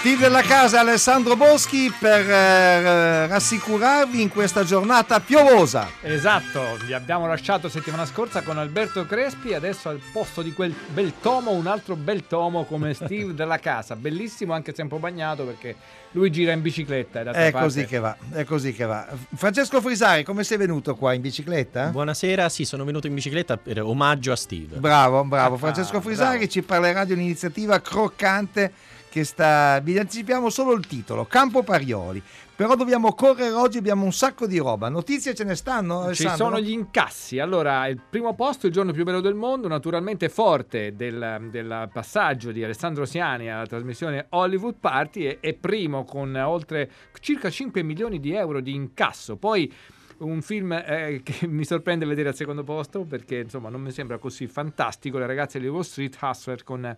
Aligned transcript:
Steve 0.00 0.16
della 0.16 0.40
casa 0.40 0.80
Alessandro 0.80 1.36
Boschi 1.36 1.92
per 1.92 2.20
eh, 2.20 3.26
rassicurarvi 3.26 4.22
in 4.22 4.30
questa 4.30 4.64
giornata 4.64 5.20
piovosa. 5.20 5.90
Esatto, 6.00 6.78
vi 6.86 6.94
abbiamo 6.94 7.26
lasciato 7.26 7.68
settimana 7.68 8.06
scorsa 8.06 8.40
con 8.40 8.56
Alberto 8.56 9.04
Crespi, 9.04 9.52
adesso 9.52 9.90
al 9.90 10.00
posto 10.10 10.40
di 10.40 10.54
quel 10.54 10.74
bel 10.88 11.12
tomo, 11.20 11.50
un 11.50 11.66
altro 11.66 11.96
bel 11.96 12.26
tomo 12.26 12.64
come 12.64 12.94
Steve 13.04 13.34
della 13.34 13.58
casa, 13.58 13.94
bellissimo 13.94 14.54
anche 14.54 14.72
se 14.74 14.80
un 14.80 14.88
po' 14.88 14.96
bagnato 14.96 15.44
perché 15.44 15.76
lui 16.12 16.30
gira 16.30 16.52
in 16.52 16.62
bicicletta. 16.62 17.20
È 17.20 17.52
così 17.52 17.84
che 17.84 17.98
va, 17.98 18.16
è 18.32 18.44
così 18.44 18.72
che 18.72 18.86
va. 18.86 19.06
Francesco 19.34 19.82
Frisari, 19.82 20.24
come 20.24 20.44
sei 20.44 20.56
venuto 20.56 20.96
qua 20.96 21.12
in 21.12 21.20
bicicletta? 21.20 21.88
Buonasera, 21.88 22.48
sì, 22.48 22.64
sono 22.64 22.84
venuto 22.84 23.06
in 23.06 23.12
bicicletta 23.12 23.58
per 23.58 23.82
omaggio 23.82 24.32
a 24.32 24.36
Steve. 24.36 24.78
Bravo, 24.78 25.22
bravo. 25.24 25.58
Francesco 25.58 26.00
Frisari 26.00 26.38
bravo. 26.38 26.50
ci 26.50 26.62
parlerà 26.62 27.04
di 27.04 27.12
un'iniziativa 27.12 27.78
croccante 27.82 28.72
che 29.10 29.24
sta, 29.24 29.80
vi 29.80 29.98
anticipiamo 29.98 30.48
solo 30.48 30.72
il 30.72 30.86
titolo, 30.86 31.26
Campo 31.26 31.62
Parioli. 31.62 32.22
Però 32.54 32.76
dobbiamo 32.76 33.14
correre 33.14 33.52
oggi, 33.52 33.78
abbiamo 33.78 34.04
un 34.04 34.12
sacco 34.12 34.46
di 34.46 34.58
roba. 34.58 34.90
Notizie 34.90 35.34
ce 35.34 35.44
ne 35.44 35.54
stanno? 35.54 36.02
Alessandro? 36.02 36.36
Ci 36.36 36.42
sono 36.42 36.60
gli 36.60 36.70
incassi. 36.70 37.38
Allora, 37.38 37.86
il 37.88 37.98
primo 37.98 38.34
posto, 38.34 38.66
il 38.66 38.72
giorno 38.72 38.92
più 38.92 39.02
bello 39.02 39.20
del 39.20 39.34
mondo, 39.34 39.66
naturalmente 39.66 40.28
forte 40.28 40.94
del, 40.94 41.48
del 41.50 41.88
passaggio 41.90 42.52
di 42.52 42.62
Alessandro 42.62 43.06
Siani 43.06 43.50
alla 43.50 43.66
trasmissione 43.66 44.26
Hollywood 44.28 44.76
Party, 44.78 45.24
è, 45.24 45.40
è 45.40 45.54
primo 45.54 46.04
con 46.04 46.34
oltre 46.36 46.90
circa 47.20 47.48
5 47.48 47.82
milioni 47.82 48.20
di 48.20 48.34
euro 48.34 48.60
di 48.60 48.74
incasso. 48.74 49.36
Poi 49.36 49.72
un 50.18 50.42
film 50.42 50.72
eh, 50.72 51.22
che 51.24 51.46
mi 51.46 51.64
sorprende 51.64 52.04
vedere 52.04 52.28
al 52.28 52.34
secondo 52.34 52.62
posto 52.62 53.04
perché 53.04 53.38
insomma 53.38 53.70
non 53.70 53.80
mi 53.80 53.90
sembra 53.90 54.18
così 54.18 54.46
fantastico. 54.46 55.18
Le 55.18 55.26
ragazze 55.26 55.58
di 55.58 55.66
Wall 55.66 55.80
Street 55.80 56.16
Hustler 56.20 56.62
con 56.62 56.96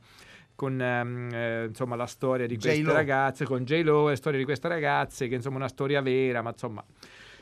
con 0.62 0.80
eh, 0.80 1.64
insomma, 1.66 1.96
la 1.96 2.06
storia 2.06 2.46
di 2.46 2.56
queste 2.56 2.82
J-Lo. 2.82 2.92
ragazze, 2.92 3.44
con 3.44 3.64
J-Lo, 3.64 4.10
la 4.10 4.14
storia 4.14 4.38
di 4.38 4.44
queste 4.44 4.68
ragazze, 4.68 5.26
che 5.26 5.34
insomma 5.34 5.56
è 5.56 5.58
una 5.58 5.68
storia 5.68 6.00
vera, 6.00 6.40
ma 6.40 6.50
insomma 6.50 6.84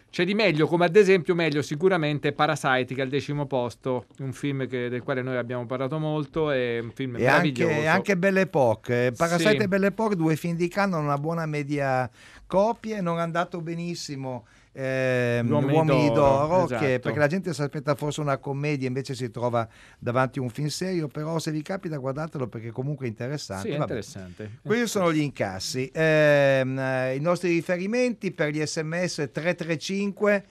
c'è 0.08 0.24
di 0.24 0.32
meglio, 0.32 0.66
come 0.66 0.86
ad 0.86 0.96
esempio 0.96 1.34
meglio 1.34 1.60
sicuramente 1.60 2.32
Parasite 2.32 2.94
che 2.94 3.00
è 3.02 3.04
al 3.04 3.10
decimo 3.10 3.44
posto, 3.44 4.06
un 4.20 4.32
film 4.32 4.66
che, 4.66 4.88
del 4.88 5.02
quale 5.02 5.20
noi 5.20 5.36
abbiamo 5.36 5.66
parlato 5.66 5.98
molto, 5.98 6.50
è 6.50 6.78
un 6.78 6.92
film 6.92 7.16
e 7.16 7.18
meraviglioso. 7.18 7.74
Anche, 7.74 7.86
anche 7.86 8.16
Belle 8.16 8.40
Époque, 8.40 9.12
Parasite 9.14 9.50
sì. 9.50 9.56
e 9.56 9.68
Belle 9.68 9.88
Époque, 9.88 10.16
due 10.16 10.34
film 10.36 10.56
di 10.56 10.68
Cannes, 10.68 10.98
una 10.98 11.18
buona 11.18 11.44
media 11.44 12.08
copie, 12.46 13.02
non 13.02 13.18
è 13.18 13.20
andato 13.20 13.60
benissimo 13.60 14.46
eh, 14.72 15.42
Uomini, 15.44 15.72
Uomini 15.72 16.06
d'Oro, 16.08 16.46
d'oro 16.46 16.64
esatto. 16.64 16.84
che, 16.84 16.98
perché 17.00 17.18
la 17.18 17.26
gente 17.26 17.52
si 17.52 17.60
aspetta 17.60 17.94
forse 17.94 18.20
una 18.20 18.38
commedia 18.38 18.86
invece 18.86 19.14
si 19.14 19.30
trova 19.30 19.66
davanti 19.98 20.38
a 20.38 20.42
un 20.42 20.50
film 20.50 20.68
serio 20.68 21.08
però 21.08 21.38
se 21.38 21.50
vi 21.50 21.62
capita 21.62 21.96
guardatelo 21.96 22.46
perché 22.46 22.70
comunque 22.70 23.06
è 23.06 23.08
interessante, 23.08 23.68
sì, 23.68 23.74
è 23.74 23.78
interessante. 23.78 24.58
questi 24.62 24.86
sono 24.86 25.12
gli 25.12 25.20
incassi 25.20 25.86
eh, 25.88 27.14
i 27.16 27.20
nostri 27.20 27.50
riferimenti 27.50 28.30
per 28.32 28.50
gli 28.50 28.64
sms 28.64 29.30
335 29.32 30.44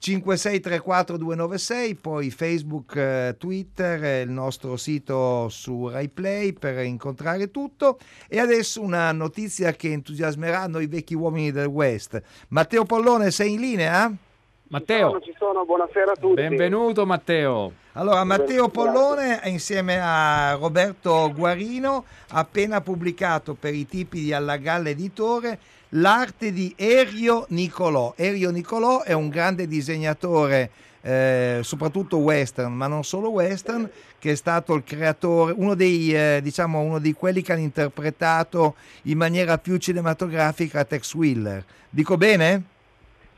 5634296, 0.00 1.96
poi 2.00 2.30
Facebook, 2.30 2.96
eh, 2.96 3.34
Twitter, 3.38 4.04
eh, 4.04 4.20
il 4.22 4.30
nostro 4.30 4.76
sito 4.76 5.48
su 5.48 5.88
RaiPlay 5.88 6.52
per 6.52 6.84
incontrare 6.84 7.50
tutto. 7.50 7.98
E 8.28 8.38
adesso 8.38 8.82
una 8.82 9.10
notizia 9.12 9.72
che 9.72 9.90
entusiasmerà 9.92 10.66
noi 10.66 10.86
vecchi 10.86 11.14
uomini 11.14 11.50
del 11.50 11.66
West. 11.66 12.22
Matteo 12.48 12.84
Pollone, 12.84 13.30
sei 13.30 13.54
in 13.54 13.60
linea? 13.60 14.12
Matteo. 14.68 14.96
Ci 14.96 15.12
sono, 15.12 15.20
ci 15.20 15.34
sono, 15.38 15.64
buonasera 15.64 16.12
a 16.12 16.16
tutti. 16.16 16.34
Benvenuto 16.34 17.06
Matteo. 17.06 17.72
Allora, 17.92 18.24
Matteo 18.24 18.68
Pollone 18.68 19.40
insieme 19.44 19.98
a 20.00 20.54
Roberto 20.54 21.32
Guarino 21.34 22.04
ha 22.30 22.40
appena 22.40 22.80
pubblicato 22.80 23.54
per 23.54 23.74
i 23.74 23.86
tipi 23.86 24.20
di 24.20 24.32
Alla 24.32 24.56
Galla 24.56 24.90
Editore 24.90 25.58
l'arte 25.90 26.52
di 26.52 26.74
Erio 26.76 27.46
Nicolò. 27.50 28.14
Erio 28.16 28.50
Nicolò 28.50 29.02
è 29.02 29.12
un 29.12 29.28
grande 29.28 29.66
disegnatore, 29.66 30.70
eh, 31.02 31.60
soprattutto 31.62 32.18
western, 32.18 32.72
ma 32.72 32.86
non 32.86 33.04
solo 33.04 33.30
western, 33.30 33.88
che 34.18 34.32
è 34.32 34.34
stato 34.34 34.74
il 34.74 34.84
creatore, 34.84 35.54
uno 35.56 35.74
dei, 35.74 36.14
eh, 36.14 36.40
diciamo, 36.42 36.80
uno 36.80 36.98
di 36.98 37.12
quelli 37.12 37.42
che 37.42 37.52
hanno 37.52 37.62
interpretato 37.62 38.74
in 39.02 39.16
maniera 39.16 39.58
più 39.58 39.76
cinematografica 39.76 40.84
Tex 40.84 41.14
Wheeler. 41.14 41.64
Dico 41.88 42.16
bene? 42.16 42.74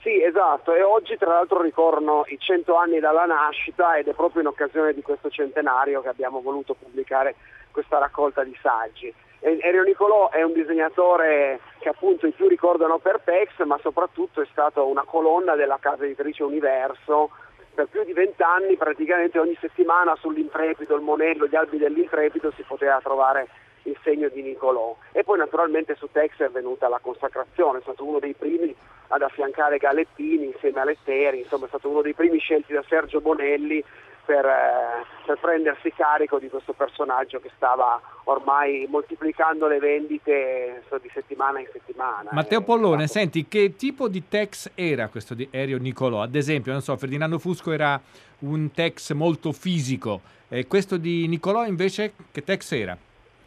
Sì, 0.01 0.23
esatto, 0.23 0.75
e 0.75 0.83
oggi 0.83 1.19
tra 1.19 1.35
l'altro 1.35 1.61
ricorrono 1.61 2.25
i 2.29 2.39
100 2.39 2.75
anni 2.77 3.01
dalla 3.01 3.27
nascita 3.27 3.99
ed 3.99 4.07
è 4.07 4.15
proprio 4.15 4.41
in 4.41 4.47
occasione 4.47 4.95
di 4.95 5.03
questo 5.03 5.29
centenario 5.29 6.01
che 6.01 6.09
abbiamo 6.09 6.41
voluto 6.41 6.75
pubblicare 6.75 7.35
questa 7.71 7.99
raccolta 7.99 8.45
di 8.45 8.57
saggi. 8.63 9.13
Erio 9.41 9.83
Nicolò 9.85 10.31
è 10.31 10.43
un 10.43 10.53
disegnatore 10.53 11.61
che 11.79 11.89
appunto 11.89 12.27
i 12.27 12.33
più 12.33 12.49
ricordano 12.49 12.99
per 12.99 13.21
Tex, 13.25 13.63
ma 13.65 13.79
soprattutto 13.81 14.43
è 14.43 14.47
stato 14.51 14.87
una 14.87 15.05
colonna 15.05 15.55
della 15.55 15.79
casa 15.81 16.05
editrice 16.05 16.43
Universo. 16.43 17.31
Per 17.75 17.87
più 17.87 18.03
di 18.03 18.13
vent'anni 18.13 18.77
praticamente 18.77 19.39
ogni 19.39 19.57
settimana 19.61 20.17
sull'Intrepido, 20.17 20.97
il 20.97 21.03
Monello, 21.03 21.47
gli 21.47 21.55
albi 21.55 21.79
dell'Intrepido 21.79 22.51
si 22.57 22.65
poteva 22.67 23.01
trovare 23.01 23.47
il 23.85 23.97
segno 24.03 24.29
di 24.29 24.43
Nicolò. 24.43 24.97
E 25.13 25.23
poi 25.23 25.39
naturalmente 25.39 25.95
su 25.95 26.09
Tex 26.11 26.39
è 26.39 26.49
venuta 26.49 26.89
la 26.89 26.99
consacrazione, 27.01 27.79
è 27.79 27.83
stato 27.83 28.05
uno 28.05 28.19
dei 28.19 28.35
primi 28.35 28.75
ad 29.09 29.23
affiancare 29.23 29.79
Galeppini 29.79 30.47
insieme 30.47 30.81
a 30.81 30.85
Letteri, 30.85 31.39
insomma 31.39 31.67
è 31.67 31.69
stato 31.69 31.89
uno 31.89 32.03
dei 32.03 32.15
primi 32.15 32.39
scelti 32.39 32.73
da 32.73 32.83
Sergio 32.89 33.21
Bonelli 33.21 33.83
per, 34.29 34.45
eh, 34.45 35.07
per, 35.25 35.39
prendersi 35.41 35.91
carico 35.91 36.39
di 36.39 36.51
questo 36.51 36.75
personaggio 36.75 37.41
che 37.41 37.51
stava 37.57 37.99
ormai 38.25 38.87
moltiplicando 38.87 39.67
le 39.67 39.79
vendite 39.79 40.83
di 41.01 41.11
settimana 41.15 41.61
in 41.61 41.69
settimana. 41.73 42.29
Matteo 42.35 42.61
Pollone, 42.61 43.07
stato... 43.07 43.21
senti, 43.21 43.49
che 43.49 43.75
tipo 43.75 44.07
di 44.07 44.29
tex 44.29 44.73
era 44.75 45.09
questo 45.09 45.33
di 45.33 45.49
Aereo 45.51 45.79
Nicolò? 45.79 46.21
Ad 46.21 46.35
esempio, 46.35 46.73
non 46.73 46.83
so, 46.83 46.95
Ferdinando 46.99 47.39
Fusco 47.39 47.73
era 47.73 47.99
un 48.41 48.71
tex 48.71 49.15
molto 49.15 49.53
fisico, 49.53 50.21
e 50.51 50.67
questo 50.67 50.99
di 50.99 51.27
Nicolò 51.27 51.65
invece 51.65 52.13
che 52.31 52.45
tex 52.45 52.73
era? 52.73 52.99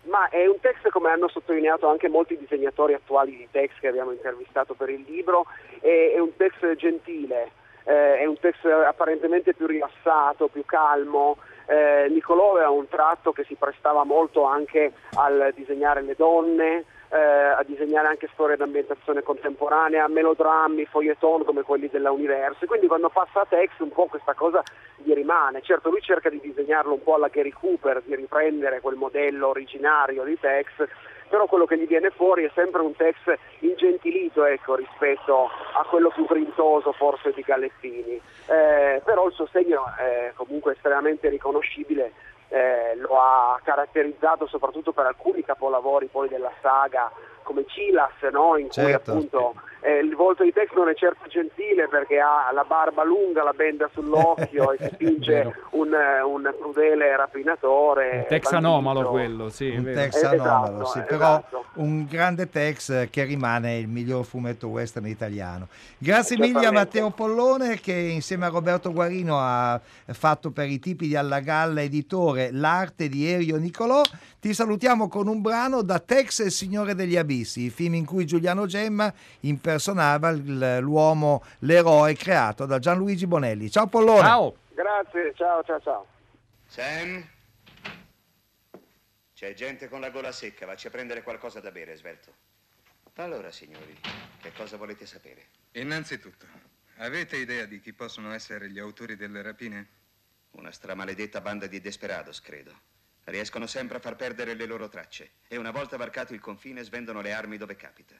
Ma 0.06 0.30
è 0.30 0.47
un 0.47 0.59
text, 0.59 0.90
come 0.90 1.12
hanno 1.12 1.28
sottolineato 1.28 1.88
anche 1.88 2.09
molti 2.09 2.36
disegnatori 2.40 2.94
attuali 2.94 3.38
di 3.38 3.47
text 3.52 3.80
che 3.80 3.88
abbiamo 3.88 4.12
intervistato 4.12 4.74
per 4.74 4.90
il 4.90 5.06
libro, 5.08 5.46
è, 5.80 6.14
è 6.16 6.20
un 6.20 6.36
text 6.36 6.75
gentile, 6.75 7.52
eh, 7.84 8.19
è 8.19 8.25
un 8.25 8.38
testo 8.40 8.69
apparentemente 8.69 9.53
più 9.53 9.68
rilassato, 9.68 10.47
più 10.47 10.64
calmo. 10.66 11.38
Eh, 11.66 12.08
Nicolò 12.09 12.52
aveva 12.52 12.69
un 12.69 12.88
tratto 12.88 13.31
che 13.31 13.44
si 13.44 13.56
prestava 13.56 14.03
molto 14.03 14.44
anche 14.44 14.92
al 15.16 15.52
disegnare 15.56 16.02
le 16.02 16.16
donne, 16.16 16.86
eh, 17.09 17.18
a 17.18 17.64
disegnare 17.64 18.08
anche 18.08 18.30
storie 18.34 18.56
d'ambientazione 18.56 19.22
contemporanea, 19.22 20.08
melodrammi, 20.08 20.86
foglieton 20.86 21.44
come 21.44 21.62
quelli 21.62 21.90
della. 21.90 22.09
Quindi 22.12 22.88
quando 22.88 23.09
passa 23.09 23.41
a 23.41 23.46
Tex 23.47 23.72
un 23.80 23.91
po' 23.91 24.06
questa 24.06 24.34
cosa 24.34 24.64
gli 24.97 25.14
rimane. 25.14 25.62
Certo 25.62 25.90
lui 25.90 26.02
cerca 26.02 26.30
di 26.30 26.40
disegnarlo 26.40 26.94
un 26.94 27.03
po' 27.03 27.16
alla 27.16 27.28
Gary 27.28 27.52
Cooper, 27.52 28.02
di 28.03 28.16
riprendere 28.16 28.81
quel 28.81 28.96
modello 28.96 29.50
originario 29.50 30.24
di 30.24 30.40
Tex, 30.40 30.68
però 31.31 31.46
quello 31.46 31.66
che 31.66 31.78
gli 31.78 31.88
viene 31.88 32.09
fuori 32.09 32.44
è 32.44 32.52
sempre 32.53 32.82
un 32.82 32.94
text 32.94 33.34
ingentilito 33.59 34.44
ecco, 34.44 34.76
rispetto 34.76 35.46
a 35.46 35.85
quello 35.90 36.09
più 36.09 36.26
grintoso 36.26 36.91
forse 36.91 37.32
di 37.32 37.41
Gallettini, 37.41 38.22
eh, 38.47 39.02
però 39.05 39.26
il 39.28 39.34
suo 39.34 39.47
segno 39.47 39.85
è 39.97 40.34
comunque 40.35 40.73
estremamente 40.73 41.29
riconoscibile, 41.29 42.11
eh, 42.50 42.97
lo 42.97 43.17
ha 43.17 43.58
caratterizzato 43.64 44.46
soprattutto 44.46 44.91
per 44.91 45.05
alcuni 45.05 45.41
capolavori 45.41 46.08
poi 46.08 46.28
della 46.28 46.52
saga 46.61 47.09
come 47.43 47.66
Cilas, 47.67 48.14
no? 48.32 48.58
in 48.58 48.67
cui 48.67 48.84
certo. 48.84 49.11
appunto 49.11 49.53
eh, 49.84 49.97
il 49.97 50.16
volto 50.16 50.43
di 50.43 50.53
Tex 50.53 50.72
non 50.76 50.90
è 50.90 50.93
certo 50.93 51.28
gentile 51.28 51.88
perché 51.88 52.20
ha 52.20 52.52
la 52.53 52.64
barba 52.64 53.03
lunga, 53.03 53.43
la 53.43 53.53
benda 53.53 53.90
sull'occhio 53.91 54.73
e 54.78 54.78
si 54.78 54.96
finge 54.97 55.55
un, 55.72 55.91
un, 55.91 56.55
crudele 56.59 57.16
rapinatore. 57.16 58.17
Un 58.17 58.26
Tex 58.28 58.52
anomalo 58.52 59.09
quello, 59.09 59.49
sì. 59.49 59.70
Un 59.70 59.85
Tex 59.85 60.22
anomalo, 60.22 60.84
esatto, 60.84 60.85
sì, 60.85 61.02
però 61.02 61.38
esatto. 61.40 61.66
un 61.76 62.05
grande 62.05 62.47
Tex 62.47 63.09
che 63.09 63.23
rimane 63.23 63.79
il 63.79 63.88
miglior 63.88 64.23
fumetto 64.23 64.67
western 64.67 65.08
italiano. 65.08 65.67
Grazie 65.97 66.38
mille 66.38 66.67
a 66.67 66.72
Matteo 66.72 67.09
Pollone 67.09 67.79
che 67.79 67.93
insieme 67.93 68.46
a 68.46 68.49
Roberto 68.49 68.91
Guarino 68.91 69.40
ha 69.40 69.82
fatto 70.11 70.52
per 70.52 70.70
i 70.70 70.78
tipi 70.78 71.08
di 71.08 71.16
Alla 71.16 71.40
Galla 71.40 71.82
editore 71.82 72.52
l'arte 72.52 73.09
di 73.09 73.28
Erio 73.28 73.58
Nicolò. 73.58 74.03
Ti 74.40 74.53
salutiamo 74.53 75.08
con 75.08 75.28
un 75.28 75.41
brano 75.41 75.82
da 75.82 75.99
Tex 75.99 76.41
e 76.41 76.46
il 76.46 76.52
Signore 76.52 76.93
degli 76.93 77.17
Abissi, 77.31 77.61
il 77.61 77.72
film 77.72 77.93
in 77.93 78.05
cui 78.05 78.25
Giuliano 78.25 78.66
Gemma 78.66 79.11
impersonava 79.41 80.31
l'uomo, 80.31 81.43
l'eroe 81.59 82.13
creato 82.16 82.66
da 82.66 82.78
Gianluigi 82.78 83.25
Bonelli. 83.25 83.72
Ciao 83.72 83.87
Pollone. 83.87 84.19
Ciao. 84.19 84.55
Grazie, 84.73 85.33
ciao 85.35 85.63
ciao 85.63 85.79
ciao. 85.79 86.07
Sam? 86.67 87.25
C'è 89.33 89.53
gente 89.53 89.87
con 89.87 90.01
la 90.01 90.09
gola 90.09 90.31
secca, 90.31 90.66
vacci 90.66 90.87
a 90.87 90.89
prendere 90.89 91.23
qualcosa 91.23 91.61
da 91.61 91.72
bere, 91.72 91.95
svelto. 91.95 92.33
Allora, 93.16 93.51
signori, 93.51 93.97
che 94.41 94.51
cosa 94.53 94.78
volete 94.78 95.05
sapere? 95.05 95.45
Innanzitutto, 95.73 96.45
avete 96.97 97.37
idea 97.37 97.66
di 97.66 97.79
chi 97.79 97.93
possono 97.93 98.33
essere 98.33 98.69
gli 98.69 98.79
autori 98.79 99.16
delle 99.16 99.41
rapine? 99.41 99.87
Una 100.51 100.72
stramaledetta 100.72 101.39
banda 101.39 101.67
di 101.67 101.79
desperados, 101.79 102.41
credo. 102.41 102.73
Riescono 103.23 103.68
sempre 103.68 103.97
a 103.97 104.00
far 104.00 104.16
perdere 104.16 104.56
le 104.56 104.66
loro 104.66 104.90
tracce 104.90 105.34
e 105.47 105.58
una 105.58 105.72
volta 105.72 105.97
varcato 105.97 106.34
il 106.34 106.40
confine 106.40 106.84
svendono 106.84 107.22
le 107.22 107.34
armi 107.34 107.58
dove 107.58 107.76
capita. 107.76 108.20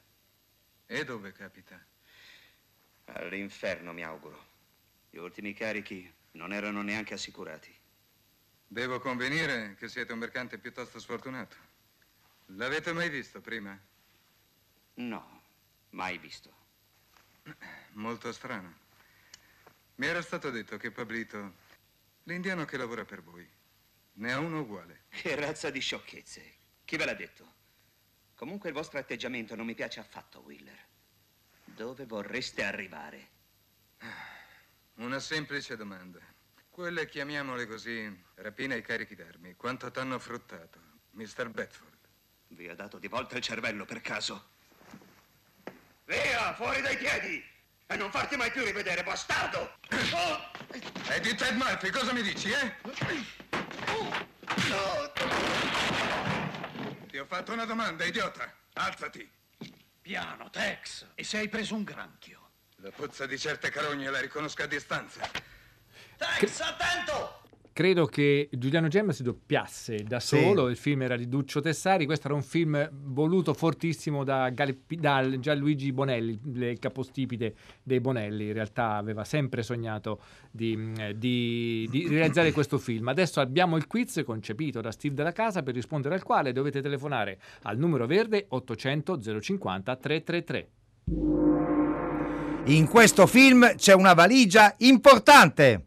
E 0.86 1.04
dove 1.04 1.32
capita? 1.32 1.84
All'inferno, 3.06 3.92
mi 3.92 4.04
auguro. 4.04 4.50
Gli 5.10 5.18
ultimi 5.18 5.52
carichi 5.52 6.10
non 6.32 6.52
erano 6.52 6.82
neanche 6.82 7.14
assicurati. 7.14 7.74
Devo 8.66 9.00
convenire 9.00 9.74
che 9.74 9.88
siete 9.88 10.12
un 10.12 10.18
mercante 10.18 10.58
piuttosto 10.58 10.98
sfortunato. 10.98 11.56
L'avete 12.46 12.92
mai 12.92 13.10
visto 13.10 13.40
prima? 13.40 13.78
No, 14.94 15.42
mai 15.90 16.16
visto. 16.18 16.50
Molto 17.92 18.32
strano. 18.32 18.80
Mi 19.96 20.06
era 20.06 20.22
stato 20.22 20.50
detto 20.50 20.76
che 20.76 20.90
Pablito, 20.90 21.54
l'indiano 22.24 22.64
che 22.64 22.76
lavora 22.76 23.04
per 23.04 23.22
voi, 23.22 23.46
ne 24.14 24.32
ha 24.32 24.38
uno 24.38 24.60
uguale. 24.60 25.04
Che 25.08 25.34
razza 25.34 25.70
di 25.70 25.80
sciocchezze. 25.80 26.56
Chi 26.84 26.96
ve 26.96 27.04
l'ha 27.04 27.14
detto? 27.14 27.60
Comunque 28.34 28.68
il 28.68 28.74
vostro 28.74 28.98
atteggiamento 28.98 29.54
non 29.54 29.66
mi 29.66 29.74
piace 29.74 30.00
affatto, 30.00 30.40
Wheeler. 30.40 30.86
Dove 31.64 32.06
vorreste 32.06 32.64
arrivare? 32.64 33.30
Una 34.94 35.20
semplice 35.20 35.76
domanda. 35.76 36.20
Quelle, 36.68 37.06
chiamiamole 37.06 37.66
così, 37.66 38.24
rapine 38.36 38.74
ai 38.74 38.82
carichi 38.82 39.14
d'armi, 39.14 39.54
quanto 39.54 39.90
t'hanno 39.90 40.18
fruttato, 40.18 40.80
Mr. 41.10 41.50
Bedford? 41.50 41.98
Vi 42.48 42.68
ha 42.68 42.74
dato 42.74 42.98
di 42.98 43.08
volta 43.08 43.36
il 43.36 43.42
cervello 43.42 43.84
per 43.84 44.00
caso? 44.00 44.50
Via, 46.04 46.54
fuori 46.54 46.80
dai 46.80 46.96
piedi! 46.96 47.42
E 47.86 47.96
non 47.96 48.10
farti 48.10 48.36
mai 48.36 48.50
più 48.50 48.64
rivedere, 48.64 49.02
bastardo! 49.02 49.78
Oh! 50.12 50.50
E 51.12 51.20
di 51.20 51.34
Ted 51.34 51.56
Murphy 51.56 51.90
cosa 51.90 52.12
mi 52.14 52.22
dici, 52.22 52.50
eh? 52.50 53.41
Ti 57.08 57.18
ho 57.18 57.26
fatto 57.26 57.52
una 57.52 57.64
domanda, 57.64 58.04
idiota. 58.04 58.52
Alzati. 58.74 59.30
Piano, 60.00 60.50
Tex. 60.50 61.06
E 61.14 61.24
se 61.24 61.38
hai 61.38 61.48
preso 61.48 61.74
un 61.74 61.84
granchio? 61.84 62.50
La 62.76 62.90
puzza 62.90 63.26
di 63.26 63.38
certe 63.38 63.70
carogne 63.70 64.10
la 64.10 64.20
riconosco 64.20 64.62
a 64.62 64.66
distanza. 64.66 65.30
Tex, 66.16 66.60
attento! 66.60 67.41
Credo 67.74 68.04
che 68.04 68.50
Giuliano 68.52 68.88
Gemma 68.88 69.12
si 69.12 69.22
doppiasse 69.22 70.02
da 70.06 70.20
Sì. 70.20 70.38
solo, 70.38 70.68
il 70.68 70.76
film 70.76 71.02
era 71.02 71.16
di 71.16 71.26
Duccio 71.26 71.60
Tessari, 71.62 72.04
questo 72.04 72.26
era 72.26 72.36
un 72.36 72.42
film 72.42 72.86
voluto 72.92 73.54
fortissimo 73.54 74.24
da, 74.24 74.50
Galli- 74.50 74.82
da 74.88 75.38
Gianluigi 75.38 75.90
Bonelli, 75.90 76.38
il 76.54 76.76
capostipite 76.78 77.54
dei 77.82 78.00
Bonelli, 78.00 78.48
in 78.48 78.52
realtà 78.52 78.96
aveva 78.96 79.24
sempre 79.24 79.62
sognato 79.62 80.20
di, 80.50 80.76
mh, 80.76 81.12
di- 81.12 81.88
di 81.90 82.08
realizzare 82.12 82.52
questo 82.52 82.76
film. 82.76 83.08
Adesso 83.08 83.40
abbiamo 83.40 83.76
il 83.76 83.86
quiz 83.86 84.22
concepito 84.24 84.82
da 84.82 84.90
Steve 84.90 85.14
della 85.14 85.32
Casa 85.32 85.62
per 85.62 85.72
rispondere 85.74 86.14
al 86.14 86.22
quale 86.22 86.52
dovete 86.52 86.82
telefonare 86.82 87.38
al 87.62 87.78
numero 87.78 88.06
verde 88.06 88.44
800 88.48 89.40
050 89.40 89.96
333. 89.96 90.68
In 92.66 92.86
questo 92.86 93.26
film 93.26 93.74
c'è 93.76 93.94
una 93.94 94.12
valigia 94.14 94.74
importante. 94.78 95.86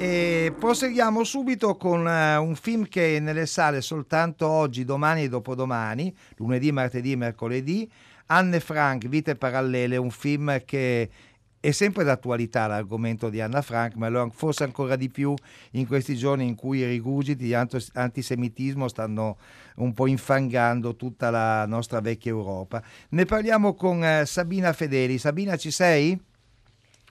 E 0.00 0.54
proseguiamo 0.56 1.24
subito 1.24 1.76
con 1.76 2.06
eh, 2.06 2.36
un 2.36 2.54
film 2.54 2.86
che 2.86 3.16
è 3.16 3.18
nelle 3.18 3.46
sale 3.46 3.80
soltanto 3.80 4.46
oggi, 4.46 4.84
domani 4.84 5.24
e 5.24 5.28
dopodomani, 5.28 6.14
lunedì, 6.36 6.70
martedì 6.70 7.12
e 7.12 7.16
mercoledì. 7.16 7.90
Anne 8.26 8.60
Frank, 8.60 9.08
Vite 9.08 9.34
parallele, 9.34 9.96
un 9.96 10.10
film 10.10 10.62
che 10.64 11.10
è 11.58 11.72
sempre 11.72 12.04
d'attualità 12.04 12.68
l'argomento 12.68 13.28
di 13.28 13.40
Anna 13.40 13.60
Frank, 13.60 13.96
ma 13.96 14.08
lo- 14.08 14.30
forse 14.32 14.62
ancora 14.62 14.94
di 14.94 15.10
più 15.10 15.34
in 15.72 15.88
questi 15.88 16.14
giorni 16.14 16.46
in 16.46 16.54
cui 16.54 16.78
i 16.78 16.86
rigurgiti 16.86 17.42
di 17.42 17.54
antisemitismo 17.54 18.86
stanno 18.86 19.36
un 19.76 19.92
po' 19.94 20.06
infangando 20.06 20.94
tutta 20.94 21.30
la 21.30 21.66
nostra 21.66 22.00
vecchia 22.00 22.30
Europa. 22.30 22.80
Ne 23.10 23.24
parliamo 23.24 23.74
con 23.74 24.04
eh, 24.04 24.24
Sabina 24.26 24.72
Fedeli. 24.72 25.18
Sabina, 25.18 25.56
ci 25.56 25.72
sei? 25.72 26.27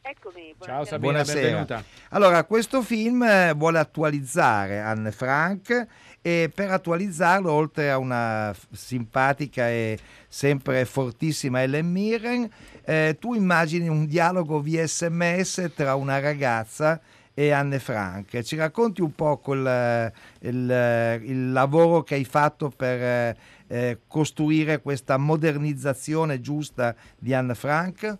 Eccomi, 0.09 0.55
Ciao 0.59 0.83
buonasera. 0.83 0.85
Sabina, 0.85 1.11
Buonasera. 1.11 1.41
benvenuta. 1.41 1.83
Allora, 2.11 2.43
questo 2.45 2.81
film 2.81 3.23
eh, 3.23 3.53
vuole 3.53 3.77
attualizzare 3.77 4.79
Anne 4.79 5.11
Frank 5.11 5.85
e 6.21 6.49
per 6.53 6.71
attualizzarlo, 6.71 7.51
oltre 7.51 7.91
a 7.91 7.97
una 7.97 8.55
simpatica 8.71 9.67
e 9.67 9.99
sempre 10.29 10.85
fortissima 10.85 11.61
Ellen 11.61 11.91
Mirren, 11.91 12.49
eh, 12.85 13.17
tu 13.19 13.33
immagini 13.33 13.89
un 13.89 14.05
dialogo 14.05 14.61
via 14.61 14.87
sms 14.87 15.71
tra 15.75 15.95
una 15.95 16.19
ragazza 16.19 17.01
e 17.33 17.51
Anne 17.51 17.79
Frank. 17.79 18.41
Ci 18.41 18.55
racconti 18.55 19.01
un 19.01 19.13
po' 19.13 19.37
quel, 19.39 19.67
eh, 19.67 20.13
il, 20.47 20.71
eh, 20.71 21.15
il 21.21 21.51
lavoro 21.51 22.03
che 22.03 22.15
hai 22.15 22.25
fatto 22.25 22.69
per 22.69 23.01
eh, 23.01 23.37
eh, 23.67 23.99
costruire 24.07 24.81
questa 24.81 25.17
modernizzazione 25.17 26.39
giusta 26.39 26.95
di 27.19 27.33
Anne 27.33 27.55
Frank? 27.55 28.17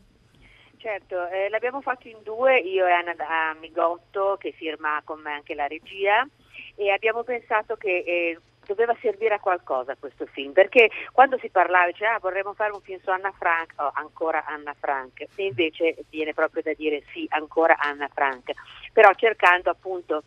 Certo, 0.88 1.28
eh, 1.28 1.50
l'abbiamo 1.50 1.82
fatto 1.82 2.08
in 2.08 2.16
due, 2.24 2.60
io 2.60 2.88
e 2.88 2.92
Anna 2.94 3.14
Amigotto 3.50 4.38
che 4.40 4.54
firma 4.54 5.02
con 5.04 5.20
me 5.20 5.34
anche 5.34 5.54
la 5.54 5.68
regia 5.68 6.26
e 6.76 6.92
abbiamo 6.92 7.24
pensato 7.24 7.76
che 7.76 8.06
eh, 8.08 8.40
doveva 8.66 8.96
servire 9.02 9.34
a 9.34 9.40
qualcosa 9.42 9.98
questo 10.00 10.26
film, 10.28 10.54
perché 10.54 10.90
quando 11.12 11.38
si 11.40 11.50
parlava, 11.50 11.88
diceva 11.88 12.14
ah, 12.14 12.20
vorremmo 12.20 12.54
fare 12.54 12.72
un 12.72 12.80
film 12.80 13.02
su 13.02 13.10
Anna 13.10 13.34
Frank, 13.38 13.74
oh, 13.76 13.92
ancora 13.96 14.46
Anna 14.46 14.74
Frank, 14.80 15.26
e 15.36 15.46
invece 15.46 15.98
viene 16.10 16.34
proprio 16.34 16.62
da 16.62 16.72
dire 16.74 17.04
sì, 17.12 17.26
ancora 17.32 17.78
Anna 17.78 18.08
Frank, 18.08 18.54
però 18.94 19.12
cercando 19.14 19.70
appunto 19.70 20.24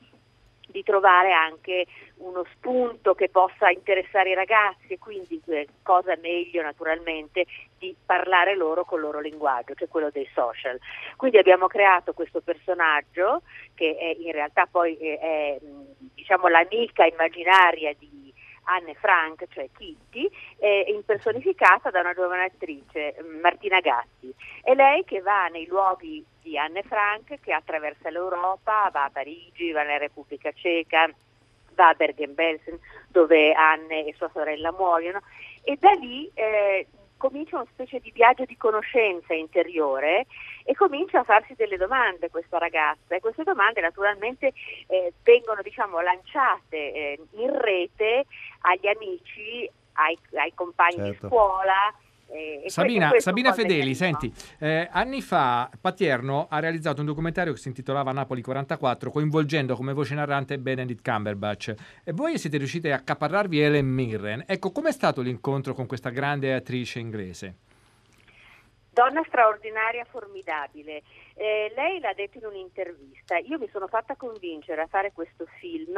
di 0.71 0.83
trovare 0.83 1.33
anche 1.33 1.87
uno 2.17 2.45
spunto 2.55 3.15
che 3.15 3.29
possa 3.29 3.71
interessare 3.71 4.31
i 4.31 4.35
ragazzi 4.35 4.93
e 4.93 4.99
quindi 4.99 5.41
eh, 5.47 5.67
cosa 5.83 6.17
meglio 6.21 6.63
naturalmente 6.63 7.47
di 7.79 7.95
parlare 8.05 8.55
loro 8.57 8.85
col 8.85 9.01
loro 9.01 9.21
linguaggio, 9.21 9.75
che 9.75 9.85
è 9.85 9.89
quello 9.89 10.11
dei 10.11 10.29
social. 10.35 10.79
Quindi 11.17 11.39
abbiamo 11.39 11.67
creato 11.67 12.13
questo 12.13 12.41
personaggio 12.41 13.43
che 13.75 13.97
è 13.97 14.17
in 14.19 14.33
realtà 14.33 14.67
poi 14.71 14.97
è, 14.97 15.19
è, 15.19 15.59
mh, 15.61 16.11
diciamo 16.15 16.49
l'amica 16.49 17.07
immaginaria 17.07 17.95
di 17.99 18.20
Anne 18.71 18.95
Frank, 18.95 19.47
cioè 19.51 19.69
Kitty, 19.77 20.31
è 20.59 20.85
impersonificata 20.89 21.91
da 21.91 22.01
una 22.01 22.15
giovane 22.15 22.45
attrice, 22.45 23.17
mh, 23.19 23.41
Martina 23.41 23.81
Gatti. 23.81 24.33
È 24.63 24.75
lei 24.75 25.05
che 25.05 25.21
va 25.21 25.47
nei 25.49 25.67
luoghi 25.67 26.25
di 26.41 26.57
Anne 26.57 26.83
Frank, 26.83 27.41
che 27.41 27.53
attraversa 27.53 28.11
l'Europa, 28.11 28.89
va 28.93 29.05
a 29.05 29.11
Parigi, 29.11 29.73
va 29.73 29.83
nella 29.83 29.99
Repubblica 29.99 30.53
Ceca, 30.53 31.11
va 31.75 31.89
a 31.89 31.95
Bergen-Belsen, 31.95 32.79
dove 33.09 33.53
Anne 33.53 34.07
e 34.07 34.15
sua 34.15 34.31
sorella 34.33 34.73
muoiono, 34.73 35.21
e 35.63 35.77
da 35.79 35.93
lì 35.93 36.31
eh, 36.35 36.87
comincia 37.21 37.57
una 37.57 37.67
specie 37.71 38.01
di 38.01 38.11
viaggio 38.13 38.47
di 38.47 38.57
conoscenza 38.57 39.35
interiore 39.35 40.27
e 40.65 40.75
comincia 40.75 41.21
a 41.21 41.25
farsi 41.25 41.53
delle 41.55 41.77
domande 41.77 42.31
questa 42.31 42.57
ragazza 42.57 43.15
e 43.15 43.21
queste 43.21 43.45
domande 43.45 43.83
naturalmente 43.83 44.55
eh, 44.87 45.13
vengono 45.23 45.61
diciamo, 45.61 46.01
lanciate 46.01 46.77
eh, 46.77 47.21
in 47.33 47.61
rete 47.61 48.25
agli 48.63 48.89
amici, 48.89 49.71
ai, 49.93 50.19
ai 50.33 50.53
compagni 50.55 50.97
Certo. 50.97 51.11
di 51.11 51.27
scuola. 51.27 51.95
E 52.31 52.71
Sabina, 52.71 53.09
questo- 53.09 53.31
Sabina 53.31 53.53
Fedeli, 53.53 53.95
senti, 53.95 54.33
eh, 54.59 54.89
anni 54.91 55.21
fa 55.21 55.71
Patierno 55.81 56.47
ha 56.49 56.59
realizzato 56.61 57.01
un 57.01 57.07
documentario 57.07 57.53
che 57.53 57.59
si 57.59 57.69
intitolava 57.69 58.13
Napoli 58.13 58.43
44, 58.43 59.11
coinvolgendo 59.11 59.75
come 59.75 59.93
voce 59.93 60.15
narrante 60.15 60.59
Benedict 60.59 61.03
Cumberbatch. 61.03 61.75
E 62.05 62.13
voi 62.13 62.39
siete 62.39 62.57
riusciti 62.57 62.89
a 62.91 62.97
accaparrarvi 62.97 63.61
Ellen 63.61 63.87
Mirren. 63.87 64.45
Ecco, 64.47 64.71
com'è 64.71 64.93
stato 64.93 65.21
l'incontro 65.21 65.75
con 65.75 65.87
questa 65.87 66.11
grande 66.11 66.55
attrice 66.55 66.99
inglese? 66.99 67.55
Donna 68.93 69.23
straordinaria, 69.27 70.05
formidabile. 70.05 71.03
Eh, 71.35 71.73
lei 71.77 72.01
l'ha 72.01 72.13
detto 72.13 72.39
in 72.39 72.45
un'intervista. 72.47 73.39
Io 73.39 73.57
mi 73.57 73.69
sono 73.71 73.87
fatta 73.87 74.17
convincere 74.17 74.83
a 74.83 74.87
fare 74.89 75.13
questo 75.13 75.47
film 75.61 75.97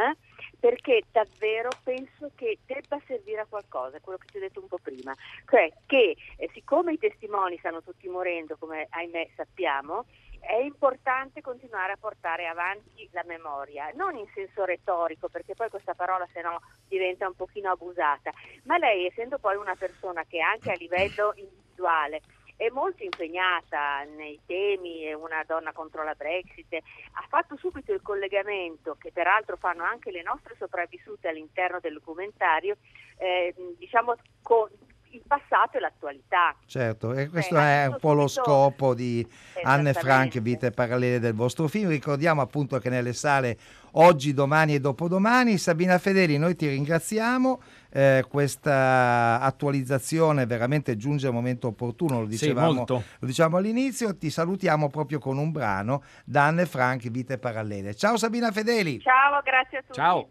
perché 0.63 1.03
davvero 1.11 1.71
penso 1.83 2.31
che 2.37 2.61
debba 2.65 3.01
servire 3.05 3.41
a 3.41 3.47
qualcosa, 3.49 3.99
quello 3.99 4.17
che 4.17 4.29
ti 4.31 4.37
ho 4.37 4.41
detto 4.41 4.61
un 4.61 4.69
po' 4.69 4.79
prima. 4.81 5.13
Cioè 5.51 5.73
che 5.87 6.17
eh, 6.37 6.51
siccome 6.55 6.93
i 6.93 6.99
testimoni 6.99 7.59
stanno 7.59 7.83
tutti 7.83 8.07
morendo, 8.07 8.55
come 8.57 8.87
ahimè 8.89 9.31
sappiamo, 9.35 10.05
è 10.39 10.55
importante 10.55 11.41
continuare 11.41 11.95
a 11.95 11.97
portare 11.99 12.47
avanti 12.47 13.09
la 13.11 13.25
memoria, 13.27 13.91
non 13.95 14.15
in 14.15 14.29
senso 14.35 14.65
retorico, 14.65 15.29
perché 15.29 15.55
poi 15.57 15.69
questa 15.69 15.95
parola 15.95 16.29
se 16.33 16.41
no 16.43 16.61
diventa 16.87 17.27
un 17.27 17.35
pochino 17.35 17.73
abusata, 17.73 18.31
ma 18.63 18.79
lei 18.79 19.07
essendo 19.07 19.39
poi 19.39 19.57
una 19.57 19.75
persona 19.75 20.23
che 20.29 20.39
anche 20.39 20.71
a 20.71 20.77
livello 20.77 21.33
individuale 21.35 22.21
è 22.57 22.69
molto 22.71 23.03
impegnata 23.03 24.05
nei 24.17 24.41
temi, 24.47 25.03
è 25.03 25.15
una 25.15 25.43
donna 25.47 25.73
contro 25.73 26.05
la 26.05 26.15
Brexit, 26.15 26.75
ha 26.75 27.25
fatto 27.29 27.57
subito 27.57 27.93
il 27.93 28.03
collegamento, 28.03 28.97
che 28.99 29.11
peraltro 29.13 29.57
fanno 29.57 29.83
anche 29.85 30.11
le 30.11 30.23
nostre 30.23 30.55
sopravvissute 30.59 31.29
all'interno 31.29 31.81
del 31.81 31.95
documentario, 31.95 32.77
eh, 33.17 33.55
diciamo 33.79 34.15
con 34.43 34.69
il 35.13 35.23
passato 35.27 35.77
e 35.77 35.81
l'attualità. 35.81 36.55
Certo, 36.67 37.13
e 37.13 37.29
questo 37.29 37.55
Cioè, 37.55 37.85
è 37.85 37.87
un 37.87 37.99
po' 38.01 38.15
lo 38.15 38.29
scopo 38.29 38.95
di 38.95 39.27
Anne 39.63 39.93
Frank. 39.93 40.39
Vite 40.41 40.71
parallele 40.71 41.19
del 41.19 41.35
vostro 41.35 41.69
film. 41.69 41.89
Ricordiamo 41.89 42.41
appunto 42.41 42.79
che 42.79 42.89
nelle 42.89 43.13
sale 43.13 43.59
oggi, 43.93 44.33
domani 44.33 44.75
e 44.75 44.81
dopodomani. 44.81 45.59
Sabina 45.59 45.99
Fedeli, 45.99 46.39
noi 46.39 46.57
ti 46.57 46.67
ringraziamo. 46.67 47.61
Eh, 47.95 48.25
questa 48.27 49.39
attualizzazione 49.43 50.47
veramente 50.47 50.97
giunge 50.97 51.27
al 51.27 51.35
momento 51.35 51.67
opportuno, 51.67 52.21
lo 52.21 52.25
Sì, 52.25 52.31
dicevamo, 52.31 52.73
molto. 52.73 53.03
lo 53.19 53.27
dicevamo 53.27 53.59
all'inizio. 53.59 54.17
Ti 54.17 54.31
salutiamo 54.31 54.89
proprio 54.89 55.19
con 55.19 55.37
un 55.37 55.53
brano 55.53 56.03
da 56.25 56.47
Anne 56.47 56.65
Frank, 56.65 57.09
Vite 57.11 57.37
parallele. 57.37 57.95
Ciao 57.95 58.17
Sabina 58.17 58.51
Fedeli. 58.51 58.99
Ciao, 59.01 59.43
grazie 59.43 59.79
a 59.79 59.81
tutti. 59.83 59.93
Ciao. 59.93 60.29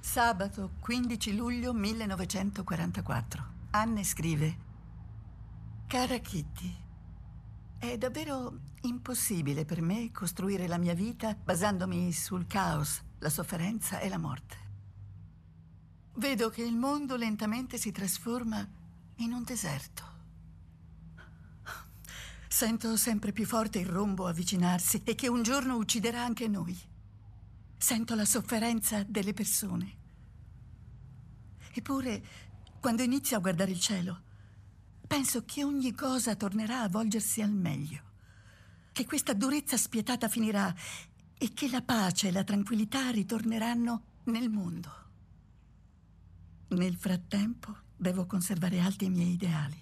Sabato 0.00 0.70
15 0.80 1.36
luglio 1.36 1.74
1944. 1.74 3.44
Anne 3.72 4.02
scrive: 4.02 4.56
Cara 5.86 6.16
Kitty, 6.16 6.74
è 7.78 7.98
davvero 7.98 8.60
impossibile 8.82 9.66
per 9.66 9.82
me 9.82 10.10
costruire 10.10 10.66
la 10.66 10.78
mia 10.78 10.94
vita 10.94 11.34
basandomi 11.34 12.12
sul 12.12 12.46
caos, 12.46 13.02
la 13.18 13.28
sofferenza 13.28 13.98
e 13.98 14.08
la 14.08 14.18
morte. 14.18 14.64
Vedo 16.18 16.48
che 16.48 16.62
il 16.62 16.74
mondo 16.74 17.14
lentamente 17.14 17.76
si 17.76 17.92
trasforma 17.92 18.66
in 19.16 19.32
un 19.32 19.42
deserto. 19.42 20.14
Sento 22.48 22.96
sempre 22.96 23.32
più 23.32 23.44
forte 23.44 23.80
il 23.80 23.86
rombo 23.86 24.26
avvicinarsi 24.26 25.02
e 25.04 25.14
che 25.14 25.28
un 25.28 25.42
giorno 25.42 25.76
ucciderà 25.76 26.24
anche 26.24 26.48
noi. 26.48 26.74
Sento 27.76 28.14
la 28.14 28.24
sofferenza 28.24 29.02
delle 29.02 29.34
persone. 29.34 29.96
Eppure, 31.74 32.24
quando 32.80 33.02
inizio 33.02 33.36
a 33.36 33.40
guardare 33.40 33.72
il 33.72 33.80
cielo, 33.80 34.22
penso 35.06 35.44
che 35.44 35.64
ogni 35.64 35.92
cosa 35.92 36.34
tornerà 36.34 36.80
a 36.80 36.88
volgersi 36.88 37.42
al 37.42 37.52
meglio, 37.52 38.00
che 38.92 39.04
questa 39.04 39.34
durezza 39.34 39.76
spietata 39.76 40.30
finirà 40.30 40.74
e 41.36 41.52
che 41.52 41.68
la 41.68 41.82
pace 41.82 42.28
e 42.28 42.32
la 42.32 42.42
tranquillità 42.42 43.10
ritorneranno 43.10 44.02
nel 44.24 44.48
mondo. 44.48 45.04
Nel 46.68 46.96
frattempo 46.96 47.74
devo 47.96 48.26
conservare 48.26 48.80
alti 48.80 49.04
i 49.04 49.10
miei 49.10 49.32
ideali, 49.32 49.80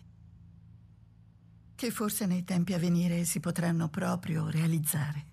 che 1.74 1.90
forse 1.90 2.26
nei 2.26 2.44
tempi 2.44 2.74
a 2.74 2.78
venire 2.78 3.24
si 3.24 3.40
potranno 3.40 3.88
proprio 3.88 4.48
realizzare. 4.48 5.26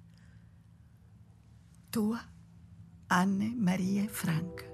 Tua, 1.90 2.24
Anne 3.08 3.54
Marie 3.54 4.08
Frank. 4.08 4.71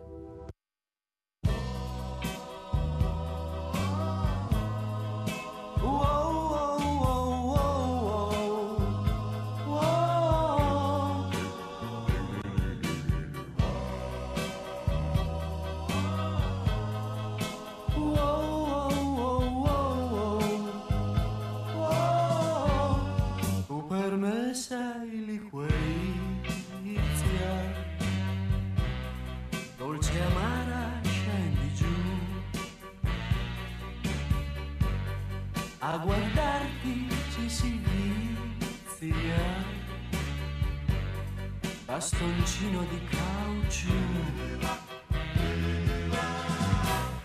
Bastoncino 41.98 42.86
di 42.92 43.02
caucciù, 43.10 43.90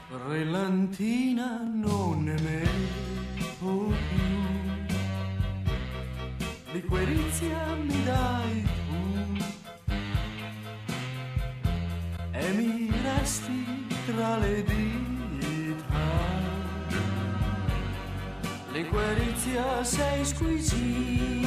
brillantina 0.08 1.60
non 1.62 2.24
ne 2.24 2.40
metto 2.40 3.92
più. 4.08 4.40
Liquerizia 6.72 7.74
mi 7.74 8.02
dai 8.02 8.66
tu 8.86 9.00
e 12.30 12.52
mi 12.52 12.90
resti 13.02 13.86
tra 14.06 14.38
le 14.38 14.64
dita. 14.64 16.00
Liquerizia 18.72 19.84
sei 19.84 20.24
squisita. 20.24 21.41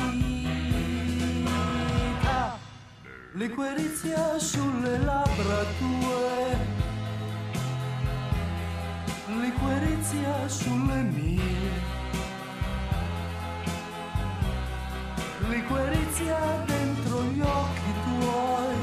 Liquerizia 3.37 4.39
sulle 4.39 4.97
labbra 4.99 5.65
tue. 5.77 6.57
Liquerizia 9.41 10.47
sulle 10.47 11.01
mie. 11.01 11.93
liquerizia 15.49 16.39
dentro 16.65 17.23
gli 17.23 17.41
occhi 17.41 17.93
tuoi. 18.03 18.75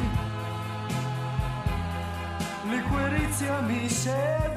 Liqueriziami 2.68 3.88
se 3.88 4.38
vuoi. 4.38 4.51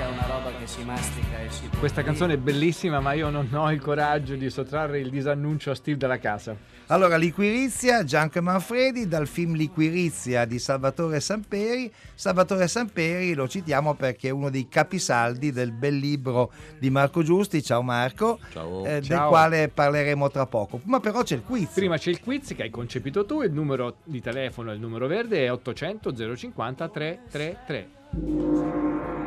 mica 0.00 0.08
una 0.08 0.34
roba 0.34 0.56
che 0.56 0.66
si 0.66 0.82
mastica 0.82 1.42
e 1.42 1.50
si 1.50 1.68
Questa 1.78 2.02
canzone 2.02 2.34
è 2.34 2.38
bellissima, 2.38 3.00
ma 3.00 3.12
io 3.12 3.28
non 3.28 3.50
ho 3.52 3.70
il 3.70 3.82
coraggio 3.82 4.34
di 4.34 4.48
sottrarre 4.48 4.98
il 4.98 5.10
disannuncio 5.10 5.72
a 5.72 5.74
Steve 5.74 5.98
dalla 5.98 6.18
casa. 6.18 6.56
Allora, 6.86 7.18
Liquirizia, 7.18 8.02
Gianco 8.02 8.40
Manfredi, 8.40 9.06
dal 9.06 9.26
film 9.26 9.54
Liquirizia 9.54 10.46
di 10.46 10.58
Salvatore 10.58 11.20
Samperi. 11.20 11.92
Salvatore 12.14 12.66
Samperi 12.66 13.34
lo 13.34 13.46
citiamo 13.46 13.92
perché 13.94 14.28
è 14.28 14.30
uno 14.30 14.48
dei 14.48 14.68
capisaldi 14.68 15.52
del 15.52 15.72
bel 15.72 15.98
libro 15.98 16.50
di 16.78 16.88
Marco 16.88 17.22
Giusti, 17.22 17.62
ciao 17.62 17.82
Marco, 17.82 18.38
Ciao. 18.52 18.86
eh, 18.86 19.00
del 19.00 19.04
Ciao. 19.04 19.28
quale 19.28 19.68
parleremo 19.68 20.30
tra 20.30 20.46
poco. 20.46 20.80
Ma 20.84 21.00
però 21.00 21.22
c'è 21.22 21.34
il 21.34 21.42
quiz. 21.42 21.72
Prima 21.74 21.98
c'è 21.98 22.08
il 22.08 22.20
quiz 22.20 22.54
che 22.54 22.62
hai 22.62 22.70
concepito 22.70 23.26
tu, 23.26 23.42
il 23.42 23.52
numero 23.52 23.96
di 24.04 24.22
telefono, 24.22 24.72
il 24.72 24.80
numero 24.80 25.06
verde 25.06 25.44
è 25.44 25.52
800 25.52 26.36
050 26.36 26.88
333. 26.88 29.19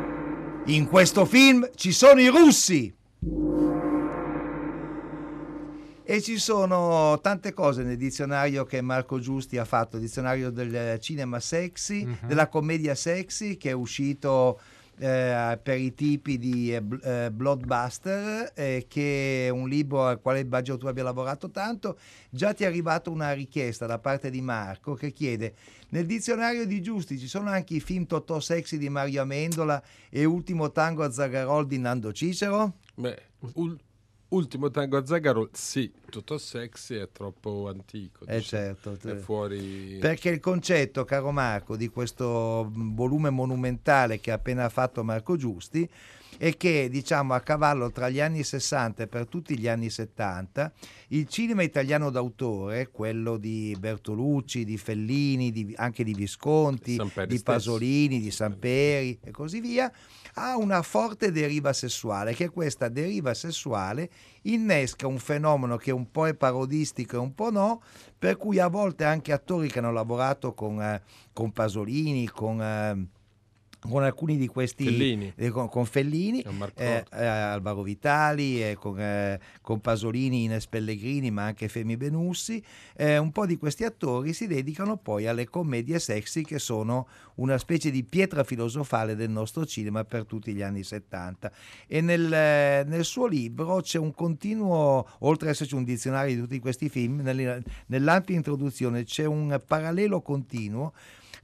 In 0.67 0.87
questo 0.87 1.25
film 1.25 1.69
ci 1.75 1.91
sono 1.91 2.21
i 2.21 2.27
russi! 2.27 2.93
E 6.05 6.21
ci 6.21 6.37
sono 6.37 7.19
tante 7.21 7.53
cose 7.53 7.83
nel 7.83 7.97
dizionario 7.97 8.65
che 8.65 8.81
Marco 8.81 9.19
Giusti 9.19 9.57
ha 9.57 9.65
fatto, 9.65 9.95
il 9.97 10.01
dizionario 10.03 10.51
del 10.51 10.99
cinema 10.99 11.39
sexy, 11.39 12.05
Mhm. 12.05 12.27
della 12.27 12.47
commedia 12.49 12.93
sexy, 12.95 13.57
che 13.57 13.69
è 13.69 13.73
uscito 13.73 14.59
eh, 14.97 15.59
per 15.61 15.77
i 15.79 15.93
tipi 15.93 16.37
di 16.37 16.73
eh, 16.73 16.83
eh, 17.03 17.31
Blockbuster, 17.31 18.51
eh, 18.55 18.85
che 18.87 19.47
è 19.47 19.49
un 19.49 19.67
libro 19.67 20.05
al 20.05 20.21
quale 20.21 20.39
immagino 20.39 20.77
tu 20.77 20.87
abbia 20.87 21.03
lavorato 21.03 21.49
tanto. 21.49 21.97
Già 22.29 22.53
ti 22.53 22.63
è 22.63 22.67
arrivata 22.67 23.09
una 23.09 23.31
richiesta 23.33 23.85
da 23.85 23.99
parte 23.99 24.29
di 24.29 24.41
Marco 24.41 24.93
che 24.93 25.11
chiede: 25.11 25.55
nel 25.89 26.05
dizionario 26.05 26.65
di 26.65 26.81
Giusti 26.81 27.17
ci 27.17 27.27
sono 27.27 27.49
anche 27.49 27.75
i 27.75 27.79
film 27.79 28.05
Totò 28.05 28.39
Sexy 28.39 28.77
di 28.77 28.89
Mario 28.89 29.21
Amendola 29.21 29.81
e 30.09 30.25
Ultimo 30.25 30.71
Tango 30.71 31.03
a 31.03 31.11
Zagarol 31.11 31.67
di 31.67 31.77
Nando 31.77 32.11
Cicero? 32.11 32.77
Beh, 32.95 33.21
ul- 33.53 33.79
ultimo 34.33 34.69
tango 34.69 34.97
a 34.97 35.05
Zagaro, 35.05 35.49
sì, 35.51 35.91
tutto 36.09 36.37
sexy 36.37 36.95
è 36.95 37.09
troppo 37.11 37.67
antico. 37.69 38.25
Eh 38.25 38.41
certo, 38.41 38.97
È 39.01 39.15
fuori... 39.15 39.97
Perché 39.99 40.29
il 40.29 40.39
concetto, 40.39 41.05
caro 41.05 41.31
Marco, 41.31 41.75
di 41.75 41.87
questo 41.89 42.69
volume 42.73 43.29
monumentale 43.29 44.19
che 44.19 44.31
ha 44.31 44.35
appena 44.35 44.67
fatto 44.69 45.03
Marco 45.03 45.37
Giusti 45.37 45.89
è 46.37 46.55
che 46.57 46.89
diciamo 46.89 47.33
a 47.33 47.39
cavallo 47.39 47.91
tra 47.91 48.09
gli 48.09 48.19
anni 48.19 48.43
60 48.43 49.03
e 49.03 49.07
per 49.07 49.27
tutti 49.27 49.57
gli 49.57 49.67
anni 49.67 49.89
70 49.89 50.71
il 51.09 51.27
cinema 51.27 51.61
italiano 51.61 52.09
d'autore, 52.09 52.89
quello 52.89 53.37
di 53.37 53.75
Bertolucci, 53.77 54.65
di 54.65 54.77
Fellini, 54.77 55.51
di- 55.51 55.73
anche 55.77 56.03
di 56.03 56.13
Visconti, 56.13 56.97
di 56.97 57.37
stesso. 57.37 57.43
Pasolini, 57.43 58.19
di 58.19 58.31
Samperi 58.31 59.19
e 59.21 59.31
così 59.31 59.59
via, 59.59 59.91
ha 60.35 60.57
una 60.57 60.81
forte 60.81 61.31
deriva 61.31 61.71
sessuale, 61.71 62.33
che 62.33 62.49
questa 62.49 62.89
deriva 62.89 63.33
sessuale 63.33 64.09
innesca 64.43 65.05
un 65.05 65.19
fenomeno 65.19 65.77
che 65.77 65.91
un 65.91 66.09
po' 66.09 66.27
è 66.27 66.33
parodistico 66.33 67.17
e 67.17 67.19
un 67.19 67.35
po' 67.35 67.51
no, 67.51 67.81
per 68.17 68.37
cui 68.37 68.57
a 68.57 68.67
volte 68.67 69.03
anche 69.03 69.31
attori 69.31 69.69
che 69.69 69.79
hanno 69.79 69.91
lavorato 69.91 70.53
con, 70.53 70.81
eh, 70.81 71.01
con 71.31 71.51
Pasolini, 71.51 72.27
con... 72.27 72.61
eh, 72.61 73.21
con 73.89 74.03
alcuni 74.03 74.37
di 74.37 74.47
questi 74.47 74.85
Fellini. 74.85 75.33
eh, 75.35 75.49
con, 75.49 75.67
con 75.67 75.85
Fellini, 75.85 76.41
eh, 76.75 77.05
eh, 77.11 77.25
Alvaro 77.25 77.81
Vitali, 77.81 78.63
eh, 78.63 78.75
con, 78.75 78.99
eh, 78.99 79.39
con 79.61 79.81
Pasolini, 79.81 80.43
Ines 80.43 80.67
Pellegrini, 80.67 81.31
ma 81.31 81.43
anche 81.43 81.67
Femi 81.67 81.97
Benussi, 81.97 82.63
eh, 82.95 83.17
un 83.17 83.31
po' 83.31 83.45
di 83.45 83.57
questi 83.57 83.83
attori 83.83 84.33
si 84.33 84.47
dedicano 84.47 84.97
poi 84.97 85.27
alle 85.27 85.49
commedie 85.49 85.99
sexy 85.99 86.43
che 86.43 86.59
sono 86.59 87.07
una 87.35 87.57
specie 87.57 87.91
di 87.91 88.03
pietra 88.03 88.43
filosofale 88.43 89.15
del 89.15 89.29
nostro 89.29 89.65
cinema 89.65 90.03
per 90.03 90.25
tutti 90.25 90.53
gli 90.53 90.61
anni 90.61 90.83
70. 90.83 91.51
E 91.87 92.01
nel, 92.01 92.21
nel 92.87 93.03
suo 93.03 93.27
libro 93.27 93.81
c'è 93.81 93.97
un 93.97 94.13
continuo, 94.13 95.07
oltre 95.19 95.47
ad 95.47 95.53
esserci 95.53 95.75
un 95.75 95.83
dizionario 95.83 96.35
di 96.35 96.41
tutti 96.41 96.59
questi 96.59 96.89
film, 96.89 97.21
nel- 97.21 97.63
nell'ampia 97.87 98.35
introduzione 98.35 99.03
c'è 99.03 99.25
un 99.25 99.61
parallelo 99.65 100.21
continuo 100.21 100.93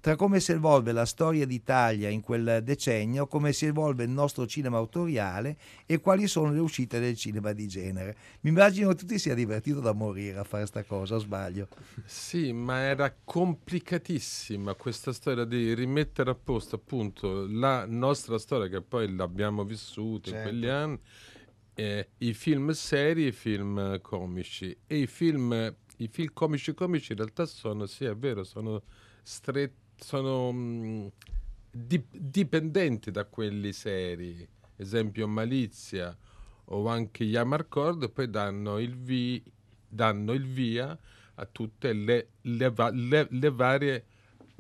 tra 0.02 0.16
come 0.16 0.40
si 0.40 0.52
evolve 0.54 0.92
la 0.92 1.06
storia 1.06 1.46
d'Italia 1.46 2.10
in 2.10 2.22
quel 2.22 2.62
decennio, 2.64 3.28
come 3.28 3.52
si 3.52 3.66
evolve 3.66 4.04
il 4.04 4.10
nostro 4.10 4.48
cinema 4.48 4.78
autoriale 4.78 5.58
e 5.86 6.00
quali 6.00 6.28
sono 6.28 6.52
le 6.52 6.60
uscite 6.60 7.00
del 7.00 7.16
cinema 7.16 7.52
di 7.52 7.68
genere. 7.68 8.16
Mi 8.42 8.50
immagino 8.50 8.90
che 8.90 8.96
tu 8.96 9.06
ti 9.06 9.20
sia 9.20 9.34
divertito 9.34 9.80
da 9.80 9.94
morire 9.94 10.40
a 10.40 10.44
fare 10.44 10.66
sta 10.66 10.84
cosa, 10.84 11.16
o 11.16 11.20
sbaglio? 11.20 11.68
Sì, 12.06 12.54
ma 12.54 12.80
era 12.80 13.14
complicatissima 13.24 14.74
questa 14.76 15.12
storia 15.12 15.44
di 15.44 15.74
rimettere 15.74 16.30
a 16.30 16.36
posto 16.36 16.76
appunto 16.76 17.46
la 17.48 17.86
nostra 17.86 18.38
storia 18.38 18.68
che 18.68 18.82
poi 18.82 19.14
l'abbiamo 19.14 19.64
vissuta 19.64 20.30
in 20.30 20.36
Certo. 20.36 20.50
quegli 20.50 20.68
anni, 20.68 21.00
eh, 21.74 22.10
i 22.20 22.34
film 22.34 22.72
seri 22.72 23.26
e 23.26 23.28
i 23.28 23.32
film 23.32 24.00
comici. 24.02 24.76
E 24.88 24.98
i 24.98 25.08
film, 25.08 25.76
i 25.98 26.08
film 26.08 26.30
comici 26.34 26.74
comici 26.74 27.12
in 27.12 27.18
realtà 27.18 27.46
sono, 27.46 27.86
sì 27.86 28.06
è 28.06 28.16
vero, 28.16 28.44
sono 28.44 28.82
stretti, 29.24 29.88
sono 30.00 30.52
mm, 30.52 31.08
dip- 31.72 32.16
dipendenti 32.18 33.12
da 33.12 33.26
quelli 33.26 33.72
seri. 33.74 34.48
Esempio 34.76 35.28
Malizia 35.28 36.16
o 36.72 36.88
anche 36.88 37.24
Yamarcord, 37.24 38.10
poi 38.12 38.30
danno 38.30 38.78
il, 38.80 38.96
vi- 38.96 39.44
danno 39.88 40.34
il 40.34 40.46
via 40.46 40.98
a 41.36 41.46
tutte 41.46 41.94
le, 41.94 42.30
le 42.42 42.74
le- 42.92 43.28
le 43.30 43.50
varie 43.50 44.06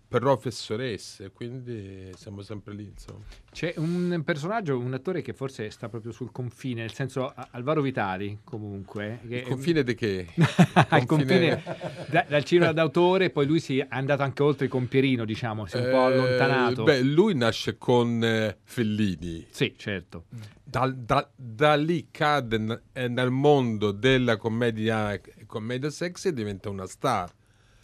professoresse, 0.09 1.29
quindi 1.31 2.09
siamo 2.15 2.41
sempre 2.41 2.73
lì, 2.73 2.85
insomma. 2.85 3.23
C'è 3.51 3.75
un 3.77 4.21
personaggio, 4.25 4.77
un 4.77 4.93
attore 4.93 5.21
che 5.21 5.33
forse 5.33 5.69
sta 5.69 5.87
proprio 5.87 6.11
sul 6.11 6.31
confine, 6.31 6.81
nel 6.81 6.93
senso 6.93 7.31
Alvaro 7.51 7.81
Vitali 7.81 8.39
comunque. 8.43 9.19
Che, 9.27 9.35
Il 9.37 9.43
confine 9.43 9.83
di 9.83 9.93
che? 9.93 10.27
al 10.89 11.05
confine- 11.05 11.61
confine 11.61 11.63
da- 12.09 12.25
dal 12.27 12.43
cinema 12.43 12.71
d'autore, 12.71 13.29
poi 13.29 13.45
lui 13.45 13.59
si 13.59 13.77
è 13.77 13.85
andato 13.89 14.23
anche 14.23 14.41
oltre 14.41 14.65
il 14.65 14.71
Compierino, 14.71 15.25
diciamo, 15.25 15.67
si 15.67 15.77
è 15.77 15.79
un 15.85 15.91
po' 15.91 16.09
Eh, 16.09 16.13
allontanato. 16.13 16.83
Beh, 16.83 17.01
lui 17.03 17.35
nasce 17.35 17.77
con 17.77 18.23
eh, 18.23 18.57
Fellini. 18.63 19.45
Sì, 19.51 19.75
certo. 19.77 20.25
Dal- 20.63 20.95
da, 20.95 21.29
da 21.35 21.75
lì 21.75 22.07
cade 22.09 22.83
eh, 22.93 23.07
nel 23.07 23.29
mondo 23.29 23.91
della 23.91 24.37
commedia, 24.37 25.19
commedia 25.45 25.91
sexy 25.91 26.29
e 26.29 26.33
diventa 26.33 26.69
una 26.69 26.87
star. 26.87 27.31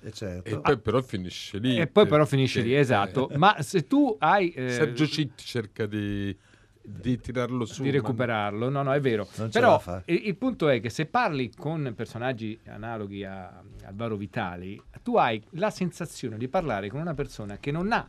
E, 0.06 0.12
certo. 0.12 0.50
E 0.50 0.60
poi 0.60 0.78
però 0.80 1.02
finisce 1.02 1.58
lì. 1.58 1.80
E 1.80 1.88
poi 1.88 2.06
però 2.06 2.26
finisce 2.26 2.62
lì, 2.62 2.76
esatto. 2.76 3.28
eh. 3.30 3.38
Ma 3.38 3.60
se 3.64 3.88
tu 3.88 4.16
hai... 4.20 4.52
eh, 4.52 4.70
Sergio 4.70 5.08
Citti 5.08 5.44
cerca 5.44 5.88
di, 5.88 6.38
di 6.80 7.20
tirarlo 7.20 7.66
su. 7.66 7.82
di 7.82 7.90
ma- 7.90 7.96
recuperarlo, 7.96 8.70
no, 8.70 8.84
no, 8.84 8.94
è 8.94 9.00
vero. 9.00 9.28
Non 9.38 9.52
ce 9.52 9.60
Però 9.60 9.72
la 9.72 9.80
fa. 9.80 10.04
il, 10.06 10.28
il 10.28 10.36
punto 10.36 10.70
è 10.70 10.80
che 10.80 10.92
se 10.92 11.08
parli 11.08 11.52
con 11.56 11.92
personaggi 11.96 12.60
analoghi 12.68 13.24
a 13.24 13.64
Alvaro 13.86 14.16
Vitali, 14.16 14.80
tu 15.02 15.18
hai 15.18 15.42
la 15.52 15.72
sensazione 15.72 16.38
di 16.38 16.48
parlare 16.48 16.88
con 16.90 17.00
una 17.00 17.16
persona 17.16 17.58
che 17.58 17.72
non 17.72 17.92
ha 17.92 18.08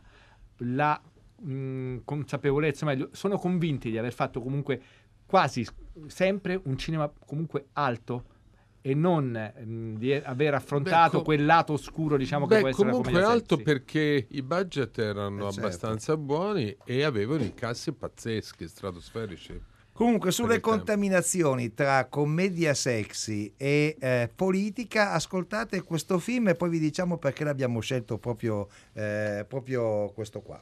la 0.57 1.01
mh, 1.41 1.97
consapevolezza, 2.05 2.85
meglio, 2.85 3.09
sono 3.11 3.39
convinti 3.39 3.89
di 3.89 3.97
aver 3.97 4.13
fatto 4.13 4.39
comunque 4.39 4.81
quasi 5.25 5.65
sempre 6.05 6.61
un 6.63 6.77
cinema 6.77 7.11
comunque 7.25 7.69
alto 7.73 8.35
e 8.81 8.93
non 8.93 9.31
mh, 9.31 9.97
di 9.97 10.13
aver 10.13 10.53
affrontato 10.53 11.17
com- 11.17 11.23
quel 11.25 11.45
lato 11.45 11.73
oscuro, 11.73 12.17
diciamo 12.17 12.45
che 12.45 12.55
Beh, 12.55 12.59
può 12.59 12.69
essere 12.69 12.89
comunque 12.89 13.23
alto 13.23 13.57
perché 13.57 14.27
i 14.29 14.41
budget 14.41 14.97
erano 14.99 15.47
Eh, 15.47 15.51
certo. 15.51 15.59
abbastanza 15.59 16.17
buoni 16.17 16.75
e 16.85 17.03
avevano 17.03 17.43
incassi 17.43 17.91
pazzeschi, 17.91 18.67
stratosferici. 18.67 19.75
Comunque 19.91 20.29
sulle 20.31 20.59
contaminazioni 20.59 21.73
tra 21.73 22.05
commedia 22.05 22.75
sexy 22.75 23.51
e 23.57 23.97
eh, 23.99 24.29
politica, 24.33 25.11
ascoltate 25.11 25.81
questo 25.81 26.19
film 26.19 26.49
e 26.49 26.53
poi 26.53 26.69
vi 26.69 26.77
diciamo 26.77 27.17
perché 27.17 27.43
l'abbiamo 27.43 27.79
scelto 27.79 28.19
proprio, 28.19 28.67
eh, 28.93 29.43
proprio 29.47 30.11
questo 30.13 30.41
qua. 30.41 30.61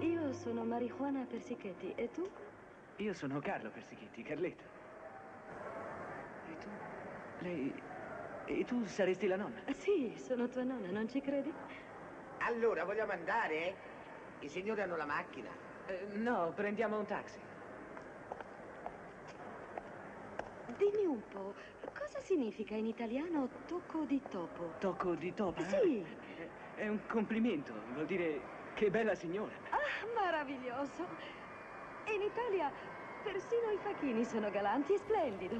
Io 0.00 0.32
sono 0.32 0.64
Marijuana 0.64 1.24
Persichetti 1.30 1.92
e 1.94 2.10
tu? 2.12 2.28
Io 2.96 3.14
sono 3.14 3.38
Carlo 3.38 3.70
Persichetti, 3.70 4.22
Carletta. 4.24 4.73
E 6.48 6.58
tu? 6.58 6.68
Lei... 7.40 7.82
E 8.46 8.64
tu 8.64 8.84
saresti 8.84 9.26
la 9.26 9.36
nonna? 9.36 9.60
Sì, 9.72 10.14
sono 10.18 10.48
tua 10.48 10.64
nonna, 10.64 10.90
non 10.90 11.08
ci 11.08 11.20
credi? 11.20 11.52
Allora, 12.38 12.84
vogliamo 12.84 13.12
andare? 13.12 13.74
I 14.40 14.48
signori 14.48 14.82
hanno 14.82 14.96
la 14.96 15.06
macchina. 15.06 15.48
Eh, 15.86 16.06
no, 16.12 16.52
prendiamo 16.54 16.98
un 16.98 17.06
taxi. 17.06 17.38
Dimmi 20.76 21.06
un 21.06 21.20
po', 21.28 21.54
cosa 21.96 22.18
significa 22.20 22.74
in 22.74 22.86
italiano 22.86 23.48
tocco 23.66 24.04
di 24.04 24.20
topo? 24.28 24.74
Tocco 24.78 25.14
di 25.14 25.32
topo? 25.32 25.62
Sì. 25.62 26.04
Eh, 26.36 26.48
È 26.74 26.88
un 26.88 27.00
complimento, 27.06 27.72
vuol 27.92 28.06
dire 28.06 28.40
che 28.74 28.90
bella 28.90 29.14
signora. 29.14 29.54
Ah, 29.70 30.20
meraviglioso! 30.20 31.06
In 32.12 32.20
Italia 32.22 32.70
persino 33.24 33.72
i 33.72 33.78
facchini 33.82 34.24
sono 34.24 34.50
galanti 34.50 34.92
e 34.92 34.98
splendido. 34.98 35.56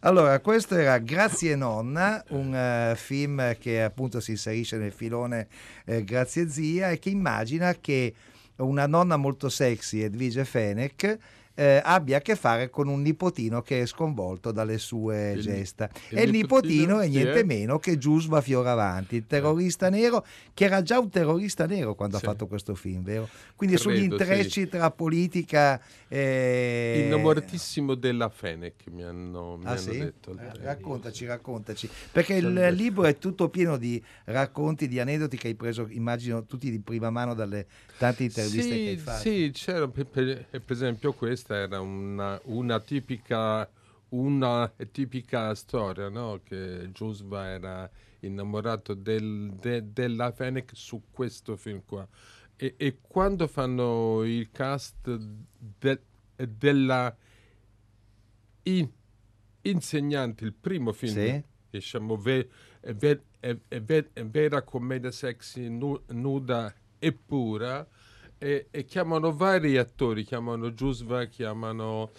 Allora, 0.00 0.40
questo 0.40 0.74
era 0.76 0.98
Grazie 0.98 1.56
Nonna, 1.56 2.22
un 2.30 2.54
eh, 2.54 2.94
film 2.96 3.56
che 3.58 3.82
appunto 3.82 4.20
si 4.20 4.32
inserisce 4.32 4.76
nel 4.76 4.92
filone 4.92 5.48
eh, 5.86 6.04
Grazie 6.04 6.48
Zia 6.48 6.90
e 6.90 6.98
che 6.98 7.08
immagina 7.08 7.72
che 7.74 8.14
una 8.56 8.86
nonna 8.86 9.16
molto 9.16 9.48
sexy, 9.48 10.02
Edvige 10.02 10.44
Fenech, 10.44 11.18
eh, 11.56 11.80
abbia 11.84 12.18
a 12.18 12.20
che 12.20 12.36
fare 12.36 12.70
con 12.70 12.86
un 12.86 13.02
nipotino 13.02 13.62
che 13.62 13.80
è 13.82 13.86
sconvolto 13.86 14.52
dalle 14.52 14.78
sue 14.78 15.32
Il- 15.32 15.40
gesta. 15.42 15.90
il 16.10 16.18
e 16.18 16.22
il 16.22 16.30
nipotino 16.30 16.64
nipotino 16.66 17.00
è 17.00 17.08
niente 17.08 17.40
è? 17.40 17.44
meno 17.44 17.78
che 17.78 17.98
Giusva 17.98 18.40
Fioravanti, 18.40 19.16
il 19.16 19.26
terrorista 19.26 19.88
nero, 19.88 20.24
che 20.54 20.64
era 20.66 20.82
già 20.82 20.98
un 21.00 21.08
terrorista 21.10 21.66
nero 21.66 21.94
quando 21.94 22.18
Sì. 22.18 22.24
ha 22.24 22.28
fatto 22.28 22.46
questo 22.46 22.74
film, 22.74 23.02
vero? 23.02 23.28
Quindi 23.56 23.76
Credo, 23.76 23.90
sugli 23.90 24.02
sì. 24.04 24.10
intrecci 24.10 24.68
tra 24.68 24.90
politica 24.90 25.80
e... 26.08 27.02
Innamoratissimo 27.04 27.94
della 27.94 28.28
Fenech, 28.28 28.84
mi 28.90 29.02
hanno, 29.02 29.56
mi 29.56 29.64
Ah, 29.66 29.70
hanno 29.70 29.78
sì? 29.80 29.98
detto. 29.98 30.32
Eh, 30.38 30.62
raccontaci, 30.64 31.24
raccontaci. 31.26 31.88
Perché 32.12 32.34
il 32.34 32.42
Salve. 32.42 32.70
libro 32.72 33.04
è 33.04 33.16
tutto 33.18 33.48
pieno 33.48 33.76
di 33.76 34.02
racconti, 34.24 34.88
di 34.88 35.00
aneddoti 35.00 35.36
che 35.36 35.48
hai 35.48 35.54
preso, 35.54 35.86
immagino, 35.90 36.44
tutti 36.44 36.70
di 36.70 36.80
prima 36.80 37.10
mano 37.10 37.34
dalle 37.34 37.66
tante 37.98 38.24
interviste 38.24 38.68
che 38.82 38.88
hai 38.90 38.96
Sì, 38.96 39.02
fatto. 39.02 39.20
sì, 39.20 39.50
c'era 39.52 39.88
per, 39.88 40.06
per- 40.06 40.62
esempio 40.68 41.12
questa 41.46 41.54
era 41.56 41.80
una, 41.80 42.40
una 42.44 42.80
tipica 42.80 43.70
una 44.08 44.72
tipica 44.92 45.54
storia, 45.54 46.08
no? 46.08 46.40
Che 46.44 46.90
Giusva 46.92 47.48
era 47.48 47.90
innamorato 48.20 48.94
del- 48.94 49.52
de- 49.60 49.92
della 49.92 50.30
Fenech 50.32 50.70
su 50.74 51.02
questo 51.10 51.56
film 51.56 51.82
qua. 51.84 52.06
E, 52.56 52.74
e 52.76 52.98
quando 53.00 53.46
fanno 53.48 54.22
il 54.24 54.50
cast 54.52 55.18
de- 55.78 56.00
della 56.36 57.14
in- 58.62 58.90
insegnante, 59.62 60.44
il 60.44 60.52
primo 60.54 60.92
film, 60.92 61.12
Sì. 61.12 61.42
diciamo, 61.70 62.16
ve- 62.16 62.48
ve- 62.94 63.22
ve- 63.40 63.80
ve- 63.82 64.10
vera 64.24 64.62
commedia 64.62 65.10
sexy 65.10 65.68
nu- 65.68 66.00
nuda 66.08 66.72
e 66.98 67.12
pura, 67.12 67.86
e, 68.38 68.66
e 68.70 68.84
chiamano 68.84 69.32
vari 69.34 69.76
attori, 69.78 70.24
chiamano 70.24 70.72
Giusva, 70.74 71.24
chiamano 71.24 72.10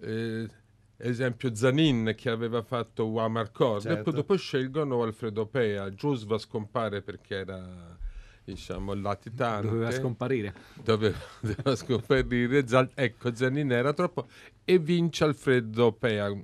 eh, 0.00 0.48
esempio 0.96 1.54
Zanin 1.54 2.14
che 2.16 2.30
aveva 2.30 2.62
fatto 2.62 3.04
Wamarcord 3.06 3.78
e 3.86 3.88
Certo. 3.88 4.02
poi 4.04 4.12
dopo 4.14 4.36
scelgono 4.36 5.02
Alfredo 5.02 5.46
Pea. 5.46 5.92
Giusva 5.94 6.38
scompare 6.38 7.02
perché 7.02 7.36
era 7.36 7.96
diciamo, 8.44 8.94
latitante. 8.94 9.68
Doveva 9.68 9.90
scomparire. 9.90 10.54
Doveva, 10.82 11.18
doveva 11.40 11.76
scomparire, 11.76 12.66
Zal- 12.66 12.90
ecco, 12.94 13.34
Zanin 13.34 13.70
era 13.72 13.92
troppo, 13.92 14.26
e 14.64 14.78
vince 14.78 15.24
Alfredo 15.24 15.92
Pea, 15.92 16.34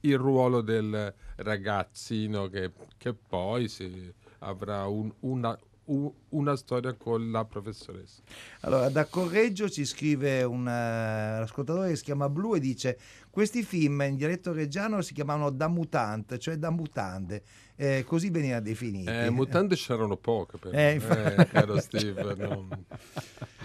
il 0.00 0.16
ruolo 0.18 0.60
del 0.62 1.12
ragazzino 1.36 2.48
che, 2.48 2.72
che 2.96 3.12
poi 3.12 3.68
si, 3.68 4.10
avrà 4.38 4.86
un- 4.86 5.12
una, 5.20 5.50
un- 5.50 5.58
una 5.88 6.56
storia 6.56 6.94
con 6.94 7.30
la 7.30 7.44
professoressa. 7.44 8.22
Allora, 8.60 8.88
da 8.88 9.04
Correggio 9.06 9.68
ci 9.68 9.84
scrive 9.84 10.42
un 10.42 10.66
eh, 10.66 11.42
ascoltatore 11.42 11.90
che 11.90 11.96
si 11.96 12.04
chiama 12.04 12.28
Blu 12.28 12.54
e 12.54 12.60
dice 12.60 12.98
questi 13.30 13.62
film 13.62 14.00
in 14.02 14.16
dialetto 14.16 14.52
reggiano 14.52 15.02
si 15.02 15.12
chiamavano 15.14 15.50
da 15.50 15.68
mutant, 15.68 16.36
cioè 16.38 16.56
da 16.56 16.70
mutande, 16.70 17.42
Eh, 17.78 18.04
così 18.06 18.30
veniva 18.30 18.58
definiti. 18.60 19.10
Eh, 19.10 19.28
mutande 19.28 19.76
c'erano 19.76 20.16
poche, 20.16 20.56
però. 20.56 20.74
Eh, 20.76 20.82
Eh, 20.90 20.94
infa- 20.94 21.44
caro 21.44 21.78
Steve, 21.80 22.34
no. 22.36 22.68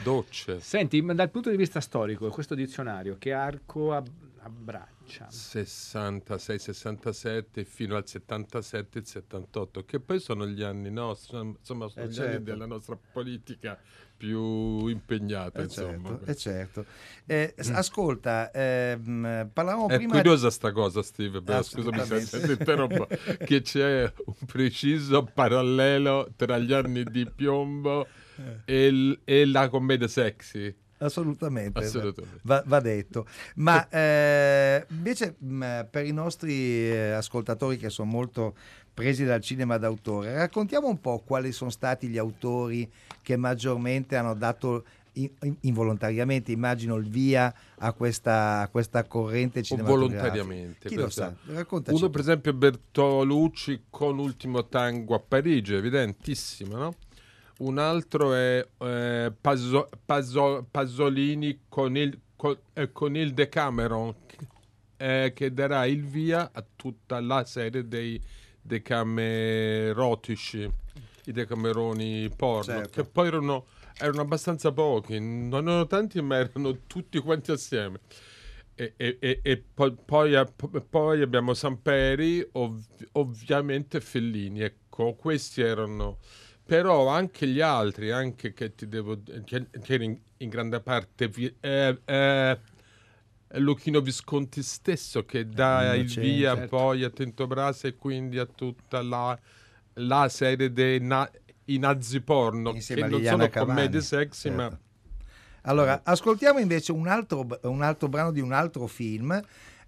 docce. 0.03 0.59
Senti, 0.59 1.01
ma 1.01 1.13
dal 1.13 1.29
punto 1.29 1.49
di 1.49 1.55
vista 1.55 1.79
storico, 1.79 2.27
questo 2.29 2.53
dizionario 2.53 3.15
che 3.17 3.31
arco 3.31 3.93
ab- 3.93 4.09
abbraccia? 4.41 4.89
66, 5.29 6.59
67 6.59 7.63
fino 7.65 7.95
al 7.95 8.07
77 8.07 8.99
e 8.99 9.05
78, 9.05 9.83
che 9.85 9.99
poi 9.99 10.19
sono 10.19 10.47
gli 10.47 10.61
anni 10.63 10.89
nostri, 10.91 11.37
insomma, 11.39 11.87
sono 11.87 12.05
Eh, 12.05 12.09
gli 12.09 12.13
certo. 12.13 12.29
anni 12.35 12.43
della 12.43 12.65
nostra 12.65 12.97
politica 13.11 13.79
più 14.15 14.87
impegnata, 14.87 15.59
Eh, 15.61 15.63
insomma. 15.63 16.09
certo, 16.09 16.25
eh, 16.31 16.35
certo. 16.35 16.85
Eh, 17.25 17.53
s- 17.57 17.69
ascolta, 17.69 18.51
ehm, 18.51 19.49
parlavamo 19.51 19.87
È 19.87 19.97
prima... 19.97 20.15
curiosa 20.17 20.49
sta 20.49 20.71
cosa, 20.71 21.01
Steve, 21.01 21.41
però 21.41 21.61
scusami 21.61 21.99
se 22.05 22.45
ti 22.45 22.51
interrompo, 22.51 23.07
che 23.43 23.61
c'è 23.61 24.13
un 24.25 24.35
preciso 24.45 25.23
parallelo 25.23 26.31
tra 26.35 26.57
gli 26.59 26.71
anni 26.73 27.03
di 27.03 27.25
piombo 27.29 28.07
e, 28.65 28.85
il- 28.85 29.19
e 29.23 29.45
la 29.45 29.69
commedia 29.69 30.07
sexy. 30.07 30.73
Assolutamente, 31.01 31.79
Assolutamente. 31.79 32.39
Va, 32.43 32.63
va 32.65 32.79
detto. 32.79 33.25
Ma 33.55 33.87
eh, 33.89 34.85
invece 34.89 35.35
mh, 35.37 35.87
per 35.89 36.05
i 36.05 36.11
nostri 36.11 36.89
eh, 36.91 37.11
ascoltatori 37.11 37.77
che 37.77 37.89
sono 37.89 38.09
molto 38.09 38.55
presi 38.93 39.23
dal 39.25 39.41
cinema 39.41 39.77
d'autore, 39.77 40.33
raccontiamo 40.35 40.87
un 40.87 40.99
po' 40.99 41.19
quali 41.25 41.51
sono 41.51 41.69
stati 41.71 42.07
gli 42.07 42.17
autori 42.17 42.89
che 43.21 43.35
maggiormente 43.35 44.15
hanno 44.15 44.35
dato 44.35 44.83
in- 45.13 45.29
in- 45.41 45.55
involontariamente, 45.61 46.51
immagino, 46.51 46.95
il 46.97 47.09
via 47.09 47.53
a 47.79 47.93
questa, 47.93 48.61
a 48.61 48.67
questa 48.67 49.03
corrente 49.05 49.61
cinematografica. 49.63 50.19
volontariamente. 50.21 50.87
Chi 50.87 50.95
lo 50.95 51.09
sa? 51.09 51.33
Raccontaci. 51.47 51.97
Uno, 51.97 52.09
per 52.09 52.19
esempio, 52.21 52.53
Bertolucci 52.53 53.85
con 53.89 54.19
Ultimo 54.19 54.67
Tango 54.67 55.15
a 55.15 55.19
Parigi, 55.19 55.73
evidentissimo, 55.73 56.77
no? 56.77 56.93
Un 57.61 57.77
altro 57.77 58.33
è 58.33 58.65
eh, 58.79 59.31
Paso- 59.39 59.87
Paso- 60.03 60.65
Pasolini 60.69 61.61
con 61.69 61.95
il, 61.95 62.19
con, 62.35 62.57
eh, 62.73 62.91
con 62.91 63.15
il 63.15 63.33
Decameron, 63.33 64.13
eh, 64.97 65.31
che 65.35 65.53
darà 65.53 65.85
il 65.85 66.03
via 66.03 66.49
a 66.51 66.65
tutta 66.75 67.19
la 67.19 67.45
serie 67.45 67.87
dei 67.87 68.19
decamerotici, 68.59 70.67
i 71.25 71.31
decameroni 71.31 72.31
porno, 72.35 72.63
Certo. 72.63 73.03
che 73.03 73.07
poi 73.07 73.27
erano, 73.27 73.65
erano 73.99 74.21
abbastanza 74.21 74.71
pochi, 74.71 75.19
non 75.19 75.67
erano 75.67 75.85
tanti, 75.85 76.19
ma 76.21 76.37
erano 76.37 76.79
tutti 76.87 77.19
quanti 77.19 77.51
assieme. 77.51 77.99
E, 78.73 78.93
e- 78.97 79.17
e- 79.19 79.39
e 79.43 79.63
poi, 79.71 79.95
poi, 80.03 81.21
abbiamo 81.21 81.53
Samperi, 81.53 82.43
ov- 82.53 83.07
ovviamente 83.11 84.01
Fellini. 84.01 84.61
Ecco, 84.61 85.13
questi 85.13 85.61
erano. 85.61 86.17
Però 86.71 87.07
anche 87.09 87.47
gli 87.47 87.59
altri, 87.59 88.11
anche 88.11 88.53
che 88.53 88.73
ti 88.73 88.87
devo 88.87 89.21
che, 89.43 89.67
che 89.83 89.95
in, 89.95 90.17
in 90.37 90.47
grande 90.47 90.79
parte 90.79 91.27
vi- 91.27 91.53
eh, 91.59 91.99
eh, 92.05 92.59
Lucchino 93.55 93.99
Visconti 93.99 94.63
stesso 94.63 95.25
che 95.25 95.49
dà 95.49 95.93
il 95.95 96.03
Innocenti, 96.03 96.29
via 96.29 96.55
certo. 96.55 96.77
poi 96.77 97.03
a 97.03 97.09
Tento 97.09 97.45
Brasa 97.45 97.89
e 97.89 97.95
quindi 97.97 98.39
a 98.39 98.45
tutta 98.45 99.01
la, 99.01 99.37
la 99.95 100.29
serie 100.29 100.71
dei 100.71 101.01
na- 101.01 101.29
i 101.65 101.77
nazi 101.77 102.21
porno 102.21 102.71
Insieme 102.71 103.01
che 103.03 103.09
non 103.09 103.23
sono 103.25 103.49
Cavani, 103.49 103.73
commedie 103.73 103.99
sexy 103.99 104.47
certo. 104.47 104.55
ma 104.61 104.79
Allora, 105.63 105.99
ascoltiamo 106.05 106.59
invece 106.59 106.93
un 106.93 107.07
altro, 107.07 107.45
un 107.63 107.81
altro 107.81 108.07
brano 108.07 108.31
di 108.31 108.39
un 108.39 108.53
altro 108.53 108.87
film. 108.87 109.37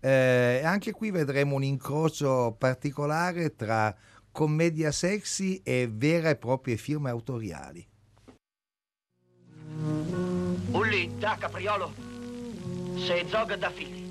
Eh, 0.02 0.62
anche 0.66 0.92
qui 0.92 1.12
vedremo 1.12 1.56
un 1.56 1.64
incrocio 1.64 2.54
particolare 2.60 3.56
tra 3.56 3.96
commedia 4.34 4.92
sexy 4.92 5.62
e 5.64 5.88
vere 5.88 6.32
e 6.32 6.36
proprie 6.36 6.76
firme 6.76 7.12
autoriali. 7.12 7.88
Ulli, 10.72 11.12
da 11.20 11.38
capriolo. 11.40 11.94
Se 12.98 13.26
zog 13.28 13.56
da 13.56 13.70
fili. 13.70 14.03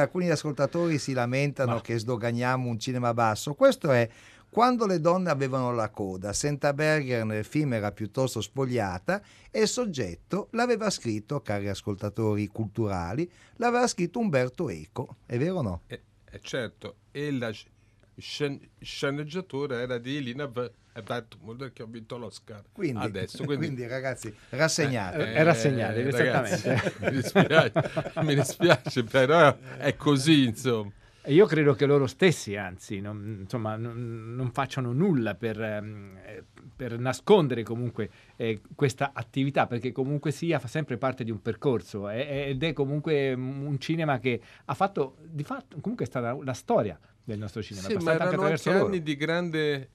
Alcuni 0.00 0.30
ascoltatori 0.30 0.98
si 0.98 1.12
lamentano 1.12 1.80
che 1.80 1.98
sdoganiamo 1.98 2.68
un 2.68 2.78
cinema 2.78 3.14
basso. 3.14 3.54
Questo 3.54 3.90
è 3.90 4.08
quando 4.50 4.84
le 4.86 5.00
donne 5.00 5.30
avevano 5.30 5.72
la 5.72 5.90
coda. 5.90 6.32
Senta 6.32 6.72
Berger 6.72 7.24
nel 7.24 7.44
film 7.44 7.72
era 7.74 7.92
piuttosto 7.92 8.40
spogliata 8.40 9.22
e 9.50 9.60
il 9.60 9.68
soggetto 9.68 10.48
l'aveva 10.52 10.90
scritto, 10.90 11.40
cari 11.40 11.68
ascoltatori 11.68 12.48
culturali, 12.48 13.30
l'aveva 13.56 13.86
scritto 13.86 14.18
Umberto 14.18 14.68
Eco. 14.68 15.16
È 15.24 15.38
vero 15.38 15.58
o 15.58 15.62
no? 15.62 15.82
Eh, 15.86 16.02
eh, 16.30 16.40
certo, 16.42 16.96
e 17.12 17.30
la 17.30 17.52
sc- 17.52 17.68
scen- 18.16 18.68
sceneggiatura 18.80 19.80
era 19.80 19.98
di 19.98 20.16
Elina 20.16 20.46
V- 20.46 20.70
Wertmuller 20.94 21.72
che 21.72 21.82
ha 21.82 21.86
vinto 21.86 22.16
l'Oscar 22.18 22.62
Quindi, 22.72 23.04
adesso. 23.04 23.44
quindi, 23.44 23.86
ragazzi, 23.86 24.34
rassegnate. 24.50 25.32
Eh, 25.32 25.42
rassegnate, 25.42 26.10
ragazzi, 26.10 26.68
esattamente. 26.68 26.94
mi, 27.00 27.10
dispiace, 27.10 27.72
mi 28.22 28.34
dispiace, 28.34 29.04
però 29.04 29.56
è 29.78 29.96
così, 29.96 30.44
insomma. 30.44 30.92
E 31.22 31.34
io 31.34 31.44
credo 31.44 31.74
che 31.74 31.84
loro 31.84 32.06
stessi, 32.06 32.56
anzi, 32.56 32.98
non, 33.00 33.40
insomma, 33.40 33.76
non, 33.76 34.34
non 34.34 34.50
facciano 34.52 34.92
nulla 34.92 35.34
per, 35.34 35.60
ehm, 35.60 36.18
eh, 36.24 36.44
per 36.74 36.98
nascondere 36.98 37.62
comunque 37.62 38.08
eh, 38.36 38.62
questa 38.74 39.10
attività, 39.12 39.66
perché 39.66 39.92
comunque 39.92 40.30
sia 40.30 40.58
fa 40.58 40.66
sempre 40.66 40.96
parte 40.96 41.22
di 41.22 41.30
un 41.30 41.42
percorso 41.42 42.08
eh, 42.08 42.48
ed 42.48 42.62
è 42.62 42.72
comunque 42.72 43.34
un 43.34 43.78
cinema 43.78 44.18
che 44.18 44.40
ha 44.64 44.74
fatto, 44.74 45.18
di 45.22 45.44
fatto, 45.44 45.76
comunque 45.80 46.06
è 46.06 46.08
stata 46.08 46.36
la 46.42 46.54
storia 46.54 46.98
del 47.22 47.38
nostro 47.38 47.62
cinema, 47.62 47.86
Sì, 47.86 47.92
è 47.92 47.96
ma 47.96 48.14
erano 48.14 48.22
anche 48.24 48.34
attraverso 48.36 48.72
loro. 48.72 48.86
anni 48.86 49.02
di 49.02 49.16
grande 49.16 49.90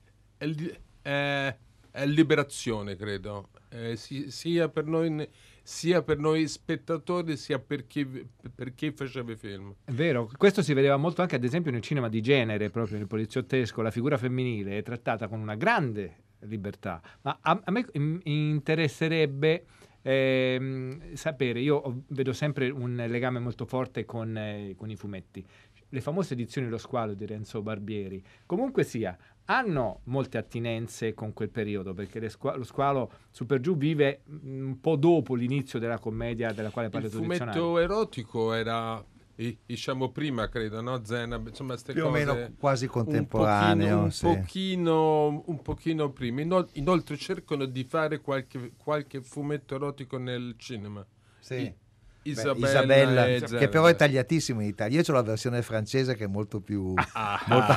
eh, 1.05 1.47
eh, 1.47 1.55
eh, 1.91 2.05
liberazione, 2.07 2.95
credo, 2.95 3.49
eh, 3.69 3.95
si- 3.95 4.29
sia, 4.31 4.69
per 4.69 4.85
noi, 4.85 5.27
sia 5.63 6.01
per 6.01 6.17
noi 6.17 6.47
spettatori, 6.47 7.37
sia 7.37 7.59
per 7.59 7.87
chi, 7.87 8.05
per 8.05 8.73
chi 8.73 8.91
faceva 8.91 9.31
i 9.31 9.35
film. 9.35 9.73
È 9.83 9.91
vero, 9.91 10.29
questo 10.35 10.61
si 10.61 10.73
vedeva 10.73 10.97
molto 10.97 11.21
anche 11.21 11.35
ad 11.35 11.43
esempio 11.43 11.71
nel 11.71 11.81
cinema 11.81 12.09
di 12.09 12.21
genere, 12.21 12.69
proprio 12.69 12.97
nel 12.97 13.07
poliziottesco, 13.07 13.81
la 13.81 13.91
figura 13.91 14.17
femminile 14.17 14.77
è 14.77 14.83
trattata 14.83 15.27
con 15.27 15.39
una 15.39 15.55
grande 15.55 16.23
libertà, 16.39 17.01
ma 17.21 17.37
a, 17.41 17.61
a 17.63 17.71
me 17.71 17.85
in- 17.93 18.19
interesserebbe 18.23 19.65
ehm, 20.01 21.13
sapere, 21.13 21.59
io 21.59 22.03
vedo 22.09 22.33
sempre 22.33 22.69
un 22.69 23.03
legame 23.07 23.39
molto 23.39 23.65
forte 23.65 24.05
con, 24.05 24.37
eh, 24.37 24.75
con 24.77 24.89
i 24.89 24.95
fumetti, 24.95 25.43
le 25.89 26.01
famose 26.01 26.33
edizioni 26.33 26.67
Lo 26.67 26.77
squalo 26.77 27.13
di 27.13 27.25
Renzo 27.25 27.61
Barbieri, 27.61 28.23
comunque 28.45 28.83
sia, 28.83 29.17
hanno 29.45 30.01
molte 30.05 30.37
attinenze 30.37 31.13
con 31.13 31.33
quel 31.33 31.49
periodo, 31.49 31.93
perché 31.93 32.19
le 32.19 32.29
squa- 32.29 32.55
lo 32.55 32.63
squalo 32.63 33.11
su 33.31 33.45
per 33.45 33.59
giù 33.59 33.77
vive 33.77 34.21
mm, 34.29 34.65
un 34.67 34.79
po' 34.81 34.95
dopo 34.95 35.35
l'inizio 35.35 35.79
della 35.79 35.99
commedia 35.99 36.51
della 36.51 36.69
quale 36.71 36.89
parli 36.89 37.07
Il 37.07 37.11
tu 37.13 37.17
fumetto 37.19 37.45
dizionario. 37.45 37.79
erotico 37.79 38.53
era, 38.53 39.03
i- 39.37 39.57
diciamo 39.65 40.09
prima, 40.09 40.47
credo, 40.49 40.81
no? 40.81 41.03
Zena, 41.03 41.35
insomma, 41.45 41.73
queste 41.73 41.93
Più 41.93 42.05
o 42.05 42.09
cose 42.09 42.25
meno 42.25 42.53
quasi 42.57 42.85
un 42.85 42.91
contemporaneo, 42.91 43.85
pochino- 43.85 44.03
Un 44.03 44.11
sì. 44.11 44.25
pochino, 44.25 45.43
un 45.45 45.61
pochino 45.61 46.09
prima. 46.11 46.41
Inol- 46.41 46.69
inoltre 46.73 47.17
cercano 47.17 47.65
di 47.65 47.83
fare 47.83 48.21
qualche, 48.21 48.71
qualche 48.77 49.21
fumetto 49.21 49.75
erotico 49.75 50.17
nel 50.17 50.55
cinema. 50.57 51.05
Sì. 51.39 51.53
I- 51.55 51.75
Isabella, 52.27 53.27
Isabella, 53.27 53.57
che 53.59 53.69
però 53.69 53.85
è 53.85 53.95
tagliatissimo 53.95 54.61
in 54.61 54.67
Italia. 54.67 54.99
Io 54.99 55.03
ho 55.07 55.13
la 55.13 55.21
versione 55.21 55.61
francese 55.61 56.15
che 56.15 56.23
è 56.23 56.27
molto 56.27 56.59
più. 56.59 56.93
Ah, 57.13 57.43
molto- 57.47 57.75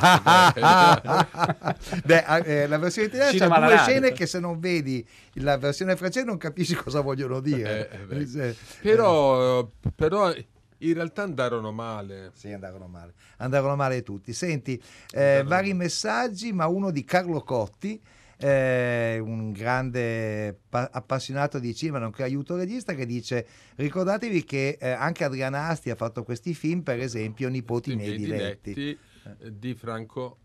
Beh, 2.03 2.25
eh, 2.43 2.67
la 2.67 2.77
versione 2.77 3.07
italiana 3.07 3.31
Cinema 3.31 3.55
ha 3.55 3.67
due 3.67 3.77
scene 3.77 4.11
che 4.11 4.25
se 4.25 4.39
non 4.39 4.59
vedi 4.59 5.05
la 5.33 5.57
versione 5.57 5.95
francese 5.95 6.25
non 6.25 6.37
capisci 6.37 6.73
cosa 6.75 7.01
vogliono 7.01 7.39
dire. 7.39 7.89
Eh, 8.09 8.17
eh. 8.17 8.47
Eh, 8.49 8.55
Però, 8.81 9.69
però 9.95 10.33
in 10.81 10.93
realtà 10.93 11.23
andarono 11.23 11.71
male. 11.71 12.31
Sì, 12.33 12.51
andarono 12.51 12.87
male. 12.87 13.13
Andarono 13.37 13.75
male 13.75 14.01
tutti. 14.03 14.33
Senti, 14.33 14.81
eh, 15.11 15.43
vari 15.45 15.73
messaggi, 15.73 16.51
ma 16.53 16.67
uno 16.67 16.91
di 16.91 17.03
Carlo 17.03 17.41
Cotti, 17.41 18.01
eh, 18.41 19.19
un 19.21 19.51
grande 19.51 20.57
pa- 20.69 20.89
appassionato 20.91 21.59
di 21.59 21.75
cinema, 21.75 21.99
nonché 21.99 22.23
aiuto 22.23 22.55
regista, 22.55 22.93
che 22.95 23.05
dice: 23.05 23.45
Ricordatevi 23.75 24.43
che 24.45 24.77
eh, 24.79 24.89
anche 24.89 25.25
Adriana 25.25 25.67
Asti 25.67 25.89
ha 25.89 25.95
fatto 25.95 26.23
questi 26.23 26.53
film, 26.53 26.81
per 26.81 26.99
esempio, 26.99 27.49
Nipoti 27.49 27.95
miei 27.95 28.17
diletti 28.17 28.97
eh, 29.41 29.53
di 29.57 29.73
Franco 29.75 30.37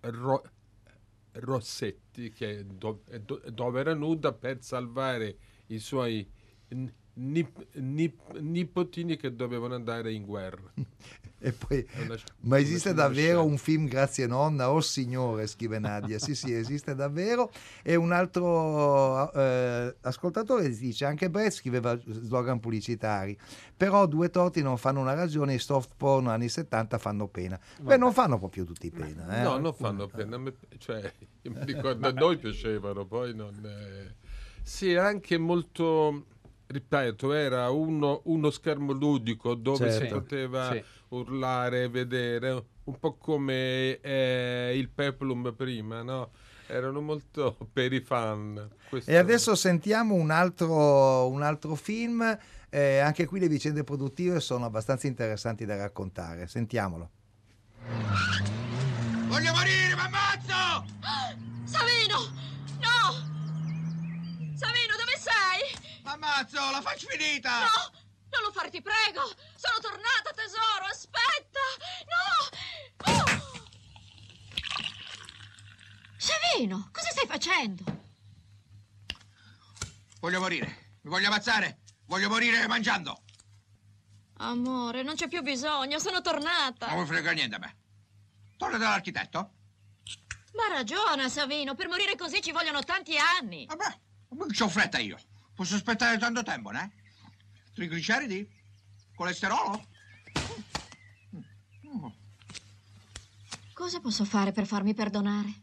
Ro- 0.00 0.44
Rossetti, 1.32 2.30
che 2.30 2.64
do- 2.64 3.02
do- 3.24 3.42
dove 3.50 3.80
era 3.80 3.94
nuda 3.94 4.32
per 4.32 4.62
salvare 4.62 5.36
i 5.68 5.78
suoi 5.78 6.24
n- 6.68 6.92
nip- 7.14 7.66
nip- 7.74 8.38
nipotini 8.38 9.16
che 9.16 9.34
dovevano 9.34 9.74
andare 9.74 10.12
in 10.12 10.24
guerra. 10.24 10.72
E 11.44 11.52
poi, 11.52 11.86
una 12.02 12.16
ma 12.40 12.58
esiste 12.58 12.94
davvero 12.94 13.40
scena. 13.40 13.42
un 13.42 13.58
film 13.58 13.86
Grazie 13.86 14.26
nonna? 14.26 14.70
Oh 14.70 14.80
signore, 14.80 15.46
scrive 15.46 15.78
Nadia. 15.78 16.18
Sì, 16.18 16.34
sì, 16.34 16.54
esiste 16.54 16.94
davvero. 16.94 17.52
E 17.82 17.96
un 17.96 18.12
altro 18.12 19.30
eh, 19.30 19.94
ascoltatore 20.00 20.70
dice, 20.70 21.04
anche 21.04 21.28
Brett 21.28 21.52
scriveva 21.52 22.00
slogan 22.06 22.60
pubblicitari, 22.60 23.36
però 23.76 24.06
due 24.06 24.30
torti 24.30 24.62
non 24.62 24.78
fanno 24.78 25.00
una 25.00 25.12
ragione, 25.12 25.52
i 25.52 25.58
soft 25.58 25.90
porn 25.98 26.28
anni 26.28 26.48
70 26.48 26.96
fanno 26.96 27.28
pena. 27.28 27.60
Beh, 27.78 27.98
non 27.98 28.14
fanno 28.14 28.38
proprio 28.38 28.64
tutti 28.64 28.90
pena. 28.90 29.40
eh. 29.40 29.42
No, 29.42 29.58
non 29.58 29.74
fanno 29.74 30.06
pena. 30.06 30.40
Cioè, 30.78 31.12
io 31.42 31.50
mi 31.50 31.64
ricordo, 31.64 32.08
a 32.08 32.12
noi 32.12 32.38
piacevano, 32.38 33.04
poi 33.04 33.34
non... 33.34 33.54
eh. 33.66 34.14
Sì, 34.62 34.94
anche 34.94 35.36
molto... 35.36 36.24
Ripeto, 36.66 37.32
era 37.32 37.70
uno, 37.70 38.22
uno 38.24 38.50
schermo 38.50 38.92
ludico 38.92 39.54
dove 39.54 39.90
si 39.90 39.98
Certo. 39.98 40.20
poteva 40.20 40.72
Sì. 40.72 40.82
urlare, 41.10 41.88
vedere, 41.88 42.64
un 42.84 42.98
po' 42.98 43.14
come 43.16 44.00
eh, 44.00 44.72
il 44.74 44.88
Peplum 44.88 45.52
prima, 45.54 46.02
no? 46.02 46.30
Erano 46.66 47.00
molto 47.02 47.56
per 47.72 47.92
i 47.92 48.00
fan. 48.00 48.68
Questo- 48.88 49.10
E 49.10 49.16
adesso 49.16 49.54
sentiamo 49.54 50.14
un 50.14 50.30
altro, 50.30 51.28
un 51.28 51.42
altro 51.42 51.74
film, 51.74 52.36
eh, 52.70 52.98
anche 52.98 53.26
qui 53.26 53.38
le 53.38 53.48
vicende 53.48 53.84
produttive 53.84 54.40
sono 54.40 54.64
abbastanza 54.64 55.06
interessanti 55.06 55.64
da 55.66 55.76
raccontare. 55.76 56.46
Sentiamolo. 56.46 57.10
Voglio 59.28 59.52
morire, 59.52 59.94
mi 59.94 60.00
M'ammazzo, 66.34 66.70
la 66.72 66.82
faccio 66.82 67.06
finita! 67.06 67.60
No! 67.60 67.92
Non 68.30 68.42
lo 68.42 68.50
fare, 68.50 68.68
ti 68.68 68.82
prego! 68.82 69.22
Sono 69.54 69.78
tornata, 69.80 70.32
tesoro! 70.34 70.84
Aspetta! 70.90 71.60
No! 72.10 73.12
Oh! 73.12 73.68
Savino, 76.16 76.88
cosa 76.90 77.10
stai 77.10 77.28
facendo? 77.28 77.84
Voglio 80.18 80.40
morire, 80.40 80.96
mi 81.02 81.10
voglio 81.10 81.28
ammazzare, 81.28 81.82
voglio 82.06 82.28
morire 82.28 82.66
mangiando. 82.66 83.22
Amore, 84.38 85.04
non 85.04 85.14
c'è 85.14 85.28
più 85.28 85.40
bisogno, 85.42 86.00
sono 86.00 86.20
tornata. 86.20 86.88
Non 86.88 87.02
mi 87.02 87.06
frega 87.06 87.30
niente 87.30 87.54
a 87.54 87.58
me. 87.60 87.76
Torna 88.56 88.76
dall'architetto? 88.76 89.52
Ma 90.54 90.64
ha 90.64 90.72
ragione, 90.72 91.28
Savino, 91.28 91.76
per 91.76 91.86
morire 91.86 92.16
così 92.16 92.42
ci 92.42 92.50
vogliono 92.50 92.82
tanti 92.82 93.16
anni. 93.16 93.66
Vabbè, 93.66 94.00
non 94.30 94.48
c'ho 94.48 94.68
fretta 94.68 94.98
io. 94.98 95.16
Posso 95.54 95.76
aspettare 95.76 96.18
tanto 96.18 96.42
tempo, 96.42 96.70
né? 96.70 96.92
Trigliceridi? 97.74 98.48
Colesterolo? 99.14 99.86
Cosa 103.72 104.00
posso 104.00 104.24
fare 104.24 104.52
per 104.52 104.66
farmi 104.66 104.94
perdonare? 104.94 105.62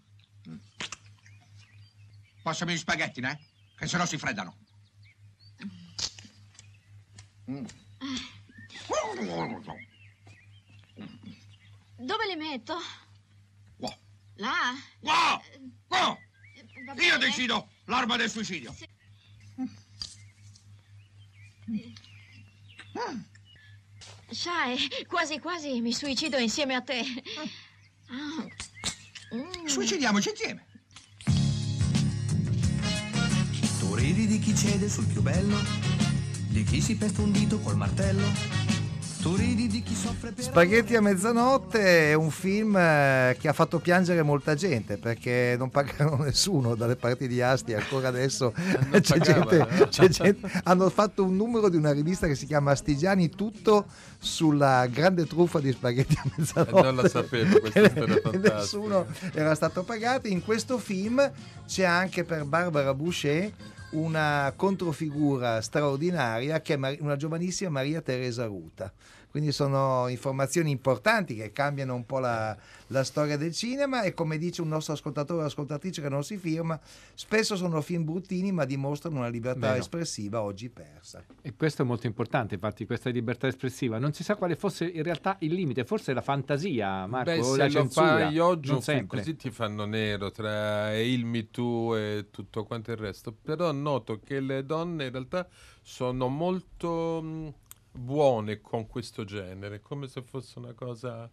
Passami 2.41 2.73
gli 2.73 2.77
spaghetti, 2.77 3.21
né? 3.21 3.39
Che 3.75 3.87
se 3.87 3.97
no 3.97 4.05
si 4.05 4.17
freddano. 4.17 4.57
Mm. 7.49 7.65
Dove 11.97 12.27
li 12.27 12.35
metto? 12.35 12.77
Qua. 13.77 13.97
Là? 14.35 14.73
Qua! 14.99 15.41
Qua! 15.87 16.17
Va 16.85 17.03
Io 17.03 17.17
decido 17.17 17.69
l'arma 17.85 18.15
del 18.17 18.29
suicidio. 18.29 18.75
Sai, 24.29 24.77
quasi 25.07 25.39
quasi 25.39 25.81
mi 25.81 25.93
suicido 25.93 26.37
insieme 26.37 26.75
a 26.75 26.81
te. 26.81 27.03
Ah. 28.07 28.47
Mm. 29.35 29.65
Suicidiamoci 29.65 30.29
insieme. 30.29 30.65
Tu 33.79 33.95
ridi 33.95 34.27
di 34.27 34.39
chi 34.39 34.55
cede 34.55 34.89
sul 34.89 35.05
più 35.05 35.21
bello, 35.21 35.57
di 36.49 36.63
chi 36.63 36.81
si 36.81 36.95
pesta 36.95 37.21
un 37.21 37.31
dito 37.31 37.59
col 37.59 37.77
martello. 37.77 38.27
Spaghetti 40.41 40.95
a 40.95 41.01
mezzanotte 41.01 42.09
è 42.09 42.13
un 42.15 42.31
film 42.31 42.75
eh, 42.75 43.37
che 43.39 43.47
ha 43.47 43.53
fatto 43.53 43.77
piangere 43.79 44.23
molta 44.23 44.55
gente 44.55 44.97
perché 44.97 45.55
non 45.59 45.69
pagano 45.69 46.15
nessuno 46.23 46.73
dalle 46.73 46.95
parti 46.95 47.27
di 47.27 47.39
Asti 47.41 47.73
ancora 47.75 48.07
adesso 48.07 48.51
c'è 48.99 49.19
gente, 49.19 49.67
eh. 49.69 49.87
c'è 49.89 50.07
gente- 50.07 50.49
hanno 50.63 50.89
fatto 50.89 51.23
un 51.23 51.35
numero 51.35 51.69
di 51.69 51.77
una 51.77 51.91
rivista 51.91 52.25
che 52.25 52.33
si 52.35 52.47
chiama 52.47 52.71
Astigiani 52.71 53.29
tutto 53.29 53.85
sulla 54.17 54.87
grande 54.87 55.25
truffa 55.27 55.59
di 55.59 55.71
spaghetti 55.71 56.15
a 56.17 56.29
mezzanotte 56.35 56.79
Eh, 56.79 56.81
non 56.81 56.95
la 56.95 57.07
sapevo, 57.07 57.59
questa 57.59 57.89
storia 57.89 58.21
fantastica. 58.21 58.55
nessuno 58.55 59.05
era 59.33 59.53
stato 59.53 59.83
pagato 59.83 60.27
in 60.27 60.43
questo 60.43 60.79
film 60.79 61.31
c'è 61.67 61.83
anche 61.83 62.23
per 62.23 62.43
Barbara 62.45 62.93
Boucher 62.95 63.51
una 63.91 64.53
controfigura 64.55 65.61
straordinaria 65.61 66.61
che 66.61 66.75
è 66.75 66.97
una 66.99 67.15
giovanissima 67.15 67.69
Maria 67.69 68.01
Teresa 68.01 68.45
Ruta. 68.45 68.91
Quindi 69.31 69.53
sono 69.53 70.09
informazioni 70.09 70.71
importanti 70.71 71.35
che 71.35 71.53
cambiano 71.53 71.95
un 71.95 72.05
po' 72.05 72.19
la, 72.19 72.55
la 72.87 73.03
storia 73.05 73.37
del 73.37 73.53
cinema 73.53 74.01
e 74.03 74.13
come 74.13 74.37
dice 74.37 74.61
un 74.61 74.67
nostro 74.67 74.93
ascoltatore 74.93 75.43
o 75.43 75.45
ascoltatrice 75.45 76.01
che 76.01 76.09
non 76.09 76.23
si 76.23 76.37
firma, 76.37 76.77
spesso 77.13 77.55
sono 77.55 77.79
film 77.81 78.03
bruttini 78.03 78.51
ma 78.51 78.65
dimostrano 78.65 79.19
una 79.19 79.29
libertà 79.29 79.67
Vero. 79.67 79.79
espressiva 79.79 80.41
oggi 80.41 80.69
persa. 80.69 81.23
E 81.41 81.55
questo 81.55 81.81
è 81.83 81.85
molto 81.85 82.07
importante, 82.07 82.55
infatti, 82.55 82.85
questa 82.85 83.09
libertà 83.09 83.47
espressiva. 83.47 83.97
Non 83.99 84.11
si 84.11 84.23
sa 84.23 84.35
quale 84.35 84.55
fosse 84.57 84.85
in 84.85 85.01
realtà 85.03 85.37
il 85.39 85.53
limite, 85.53 85.85
forse 85.85 86.13
la 86.13 86.21
fantasia, 86.21 87.07
Marco, 87.07 87.31
Beh, 87.31 87.39
o 87.39 87.43
se 87.53 87.57
la 87.57 87.63
lo 87.63 87.71
censura. 87.71 88.07
fai 88.07 88.37
oggi 88.37 89.05
così 89.07 89.35
ti 89.37 89.49
fanno 89.49 89.85
nero 89.85 90.29
tra 90.31 90.93
il 90.99 91.25
Me 91.25 91.49
Too 91.49 91.95
e 91.95 92.25
tutto 92.31 92.65
quanto 92.65 92.91
il 92.91 92.97
resto. 92.97 93.33
Però 93.41 93.71
noto 93.71 94.19
che 94.19 94.41
le 94.41 94.65
donne 94.65 95.05
in 95.05 95.11
realtà 95.11 95.47
sono 95.81 96.27
molto 96.27 97.21
mh, 97.21 97.53
buone 97.91 98.61
con 98.61 98.87
questo 98.87 99.23
genere, 99.25 99.81
come 99.81 100.07
se 100.07 100.21
fosse 100.21 100.59
una 100.59 100.73
cosa 100.73 101.29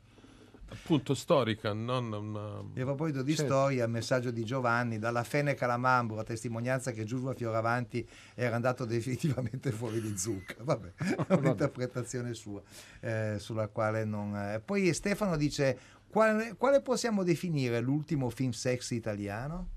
appunto 0.71 1.14
storica, 1.14 1.73
non 1.73 2.12
una... 2.12 2.62
E 2.75 2.83
a 2.83 2.85
proposito 2.85 3.23
di 3.23 3.35
Certo. 3.35 3.51
storia, 3.53 3.85
il 3.85 3.90
messaggio 3.90 4.31
di 4.31 4.44
Giovanni, 4.44 4.99
dalla 4.99 5.25
Fene 5.25 5.55
Calamambro, 5.55 6.18
a 6.18 6.25
testimonianza 6.25 6.90
che 6.92 7.05
Giulio 7.05 7.33
Fioravanti 7.33 8.07
era 8.35 8.55
andato 8.57 8.85
definitivamente 8.85 9.71
fuori 9.73 10.01
di 10.01 10.16
zucca. 10.18 10.57
Vabbè, 10.61 10.92
è 11.27 11.33
un'interpretazione 11.33 12.35
sua, 12.35 12.61
eh, 13.01 13.37
sulla 13.38 13.68
quale 13.68 14.05
non... 14.05 14.37
eh. 14.37 14.61
Poi 14.62 14.92
Stefano 14.92 15.37
dice, 15.37 15.79
quale, 16.09 16.55
quale 16.57 16.83
possiamo 16.83 17.23
definire 17.23 17.81
l'ultimo 17.81 18.29
film 18.29 18.51
sexy 18.51 18.97
italiano? 18.97 19.77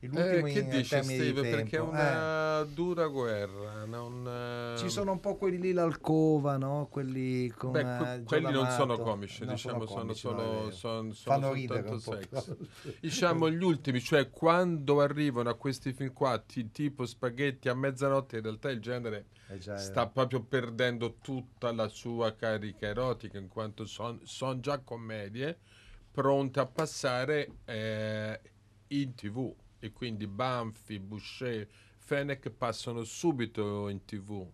L'ultimo 0.00 0.46
Eh, 0.46 0.52
che 0.52 0.58
in 0.60 0.68
dici 0.68 0.88
termini 0.88 1.18
di 1.18 1.24
Steve? 1.30 1.48
Perché 1.50 1.76
è 1.76 1.80
una 1.80 2.62
dura 2.64 3.06
guerra. 3.06 3.84
Non, 3.84 4.26
Eh, 4.26 4.74
eh, 4.74 4.76
Ci 4.78 4.90
sono 4.90 5.12
un 5.12 5.20
po' 5.20 5.36
quelli 5.36 5.58
lì 5.58 5.72
l'alcova, 5.72 6.56
no? 6.56 6.88
Quelli 6.90 7.48
con 7.48 7.70
Beh, 7.72 7.80
eh, 7.80 7.86
que- 8.18 8.22
quelli 8.24 8.52
non 8.52 8.70
sono 8.70 8.98
comici, 8.98 9.44
Non 9.44 9.54
diciamo, 9.54 9.86
sono, 9.86 9.94
comici, 10.00 10.26
no, 10.26 10.32
solo, 10.36 10.50
vero. 10.64 10.70
sono, 10.70 11.12
sono 11.12 11.34
Fanno 11.40 11.52
ridere 11.52 11.98
sex. 11.98 12.56
Diciamo 13.00 13.50
gli 13.50 13.62
ultimi, 13.62 14.00
cioè 14.00 14.30
quando 14.30 15.00
arrivano 15.00 15.48
a 15.50 15.54
questi 15.54 15.92
film 15.92 16.12
qua, 16.12 16.38
ti- 16.38 16.70
tipo 16.70 17.06
spaghetti 17.06 17.68
a 17.68 17.74
mezzanotte, 17.74 18.36
in 18.36 18.42
realtà 18.42 18.70
il 18.70 18.80
genere 18.80 19.26
Eh 19.48 19.58
già, 19.58 19.76
sta 19.78 20.06
proprio 20.08 20.42
perdendo 20.42 21.16
tutta 21.20 21.72
la 21.72 21.88
sua 21.88 22.34
carica 22.34 22.86
erotica, 22.86 23.38
in 23.38 23.48
quanto 23.48 23.84
sono 23.86 24.60
già 24.60 24.78
commedie 24.80 25.58
pronte 26.10 26.60
a 26.60 26.66
passare 26.66 27.56
eh, 27.64 28.40
in 28.88 29.14
tv. 29.14 29.54
E 29.78 29.92
quindi 29.92 30.26
Banfi, 30.26 30.98
Boucher, 30.98 31.68
Fennec 31.98 32.50
passano 32.50 33.04
subito 33.04 33.88
in 33.88 34.04
tv. 34.04 34.46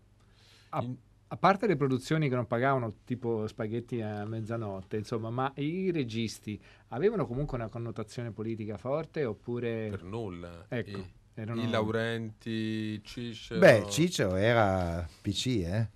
A, 0.70 0.84
a 1.28 1.36
parte 1.36 1.66
le 1.66 1.76
produzioni 1.76 2.28
che 2.28 2.34
non 2.34 2.46
pagavano, 2.46 2.96
tipo 3.04 3.46
spaghetti 3.46 4.00
a 4.02 4.24
mezzanotte, 4.24 4.96
insomma, 4.96 5.30
ma 5.30 5.52
i 5.56 5.90
registi 5.90 6.60
avevano 6.88 7.26
comunque 7.26 7.56
una 7.56 7.68
connotazione 7.68 8.32
politica 8.32 8.76
forte 8.76 9.24
oppure... 9.24 9.88
Per 9.90 10.02
nulla. 10.02 10.66
Ecco, 10.68 10.98
I, 10.98 11.12
erano- 11.34 11.62
i 11.62 11.70
Laurenti, 11.70 13.02
Cicero. 13.02 13.60
Beh, 13.60 13.86
Cicero 13.88 14.36
era 14.36 15.08
PC, 15.22 15.46
eh? 15.64 15.88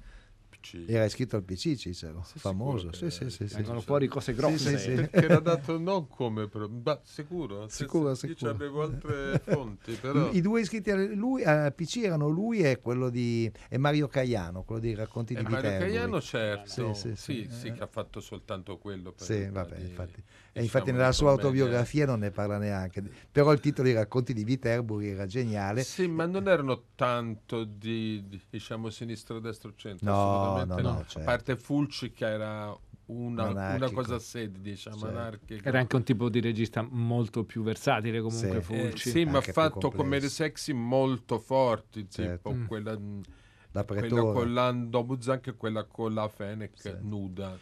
Era 0.87 1.05
iscritto 1.05 1.37
al 1.37 1.42
PC 1.44 1.76
Cicero, 1.76 2.22
famoso. 2.22 2.92
sicuro 2.92 3.11
Sì, 3.11 3.11
sì, 3.11 3.31
sì, 3.31 3.48
sì. 3.48 3.55
Vengono 3.57 3.81
fuori 3.81 4.09
cose 4.09 4.35
grosse. 4.35 4.79
sì, 4.79 4.90
sì. 4.90 4.94
Perché 4.94 5.24
era 5.24 5.38
dato 5.40 5.79
non 5.79 6.09
come... 6.09 6.48
pro- 6.48 6.68
ma 6.68 7.00
sicuro? 7.05 7.68
Sicuro, 7.68 8.14
se- 8.14 8.29
sicuro. 8.29 8.50
Io 8.50 8.55
avevo 8.57 8.83
altre 8.83 9.38
fonti, 9.44 9.94
però... 9.94 10.31
I 10.33 10.40
due 10.40 10.61
iscritti 10.61 10.90
a 10.90 10.96
lui, 10.96 11.44
al 11.44 11.74
PC 11.74 11.98
erano 12.05 12.29
lui 12.29 12.61
e 12.61 12.81
quello 12.81 13.11
di 13.11 13.50
e 13.68 13.79
Mario 13.79 14.09
Caiano, 14.09 14.62
quello 14.64 14.81
dei 14.81 14.94
racconti 14.94 15.35
E 15.35 15.37
di 15.37 15.42
Mario 15.42 15.57
Viterbo. 15.70 15.85
Caiano, 15.85 16.20
certo. 16.20 16.94
Sì, 16.94 17.14
Sì, 17.14 17.16
sì, 17.16 17.44
sì. 17.44 17.48
sì, 17.50 17.72
che 17.72 17.83
ha 17.83 17.87
fatto 17.88 18.20
soltanto 18.20 18.79
quello. 18.79 19.12
Per 19.12 19.26
Sì, 19.26 19.46
vabbè, 19.48 19.76
di- 19.76 19.83
infatti. 19.83 20.22
E 20.57 20.62
diciamo, 20.62 20.79
infatti 20.85 20.90
nella 20.97 21.12
sua 21.12 21.27
commedia. 21.33 21.51
autobiografia 21.51 22.07
non 22.07 22.21
ne 22.21 22.31
parla 22.31 22.57
neanche. 22.57 23.03
Però 23.31 23.53
il 23.53 23.61
titolo 23.61 23.87
dei 23.88 23.95
racconti 23.95 24.33
di 24.33 24.42
Viterbo 24.42 25.01
era 25.01 25.27
geniale. 25.27 25.83
Sì, 25.83 26.07
ma 26.09 26.25
non 26.25 26.49
erano 26.49 26.85
tanto 26.95 27.64
di, 27.64 28.25
di, 28.27 28.40
diciamo 28.49 28.88
sinistra, 28.88 29.38
destra 29.38 29.71
centro. 29.77 30.11
No, 30.11 30.14
assolutamente 30.14 30.83
no, 30.83 30.88
no. 30.88 30.95
no, 30.97 31.05
certo. 31.05 31.19
A 31.19 31.23
parte 31.25 31.57
Fulci 31.57 32.11
che 32.11 32.27
era 32.27 32.75
una, 33.07 33.49
una 33.51 33.90
cosa 33.90 34.14
a 34.14 34.19
sé, 34.19 34.51
diciamo, 34.51 34.97
Certo. 34.97 35.14
anarchica. 35.14 35.69
Era 35.69 35.79
anche 35.79 35.97
un 35.97 36.03
tipo 36.05 36.31
di 36.31 36.40
regista 36.40 36.81
molto 36.88 37.45
più 37.45 37.62
versatile 37.62 38.23
comunque 38.23 38.57
Eh, 38.57 38.62
Fulci. 38.62 39.11
sì, 39.11 39.25
ma 39.27 39.38
ha 39.38 39.42
fatto 39.42 39.90
commedie 39.90 40.31
sexy 40.31 40.73
molto 40.73 41.38
forti, 41.38 42.09
Certo. 42.09 42.49
tipo 42.49 42.55
Mm. 42.55 42.66
quella, 42.66 42.99
La 43.73 43.85
quella 43.85 44.21
con 44.23 44.55
Lando 44.55 45.05
Buzzan 45.05 45.40
e 45.45 45.55
quella 45.55 45.85
con 45.85 46.14
la 46.14 46.27
Fennec 46.29 46.97
nuda. 47.03 47.59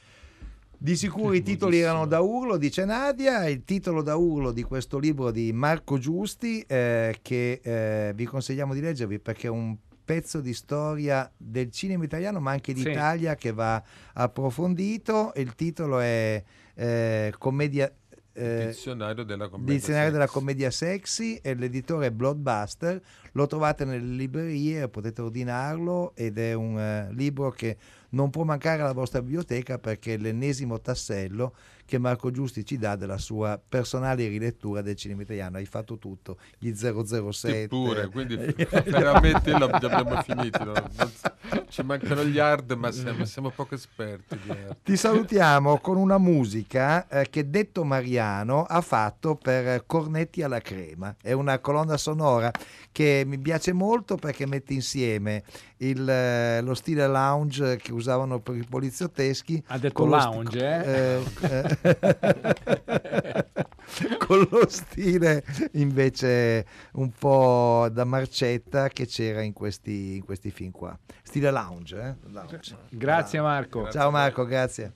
Di 0.84 0.96
sicuro 0.96 1.32
i 1.32 1.42
titoli 1.42 1.80
erano 1.80 2.04
da 2.06 2.20
urlo, 2.20 2.58
dice 2.58 2.84
Nadia, 2.84 3.48
il 3.48 3.64
titolo 3.64 4.02
da 4.02 4.16
urlo 4.16 4.52
di 4.52 4.62
questo 4.62 4.98
libro 4.98 5.30
di 5.30 5.50
Marco 5.50 5.96
Giusti 5.96 6.60
eh, 6.60 7.20
che 7.22 7.58
eh, 7.62 8.12
vi 8.14 8.26
consigliamo 8.26 8.74
di 8.74 8.82
leggervi 8.82 9.18
perché 9.18 9.46
è 9.46 9.50
un 9.50 9.74
pezzo 10.04 10.42
di 10.42 10.52
storia 10.52 11.32
del 11.34 11.70
cinema 11.70 12.04
italiano 12.04 12.38
ma 12.38 12.50
anche 12.50 12.76
Sì. 12.76 12.82
d'Italia 12.82 13.34
che 13.34 13.52
va 13.52 13.82
approfondito. 14.12 15.32
Il 15.36 15.54
titolo 15.54 16.00
è 16.00 16.44
eh, 16.74 17.32
Commedia... 17.38 17.90
eh, 18.34 18.66
Dizionario 18.66 19.24
della 19.24 19.48
commedia 19.48 19.74
Dizionario 19.74 20.08
sexy. 20.10 20.18
della 20.20 20.30
commedia 20.30 20.70
sexy 20.70 21.38
e 21.42 21.54
l'editore 21.54 22.08
è 22.08 22.10
Bloodbuster, 22.10 23.00
lo 23.34 23.46
trovate 23.46 23.84
nelle 23.84 24.14
librerie, 24.16 24.88
potete 24.88 25.20
ordinarlo 25.20 26.12
ed 26.14 26.38
è 26.38 26.52
un 26.52 26.78
eh, 26.78 27.08
libro 27.12 27.50
che 27.50 27.76
non 28.10 28.30
può 28.30 28.44
mancare 28.44 28.82
alla 28.82 28.92
vostra 28.92 29.20
biblioteca 29.20 29.78
perché 29.78 30.14
è 30.14 30.16
l'ennesimo 30.16 30.80
tassello 30.80 31.54
che 31.86 31.98
Marco 31.98 32.30
Giusti 32.30 32.64
ci 32.64 32.78
dà 32.78 32.96
della 32.96 33.18
sua 33.18 33.60
personale 33.66 34.26
rilettura 34.28 34.80
del 34.80 34.96
cinema 34.96 35.22
italiano. 35.22 35.58
Hai 35.58 35.66
fatto 35.66 35.98
tutto, 35.98 36.38
gli 36.58 36.72
007. 36.72 37.32
Sì, 37.32 37.68
pure, 37.68 38.08
quindi 38.08 38.36
veramente 38.86 39.54
li 39.54 39.62
abbiamo 39.62 40.14
no? 40.14 40.74
S- 40.94 41.32
Ci 41.68 41.82
mancano 41.82 42.24
gli 42.24 42.38
hard, 42.38 42.72
ma 42.72 42.90
siamo, 42.90 43.24
siamo 43.26 43.50
poco 43.50 43.74
esperti. 43.74 44.38
Ti 44.82 44.96
salutiamo 44.96 45.78
con 45.78 45.96
una 45.96 46.18
musica 46.18 47.06
eh, 47.08 47.28
che 47.28 47.50
Detto 47.50 47.84
Mariano 47.84 48.62
ha 48.62 48.80
fatto 48.80 49.34
per 49.34 49.84
Cornetti 49.86 50.42
alla 50.42 50.60
crema. 50.60 51.14
È 51.20 51.32
una 51.32 51.58
colonna 51.58 51.98
sonora 51.98 52.50
che 52.92 53.23
mi 53.24 53.38
piace 53.38 53.72
molto 53.72 54.16
perché 54.16 54.46
mette 54.46 54.72
insieme 54.74 55.42
il, 55.78 56.08
eh, 56.08 56.60
lo 56.60 56.74
stile 56.74 57.06
lounge 57.06 57.76
che 57.76 57.92
usavano 57.92 58.40
per 58.40 58.56
i 58.56 58.64
poliziotteschi. 58.68 59.62
Ha 59.68 59.78
detto 59.78 59.94
con 59.94 60.10
lo 60.10 60.18
sti- 60.18 60.32
lounge, 60.32 60.84
eh? 60.84 61.22
eh, 61.40 61.76
con 64.18 64.46
lo 64.50 64.68
stile 64.68 65.44
invece 65.72 66.66
un 66.92 67.10
po' 67.10 67.88
da 67.90 68.04
marcetta 68.04 68.88
che 68.88 69.06
c'era 69.06 69.42
in 69.42 69.52
questi, 69.52 70.16
in 70.16 70.24
questi 70.24 70.50
film 70.50 70.70
qua. 70.70 70.98
Stile 71.22 71.50
lounge, 71.50 72.00
eh? 72.00 72.14
Lounge. 72.30 72.76
Grazie 72.90 73.40
Marco. 73.40 73.90
Ciao 73.90 74.10
Marco, 74.10 74.44
grazie. 74.44 74.94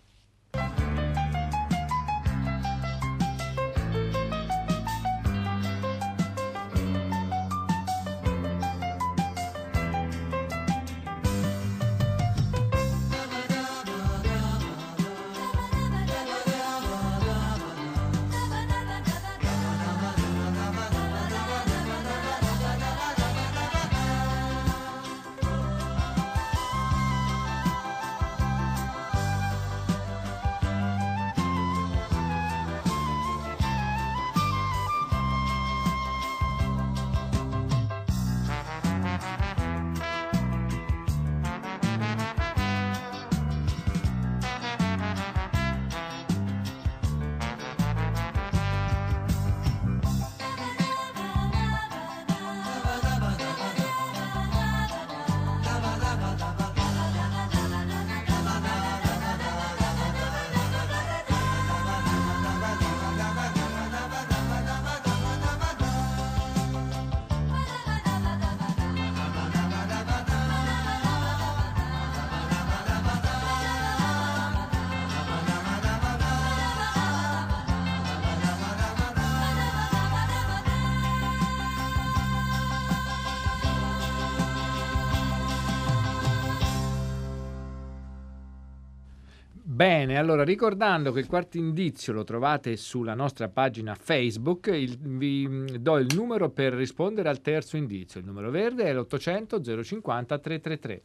Bene, 89.78 90.18
allora 90.18 90.42
ricordando 90.42 91.12
che 91.12 91.20
il 91.20 91.28
quarto 91.28 91.56
indizio 91.56 92.12
lo 92.12 92.24
trovate 92.24 92.76
sulla 92.76 93.14
nostra 93.14 93.48
pagina 93.48 93.94
Facebook, 93.94 94.66
il- 94.74 94.98
vi 95.00 95.46
mm, 95.46 95.66
do 95.78 95.98
il 95.98 96.08
numero 96.16 96.50
per 96.50 96.72
rispondere 96.72 97.28
al 97.28 97.40
terzo 97.40 97.76
indizio. 97.76 98.18
Il 98.18 98.26
numero 98.26 98.50
verde 98.50 98.86
è 98.86 98.92
l'800 98.92 99.60
050 99.84 100.38
333. 100.40 101.02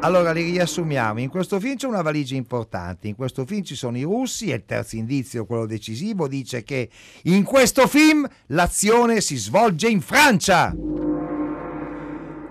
Allora 0.00 0.30
li 0.32 0.42
riassumiamo. 0.42 1.20
In 1.20 1.30
questo 1.30 1.58
film 1.58 1.76
c'è 1.76 1.86
una 1.86 2.02
valigia 2.02 2.34
importante. 2.34 3.08
In 3.08 3.14
questo 3.14 3.46
film 3.46 3.62
ci 3.62 3.76
sono 3.76 3.96
i 3.96 4.02
russi 4.02 4.50
e 4.50 4.56
il 4.56 4.64
terzo 4.66 4.96
indizio, 4.96 5.46
quello 5.46 5.64
decisivo, 5.64 6.28
dice 6.28 6.64
che 6.64 6.90
in 7.22 7.44
questo 7.44 7.86
film 7.86 8.28
l'azione 8.48 9.22
si 9.22 9.36
svolge 9.36 9.88
in 9.88 10.02
Francia. 10.02 11.15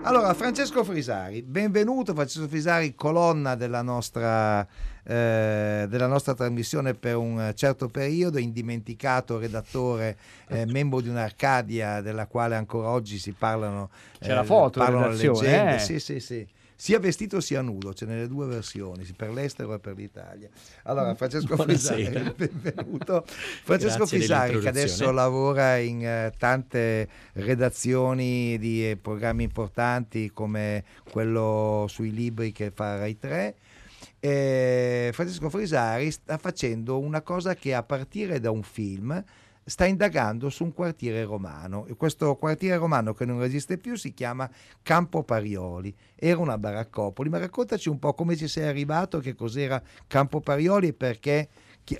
Allora, 0.06 0.32
Francesco 0.34 0.84
Frisari, 0.84 1.42
benvenuto. 1.42 2.14
Francesco 2.14 2.46
Frisari, 2.46 2.94
colonna 2.94 3.56
della 3.56 3.82
nostra, 3.82 4.64
eh, 5.02 5.84
della 5.88 6.06
nostra 6.06 6.32
trasmissione 6.32 6.94
per 6.94 7.16
un 7.16 7.50
certo 7.56 7.88
periodo, 7.88 8.38
indimenticato 8.38 9.36
redattore, 9.36 10.16
eh, 10.46 10.64
membro 10.70 11.00
di 11.00 11.08
un'Arcadia 11.08 12.02
della 12.02 12.28
quale 12.28 12.54
ancora 12.54 12.90
oggi 12.90 13.18
si 13.18 13.32
parlano. 13.32 13.90
C'è 14.20 14.32
la 14.32 14.44
foto, 14.44 14.78
parlano 14.78 15.08
leggende. 15.08 15.74
eh. 15.74 15.78
Sì, 15.80 15.98
sì, 15.98 16.20
sì. 16.20 16.46
Sia 16.78 17.00
vestito 17.00 17.40
sia 17.40 17.62
nudo, 17.62 17.94
c'è 17.94 18.04
nelle 18.04 18.28
due 18.28 18.44
versioni, 18.46 19.02
per 19.16 19.32
l'estero 19.32 19.72
e 19.72 19.78
per 19.78 19.96
l'Italia. 19.96 20.50
Allora, 20.82 21.14
Francesco 21.14 21.56
Buonasera. 21.56 22.34
Frisari, 22.34 22.34
benvenuto. 22.52 23.24
Francesco 23.26 23.96
Grazie 23.96 24.20
Fisari, 24.20 24.58
che 24.58 24.68
adesso 24.68 25.10
lavora 25.10 25.78
in 25.78 26.04
eh, 26.04 26.34
tante 26.36 27.08
redazioni 27.32 28.58
di 28.58 28.90
eh, 28.90 28.96
programmi 28.98 29.42
importanti 29.42 30.30
come 30.34 30.84
quello 31.10 31.86
sui 31.88 32.12
libri 32.12 32.52
che 32.52 32.70
fa 32.70 32.98
Rai 32.98 33.16
3. 33.16 33.54
Eh, 34.20 35.10
Francesco 35.14 35.48
Frisari 35.48 36.10
sta 36.10 36.36
facendo 36.36 36.98
una 36.98 37.22
cosa 37.22 37.54
che 37.54 37.72
a 37.72 37.82
partire 37.82 38.38
da 38.38 38.50
un 38.50 38.62
film 38.62 39.24
sta 39.68 39.84
indagando 39.84 40.48
su 40.48 40.62
un 40.62 40.72
quartiere 40.72 41.24
romano. 41.24 41.86
E 41.86 41.96
questo 41.96 42.36
quartiere 42.36 42.76
romano 42.76 43.12
che 43.12 43.24
non 43.24 43.42
esiste 43.42 43.78
più 43.78 43.96
si 43.96 44.14
chiama 44.14 44.48
Campo 44.80 45.24
Parioli. 45.24 45.94
Era 46.14 46.38
una 46.38 46.56
baraccopoli. 46.56 47.28
Ma 47.28 47.38
raccontaci 47.38 47.88
un 47.88 47.98
po' 47.98 48.14
come 48.14 48.36
ci 48.36 48.46
sei 48.46 48.68
arrivato 48.68 49.18
che 49.18 49.34
cos'era 49.34 49.82
Campo 50.06 50.40
Parioli 50.40 50.88
e 50.88 50.92
perché 50.92 51.48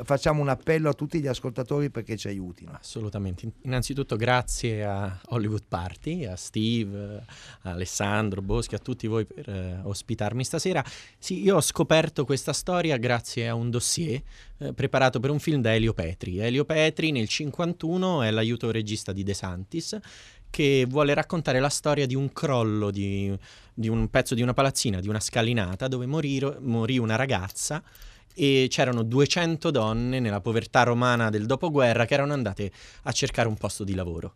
facciamo 0.03 0.41
un 0.41 0.49
appello 0.49 0.89
a 0.89 0.93
tutti 0.93 1.21
gli 1.21 1.27
ascoltatori 1.27 1.91
perché 1.91 2.17
ci 2.17 2.27
aiutino 2.27 2.73
Assolutamente. 2.73 3.51
Innanzitutto 3.63 4.17
grazie 4.17 4.85
a 4.85 5.21
Hollywood 5.27 5.65
Party, 5.69 6.25
a 6.25 6.35
Steve, 6.35 7.23
a 7.63 7.71
Alessandro, 7.71 8.43
Boschi, 8.43 8.75
a 8.75 8.79
tutti 8.79 9.07
voi 9.07 9.25
per 9.25 9.49
eh, 9.49 9.81
ospitarmi 9.83 10.45
stasera. 10.45 10.85
Sì, 11.19 11.43
io 11.43 11.57
ho 11.57 11.61
scoperto 11.61 12.25
questa 12.25 12.53
storia 12.53 12.97
grazie 12.97 13.49
a 13.49 13.55
un 13.55 13.71
dossier 13.71 14.21
eh, 14.59 14.73
preparato 14.73 15.21
per 15.21 15.31
un 15.31 15.39
film 15.39 15.61
da 15.61 15.75
Elio 15.75 15.95
Petri. 15.95 16.39
Elio 16.39 16.65
Petri 16.65 17.13
nel 17.13 17.29
51 17.29 18.23
è 18.23 18.31
l'aiuto 18.31 18.71
regista 18.71 19.13
di 19.13 19.23
De 19.23 19.35
Santis 19.35 19.99
che 20.51 20.87
vuole 20.89 21.13
raccontare 21.13 21.61
la 21.61 21.69
storia 21.69 22.07
di 22.07 22.15
un 22.15 22.33
crollo 22.33 22.91
di, 22.91 23.37
di 23.75 23.89
un 23.89 24.09
pezzo 24.09 24.35
di 24.35 24.43
una 24.43 24.55
palazzina, 24.55 25.01
di 25.01 25.09
una 25.09 25.21
scalinata 25.21 25.89
dove 25.89 26.07
morì, 26.07 26.41
morì 26.61 26.99
una 26.99 27.17
ragazza 27.17 27.83
e 28.39 28.67
c'erano 28.69 29.03
200 29.03 29.71
donne 29.71 30.21
nella 30.21 30.43
povertà 30.43 30.83
romana 30.83 31.31
del 31.31 31.47
dopoguerra 31.47 32.05
che 32.05 32.13
erano 32.13 32.35
andate 32.35 32.71
a 33.05 33.13
cercare 33.13 33.49
un 33.49 33.57
posto 33.57 33.83
di 33.83 33.95
lavoro. 33.95 34.35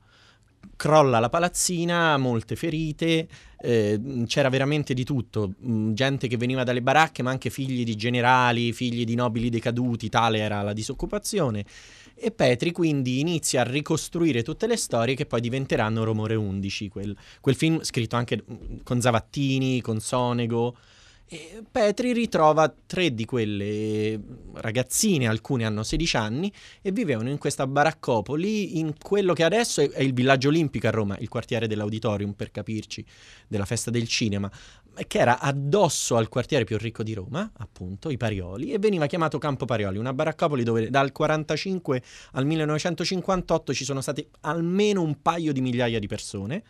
Crolla 0.77 1.19
la 1.19 1.29
palazzina, 1.29 2.17
molte 2.17 2.57
ferite, 2.57 3.29
eh, 3.61 4.25
c'era 4.27 4.49
veramente 4.49 4.95
di 4.95 5.05
tutto, 5.05 5.53
mh, 5.59 5.93
gente 5.93 6.27
che 6.27 6.39
veniva 6.39 6.65
dalle 6.65 6.81
baracche, 6.81 7.23
ma 7.23 7.31
anche 7.31 7.51
figli 7.51 7.85
di 7.85 7.95
generali, 7.95 8.73
figli 8.73 9.05
di 9.05 9.15
nobili 9.15 9.51
decaduti, 9.51 10.09
tale 10.09 10.39
era 10.39 10.63
la 10.63 10.73
disoccupazione. 10.73 11.67
E 12.15 12.31
Petri 12.31 12.73
quindi 12.73 13.21
inizia 13.21 13.61
a 13.61 13.65
ricostruire 13.65 14.43
tutte 14.43 14.67
le 14.67 14.77
storie 14.77 15.15
che 15.15 15.27
poi 15.27 15.43
diventeranno 15.43 16.05
Romore 16.05 16.35
11, 16.35 16.89
quel, 16.89 17.17
quel 17.41 17.55
film 17.55 17.83
scritto 17.83 18.17
anche 18.17 18.43
mh, 18.43 18.83
con 18.83 19.01
Zavattini, 19.03 19.83
con 19.83 20.01
Sonego. 20.01 20.77
E 21.33 21.63
Petri 21.71 22.13
ritrova 22.13 22.75
tre 22.87 23.15
di 23.15 23.25
quelle 23.25 24.21
ragazzine, 24.55 25.29
alcune 25.29 25.65
hanno 25.65 25.85
16 25.85 26.17
anni, 26.17 26.53
e 26.83 26.91
vivevano 26.91 27.29
in 27.29 27.39
questa 27.39 27.69
baraccopoli 27.69 28.81
in 28.81 28.95
quello 28.99 29.33
che 29.33 29.45
adesso 29.45 29.81
è, 29.81 30.03
il 30.03 30.13
villaggio 30.13 30.49
olimpico 30.49 30.89
a 30.89 30.91
Roma, 30.91 31.17
il 31.21 31.29
quartiere 31.29 31.69
dell'auditorium 31.69 32.33
per 32.33 32.51
capirci, 32.51 33.05
della 33.47 33.65
festa 33.65 33.93
del 33.93 34.09
cinema, 34.09 34.51
che 35.07 35.19
era 35.21 35.39
addosso 35.39 36.17
al 36.17 36.29
quartiere 36.29 36.65
più 36.65 36.77
ricco 36.79 37.05
di 37.05 37.15
Roma, 37.15 37.49
appunto, 37.59 38.11
i 38.11 38.17
Parioli, 38.17 38.73
e 38.73 38.81
veniva 38.81 39.07
chiamato 39.07 39.39
Campo 39.39 39.67
Parioli, 39.67 39.99
una 39.99 40.13
baraccopoli 40.13 40.65
dove 40.65 40.91
dal 40.91 41.13
45 41.13 42.03
al 42.33 42.45
1958 42.45 43.73
ci 43.73 43.85
sono 43.85 44.01
state 44.01 44.31
almeno 44.41 45.01
un 45.01 45.23
paio 45.23 45.53
di 45.53 45.61
migliaia 45.61 46.01
di 46.01 46.09
persone 46.09 46.65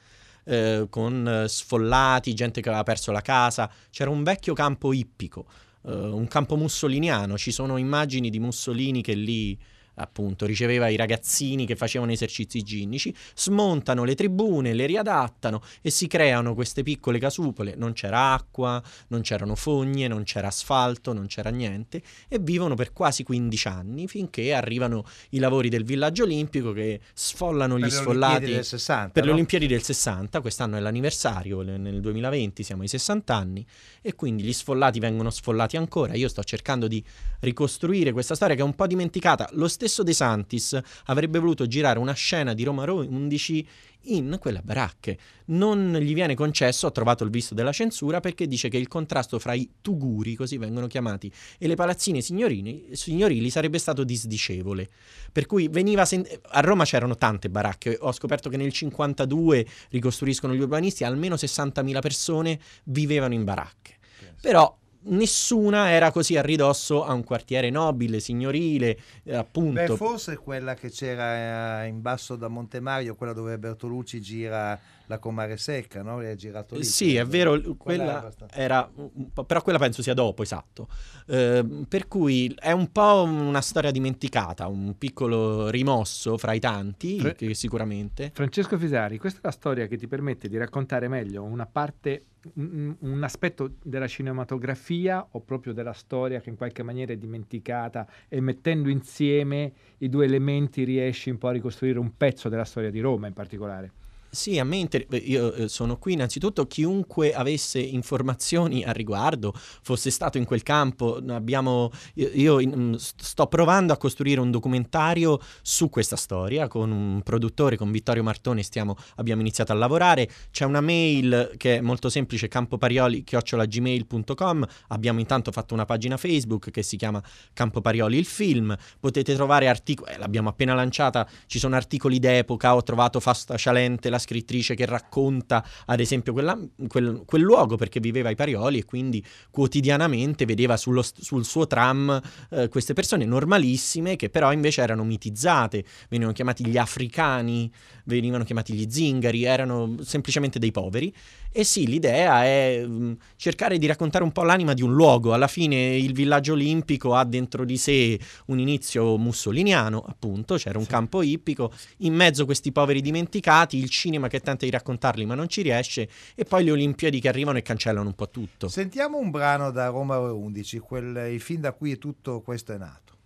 eh, 0.45 0.87
con 0.91 1.27
eh, 1.27 1.49
sfollati, 1.49 2.35
gente 2.35 2.61
che 2.61 2.69
aveva 2.69 2.85
perso 2.85 3.13
la 3.13 3.23
casa. 3.23 3.71
C'era 3.91 4.11
un 4.11 4.23
vecchio 4.23 4.55
campo 4.55 4.93
ippico, 4.93 5.47
eh, 5.87 5.93
un 5.93 6.27
campo 6.29 6.57
mussoliniano. 6.57 7.37
Ci 7.39 7.53
sono 7.53 7.77
immagini 7.77 8.31
di 8.31 8.39
Mussolini 8.39 9.03
che 9.03 9.15
lì 9.15 9.59
appunto 9.95 10.47
riceveva 10.47 10.89
i 10.89 10.97
ragazzini 10.97 11.67
che 11.67 11.77
facevano 11.77 12.13
esercizi 12.13 12.63
ginnici, 12.63 13.15
smontano 13.35 14.05
le 14.05 14.15
tribune, 14.15 14.73
le 14.73 14.87
riadattano 14.87 15.63
e 15.81 15.91
si 15.91 16.07
creano 16.07 16.55
queste 16.55 16.83
piccole 16.83 17.19
casupole. 17.19 17.75
Non 17.77 17.93
c'era 17.93 18.33
acqua, 18.33 18.83
non 19.09 19.21
c'erano 19.21 19.55
fogne, 19.55 20.09
non 20.09 20.23
c'era 20.25 20.49
asfalto, 20.49 21.13
non 21.13 21.27
c'era 21.27 21.51
niente 21.51 22.03
e 22.29 22.39
vivono 22.39 22.75
per 22.75 22.93
quasi 22.93 23.23
15 23.23 23.69
anni 23.69 24.09
finché 24.09 24.53
arrivano 24.53 25.05
i 25.31 25.39
lavori 25.39 25.69
del 25.69 25.85
villaggio 25.85 26.25
olimpico 26.25 26.73
che 26.73 27.01
sfollano 27.13 27.75
Per 27.75 27.83
gli 27.83 27.85
le 27.85 27.91
sfollati 27.91 28.35
Olimpiadi 28.35 28.55
del 28.55 28.65
60, 28.65 29.09
per 29.11 29.23
le 29.23 29.29
no? 29.29 29.35
Olimpiadi 29.35 29.67
del 29.67 29.83
60, 29.83 30.41
quest'anno 30.41 30.77
è 30.77 30.81
l'anniversario, 30.81 31.61
le- 31.63 31.77
nel 31.77 32.01
2020 32.01 32.63
siamo 32.63 32.83
ai 32.83 32.89
60 32.89 33.35
anni 33.35 33.67
e 34.01 34.15
quindi 34.15 34.43
gli 34.43 34.53
sfollati 34.53 34.99
vengono 34.99 35.31
sfollati 35.31 35.77
ancora. 35.77 36.15
Io 36.15 36.29
sto 36.29 36.43
cercando 36.43 36.89
di 36.89 37.03
ricostruire 37.41 38.13
questa 38.13 38.35
storia 38.35 38.55
che 38.55 38.63
è 38.63 38.65
un 38.65 38.75
po' 38.75 38.87
dimenticata. 38.87 39.49
Lo 39.53 39.69
stesso 39.69 39.80
De 40.03 40.13
Santis 40.13 40.79
avrebbe 41.07 41.39
voluto 41.39 41.67
girare 41.67 41.99
una 41.99 42.13
scena 42.13 42.53
di 42.53 42.65
Roma 42.65 42.85
Ro- 42.85 43.07
11 43.07 43.67
in 44.05 44.37
quelle 44.39 44.61
baracche. 44.63 45.19
Non 45.47 45.95
gli 45.95 46.15
viene 46.15 46.35
concesso, 46.35 46.87
ho 46.87 46.93
trovato 46.93 47.25
il 47.25 47.31
visto 47.31 47.55
della 47.55 47.73
censura, 47.73 48.21
perché 48.21 48.47
dice 48.47 48.69
che 48.69 48.77
il 48.77 48.89
contrasto 48.89 49.39
fra 49.39 49.55
i 49.55 49.69
tuguri, 49.81 50.35
così 50.35 50.59
vengono 50.59 50.87
chiamati, 50.87 51.31
e 51.59 51.67
le 51.67 51.75
palazzine 51.75 52.21
signorini- 52.21 52.89
signorili 52.93 53.51
sarebbe 53.51 53.79
stato 53.79 54.05
disdicevole. 54.05 54.89
Per 55.33 55.47
cui 55.47 55.69
veniva 55.69 56.05
sen- 56.05 56.27
a 56.49 56.61
Roma 56.61 56.85
c'erano 56.85 57.17
tante 57.17 57.51
baracche, 57.51 57.97
ho 58.01 58.13
scoperto 58.13 58.49
che 58.49 58.57
nel 58.57 58.73
52 58.73 59.67
ricostruiscono 59.91 60.55
gli 60.55 60.61
urbanisti, 60.61 61.05
almeno 61.05 61.37
60.000 61.37 62.01
persone 62.01 62.59
vivevano 62.85 63.35
in 63.35 63.45
baracche. 63.45 63.97
Però 64.41 64.79
nessuna 65.03 65.91
era 65.91 66.11
così 66.11 66.37
a 66.37 66.43
ridosso 66.43 67.05
a 67.05 67.13
un 67.13 67.25
quartiere 67.25 67.71
nobile, 67.71 68.21
signorile, 68.21 68.99
eh, 69.25 69.35
appunto. 69.35 69.81
Beh, 69.81 69.97
forse 69.97 70.37
quella 70.37 70.75
che 70.75 70.91
c'era 70.91 71.83
eh, 71.83 71.87
in 71.89 72.01
basso 72.01 72.37
da 72.37 72.49
Montemario, 72.49 73.15
quella 73.15 73.33
dove 73.33 73.59
Bertolucci 73.59 74.21
gira 74.21 74.79
la 75.11 75.19
Comare 75.19 75.57
Secca, 75.57 76.03
no? 76.03 76.19
Ha 76.19 76.35
girato 76.35 76.77
lì. 76.77 76.85
Sì, 76.85 77.17
è 77.17 77.27
credo. 77.27 77.31
vero, 77.31 77.51
Quella 77.61 77.77
quella 77.77 78.03
era 78.05 78.19
abbastanza- 78.19 78.55
era, 78.57 78.91
un 78.95 79.33
po'- 79.33 79.45
però 79.45 79.61
quella 79.63 79.79
penso 79.79 80.01
sia 80.03 80.15
dopo, 80.15 80.43
esatto. 80.43 80.89
Eh, 81.27 81.85
per 81.89 82.09
cui 82.09 82.55
è 82.59 82.71
un 82.73 82.91
po' 82.93 83.23
una 83.25 83.61
storia 83.61 83.91
dimenticata, 83.91 84.67
un 84.69 84.97
piccolo 84.97 85.69
rimosso 85.69 86.39
fra 86.39 86.53
i 86.53 86.61
tanti, 86.61 87.19
Fra- 87.19 87.33
che 87.33 87.53
sicuramente. 87.55 88.31
Francesco 88.33 88.79
Fisari, 88.79 89.19
questa 89.19 89.41
è 89.41 89.43
la 89.45 89.51
storia 89.51 89.87
che 89.87 89.97
ti 89.97 90.07
permette 90.07 90.49
di 90.49 90.57
raccontare 90.57 91.09
meglio 91.09 91.43
una 91.43 91.67
parte, 91.67 92.25
un, 92.55 92.95
un 93.01 93.23
aspetto 93.23 93.73
della 93.83 94.07
cinematografia 94.07 95.27
o 95.33 95.41
proprio 95.41 95.73
della 95.73 95.93
storia 95.93 96.41
che 96.41 96.49
in 96.51 96.57
qualche 96.57 96.83
maniera 96.83 97.13
è 97.13 97.17
dimenticata 97.17 98.07
e 98.29 98.41
mettendo 98.41 98.89
insieme 98.89 99.73
i 99.99 100.09
due 100.09 100.25
elementi 100.25 100.85
riesci 100.85 101.31
un 101.31 101.39
po' 101.39 101.49
a 101.49 101.53
ricostruire 101.53 101.99
un 101.99 102.17
pezzo 102.17 102.49
della 102.49 102.65
storia 102.65 102.91
di 102.91 103.01
Roma 103.01 103.27
in 103.27 103.33
particolare. 103.35 103.93
Sì, 104.33 104.61
a 104.61 104.65
me 104.65 104.77
inter- 104.77 105.09
beh, 105.09 105.17
io 105.17 105.53
eh, 105.53 105.69
sono 105.69 105.99
qui 105.99 106.13
innanzitutto 106.13 106.69
chiunque 106.69 107.35
avesse 107.35 107.81
informazioni 107.81 108.85
a 108.85 108.93
riguardo, 108.93 109.53
fosse 109.83 110.11
stato 110.11 110.39
in 110.39 110.45
quel 110.45 110.63
campo, 110.63 111.21
abbiamo, 111.31 111.91
io, 112.15 112.61
io 112.61 112.97
sto 112.97 113.49
provando 113.49 113.93
a 113.93 113.97
costruire 113.97 114.41
un 114.41 114.53
documentario 114.53 115.41
su 115.63 115.91
questa 115.91 116.15
storia 116.15 116.69
con 116.69 116.93
un 116.93 117.23
produttore, 117.25 117.77
con 117.77 117.91
Vittorio 117.91 118.23
Martone, 118.23 118.63
stiamo, 118.63 118.97
abbiamo 119.17 119.41
iniziato 119.41 119.73
a 119.73 119.75
lavorare, 119.75 120.31
c'è 120.53 120.65
una 120.65 120.81
mail 120.81 121.55
che 121.57 121.79
è 121.79 121.81
molto 121.81 122.09
semplice, 122.09 122.47
campoparioli.gmail.com, 122.47 124.67
abbiamo 124.89 125.19
intanto 125.19 125.51
fatto 125.51 125.75
una 125.75 125.87
pagina 125.87 126.17
Facebook 126.17 126.71
che 126.71 126.85
si 126.85 126.97
chiama 126.97 127.21
Campo 127.53 127.81
Parioli 127.81 128.17
il 128.17 128.27
film, 128.27 128.77
potete 129.01 129.35
trovare 129.35 129.67
articoli, 129.67 130.13
l'abbiamo 130.19 130.51
appena 130.51 130.75
lanciata, 130.75 131.29
ci 131.47 131.59
sono 131.59 131.75
articoli 131.75 132.21
d'epoca, 132.21 132.77
ho 132.77 132.83
trovato 132.85 133.19
Fausta 133.19 133.57
Cialente, 133.57 134.09
la 134.09 134.19
scrittrice 134.21 134.77
che 134.77 134.87
racconta 134.87 135.67
ad 135.87 135.99
esempio 135.99 136.33
quella- 136.33 136.59
quel, 136.87 137.25
quel 137.27 137.43
luogo 137.43 137.75
perché 137.75 137.99
viveva 137.99 138.29
ai 138.29 138.37
Parioli 138.37 138.79
e 138.79 138.85
quindi 138.85 139.25
quotidianamente 139.51 140.45
vedeva 140.45 140.77
sullo 140.77 141.03
sul 141.03 141.45
suo 141.45 141.67
tram 141.67 142.21
eh, 142.51 142.69
queste 142.69 142.93
persone 142.93 143.25
normalissime 143.25 144.17
che 144.17 144.29
però 144.31 144.53
invece 144.53 144.83
erano 144.83 145.05
mitizzate, 145.05 145.85
venivano 146.09 146.35
chiamati 146.35 146.67
gli 146.67 146.77
africani, 146.77 147.71
venivano 148.05 148.45
chiamati 148.45 148.75
gli 148.75 148.87
zingari, 148.91 149.45
erano 149.45 149.97
semplicemente 150.03 150.59
dei 150.59 150.73
poveri. 150.73 151.13
E 151.53 151.65
sì, 151.65 151.87
l'idea 151.87 152.45
è 152.45 152.85
mh, 152.87 153.17
cercare 153.37 153.79
di 153.79 153.87
raccontare 153.87 154.23
un 154.23 154.31
po' 154.31 154.43
l'anima 154.43 154.73
di 154.73 154.83
un 154.83 154.95
luogo. 154.95 155.33
Alla 155.33 155.49
fine 155.49 155.97
il 155.97 156.13
villaggio 156.13 156.53
olimpico 156.53 157.15
ha 157.15 157.25
dentro 157.25 157.65
di 157.65 157.77
sé 157.77 158.19
un 158.47 158.59
inizio 158.59 159.17
mussoliniano, 159.17 160.05
appunto, 160.07 160.57
c'era 160.57 160.79
un 160.79 160.87
campo 160.87 161.23
ippico, 161.23 161.73
in 161.99 162.15
mezzo 162.15 162.43
a 162.43 162.45
questi 162.45 162.71
poveri 162.71 163.01
dimenticati, 163.01 163.79
il 163.79 163.89
cinema 163.89 164.10
cinema 164.11 164.27
che 164.27 164.41
tenta 164.41 164.65
di 164.65 164.71
raccontarli 164.71 165.25
ma 165.25 165.37
non 165.37 165.49
ci 165.49 165.63
riesce 165.63 166.09
e 166.35 166.45
poi 166.45 166.65
le 166.65 166.73
Olimpiadi 166.73 167.21
che 167.21 167.29
arrivano 167.29 167.59
e 167.59 167.63
cancellano 167.63 168.09
un 168.09 168.15
po' 168.15 168.29
tutto. 168.29 168.69
Sentiamo 168.69 169.19
un 169.19 169.31
brano 169.31 169.71
da 169.71 169.87
Roma 169.87 170.19
11, 170.19 170.79
quel, 170.81 171.33
il 171.33 171.41
film 171.41 171.61
da 171.61 171.73
cui 171.73 171.97
tutto 171.97 172.41
questo 172.41 172.73
è 172.73 172.77
nato. 172.77 173.19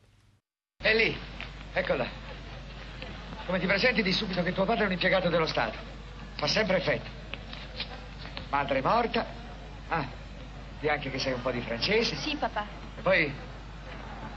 È 0.76 0.95
lì, 0.95 1.16
eccola. 1.72 2.07
Come 3.47 3.59
ti 3.59 3.66
presenti 3.66 4.03
di 4.03 4.12
subito 4.12 4.43
che 4.43 4.53
tuo 4.53 4.64
padre 4.64 4.85
è 4.85 4.87
un 4.87 4.93
impiegato 4.93 5.28
dello 5.30 5.47
Stato. 5.47 5.78
Fa 6.37 6.47
sempre 6.47 6.76
effetto. 6.76 7.09
Madre 8.51 8.78
è 8.78 8.82
morta. 8.82 9.26
Ah, 9.89 10.07
di 10.80 10.89
anche 10.89 11.11
che 11.11 11.18
sei 11.18 11.32
un 11.32 11.43
po' 11.43 11.51
di 11.51 11.61
francese. 11.61 12.16
Sì, 12.16 12.37
papà. 12.37 12.66
E 12.97 13.01
poi, 13.01 13.32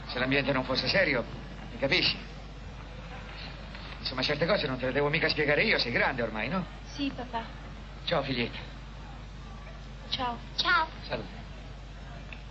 se 0.07 0.19
l'ambiente 0.19 0.51
non 0.51 0.63
fosse 0.63 0.87
serio, 0.87 1.23
mi 1.71 1.77
capisci? 1.77 2.17
Insomma, 4.07 4.21
certe 4.21 4.45
cose 4.45 4.67
non 4.67 4.77
te 4.77 4.85
le 4.85 4.93
devo 4.93 5.09
mica 5.09 5.27
spiegare 5.27 5.63
io, 5.63 5.77
sei 5.79 5.91
grande 5.91 6.21
ormai, 6.21 6.47
no? 6.47 6.65
Sì, 6.93 7.11
papà. 7.13 7.43
Ciao, 8.05 8.23
figlietta. 8.23 8.57
Ciao. 10.11 10.37
Ciao. 10.55 10.87
Salute. 11.01 11.27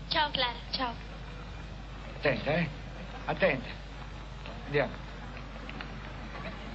Ciao, 0.09 0.31
Clara. 0.33 0.59
Ciao. 0.71 0.93
Attenta, 2.15 2.57
eh? 2.57 2.69
Attenta. 3.25 3.69
Andiamo. 4.67 4.93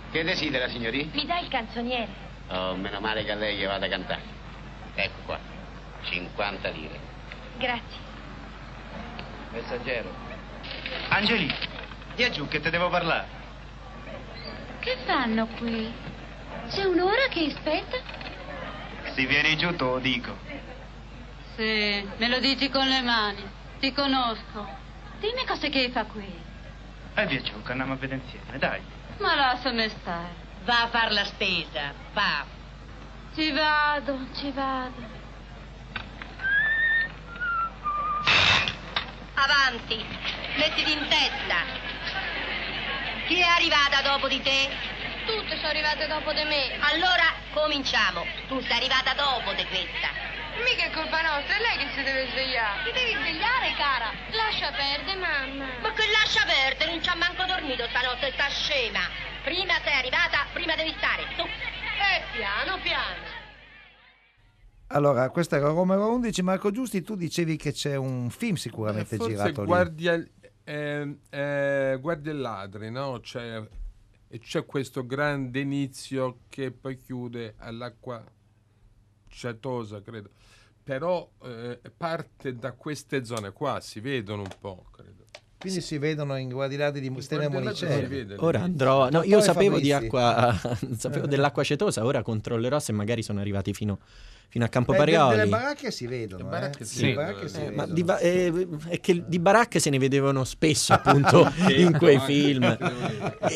Che 0.10 0.24
desidera, 0.24 0.68
signori? 0.68 1.12
Mi 1.14 1.28
dai 1.28 1.44
il 1.44 1.50
canzoniere? 1.50 2.12
Oh, 2.48 2.76
meno 2.76 3.00
male 3.00 3.24
che 3.24 3.34
a 3.34 3.36
lei 3.36 3.58
gli 3.58 3.66
vada 3.68 3.86
a 3.86 3.90
cantare. 3.90 4.24
Ecco 4.96 5.20
qua, 5.28 5.40
50 6.06 6.70
lire. 6.70 7.00
Grazie. 7.60 8.00
Messaggero. 9.52 10.12
Angeli, 11.10 11.54
via 12.16 12.32
giù 12.32 12.48
che 12.48 12.60
te 12.60 12.72
devo 12.72 12.90
parlare. 12.90 13.41
Che 14.82 14.98
fanno 15.06 15.46
qui? 15.46 15.94
C'è 16.70 16.86
un'ora 16.86 17.28
che 17.30 17.54
aspetta? 17.54 17.98
Se 19.14 19.26
vieni 19.28 19.56
giù 19.56 19.76
te 19.76 19.84
lo 19.84 20.00
dico. 20.00 20.36
Sì, 21.56 22.10
me 22.18 22.28
lo 22.28 22.40
dici 22.40 22.68
con 22.72 22.88
le 22.88 23.02
mani. 23.02 23.44
Ti 23.80 23.94
conosco. 23.94 24.68
Dimmi 25.20 25.46
cosa 25.46 25.68
che 25.68 25.92
fa 25.92 26.06
qui. 26.06 26.26
E 27.14 27.26
via 27.28 27.42
giù 27.42 27.62
che 27.62 27.72
andiamo 27.72 27.94
a 27.94 27.96
vedere 27.98 28.22
insieme, 28.24 28.58
dai. 28.58 28.82
Ma 29.20 29.36
lasciami 29.36 29.88
stare. 29.88 30.34
Va 30.64 30.82
a 30.82 30.88
far 30.88 31.12
la 31.12 31.26
spesa, 31.26 31.94
va. 32.14 32.44
Ci 33.36 33.52
vado, 33.52 34.18
ci 34.34 34.50
vado. 34.50 35.20
Avanti, 39.36 40.04
mettiti 40.58 40.92
in 40.92 41.08
testa. 41.08 41.91
Chi 43.32 43.40
è 43.40 43.48
arrivata 43.48 44.04
dopo 44.04 44.28
di 44.28 44.42
te? 44.44 44.68
Tutte 45.24 45.56
sono 45.56 45.72
arrivate 45.72 46.04
dopo 46.06 46.36
di 46.36 46.44
me. 46.44 46.76
Allora 46.84 47.32
cominciamo. 47.56 48.28
Tu 48.52 48.60
sei 48.68 48.76
arrivata 48.76 49.16
dopo 49.16 49.56
di 49.56 49.64
questa. 49.72 50.12
Mica 50.60 50.84
è 50.84 50.92
colpa 50.92 51.24
nostra, 51.24 51.56
è 51.56 51.64
lei 51.64 51.78
che 51.80 51.88
si 51.96 52.04
deve 52.04 52.28
svegliare. 52.28 52.84
Ti 52.84 52.92
devi 52.92 53.16
svegliare, 53.16 53.72
cara. 53.80 54.12
Lascia 54.36 54.76
perdere, 54.76 55.16
mamma. 55.16 55.64
Ma 55.80 55.94
che 55.96 56.12
lascia 56.12 56.44
perdere? 56.44 56.92
Non 56.92 57.00
ci 57.00 57.08
ha 57.08 57.16
manco 57.16 57.48
dormito 57.48 57.88
stanotte, 57.88 58.36
sta 58.36 58.52
scema. 58.52 59.08
Prima 59.48 59.80
sei 59.80 59.96
arrivata, 59.96 60.52
prima 60.52 60.76
devi 60.76 60.92
stare. 61.00 61.24
Su. 61.40 61.48
Eh, 61.48 62.20
piano, 62.36 62.84
piano. 62.84 63.24
Allora, 64.92 65.30
questo 65.32 65.56
era 65.56 65.72
Roma 65.72 65.96
11. 65.96 66.44
Marco 66.44 66.70
Giusti, 66.70 67.00
tu 67.00 67.16
dicevi 67.16 67.56
che 67.56 67.72
c'è 67.72 67.96
un 67.96 68.30
film 68.30 68.60
sicuramente 68.60 69.16
Forse 69.16 69.32
girato 69.32 69.62
lì. 69.62 69.68
guardia, 69.68 70.20
eh, 70.72 71.18
eh, 71.30 71.98
guardia 72.00 72.32
e 72.32 72.36
ladri, 72.36 72.90
no? 72.90 73.20
C'è, 73.20 73.62
c'è 74.40 74.66
questo 74.66 75.06
grande 75.06 75.60
inizio 75.60 76.44
che 76.48 76.72
poi 76.72 76.98
chiude 76.98 77.56
all'acqua 77.58 78.24
ciatosa, 79.28 80.02
credo. 80.02 80.30
Però 80.82 81.30
eh, 81.44 81.80
parte 81.96 82.56
da 82.56 82.72
queste 82.72 83.26
zone 83.26 83.52
qua, 83.52 83.82
si 83.82 84.00
vedono 84.00 84.44
un 84.44 84.56
po', 84.60 84.86
credo. 84.92 85.26
Quindi 85.58 85.82
si 85.82 86.00
vedono 86.00 86.38
in 86.38 86.50
guardilati 86.50 87.00
di 87.00 87.08
e 87.16 87.22
si 87.22 87.48
Monicelli. 87.50 88.34
Ora 88.38 88.62
andrò. 88.62 89.10
No, 89.10 89.20
Ma 89.20 89.26
io 89.26 89.42
sapevo 89.42 89.78
acqua. 89.92 90.58
sapevo 90.98 91.28
dell'acqua 91.28 91.64
cetosa, 91.64 92.04
ora 92.04 92.24
controllerò 92.24 92.80
se 92.80 92.94
magari 92.94 93.22
sono 93.22 93.42
arrivati 93.42 93.74
fino, 93.74 94.00
fino 94.52 94.66
a 94.66 94.68
Campo 94.68 94.92
Eh, 94.92 94.98
de- 94.98 95.00
Parioli. 95.06 95.36
delle 95.38 95.50
baracche 95.50 95.92
si 95.92 96.08
vedono. 96.08 96.44
Le 96.44 96.48
eh. 96.48 96.52
baracche 96.52 96.84
Sì, 96.86 96.94
si 96.96 97.02
le 97.02 97.08
vedono, 97.08 97.26
baracche 97.26 97.48
si 97.48 97.56
Eh, 97.58 97.64
ma 97.64 97.70
vedono. 97.86 97.94
di, 97.94 98.04
ba- 98.04 98.20
eh, 98.20 98.68
è 98.90 99.00
che 99.00 99.24
di 99.26 99.40
baracche 99.40 99.80
se 99.80 99.90
ne 99.90 99.98
vedevano 99.98 100.44
spesso 100.44 100.92
appunto 100.94 101.50
in 101.70 101.96
quei 101.98 102.20
film 102.20 102.78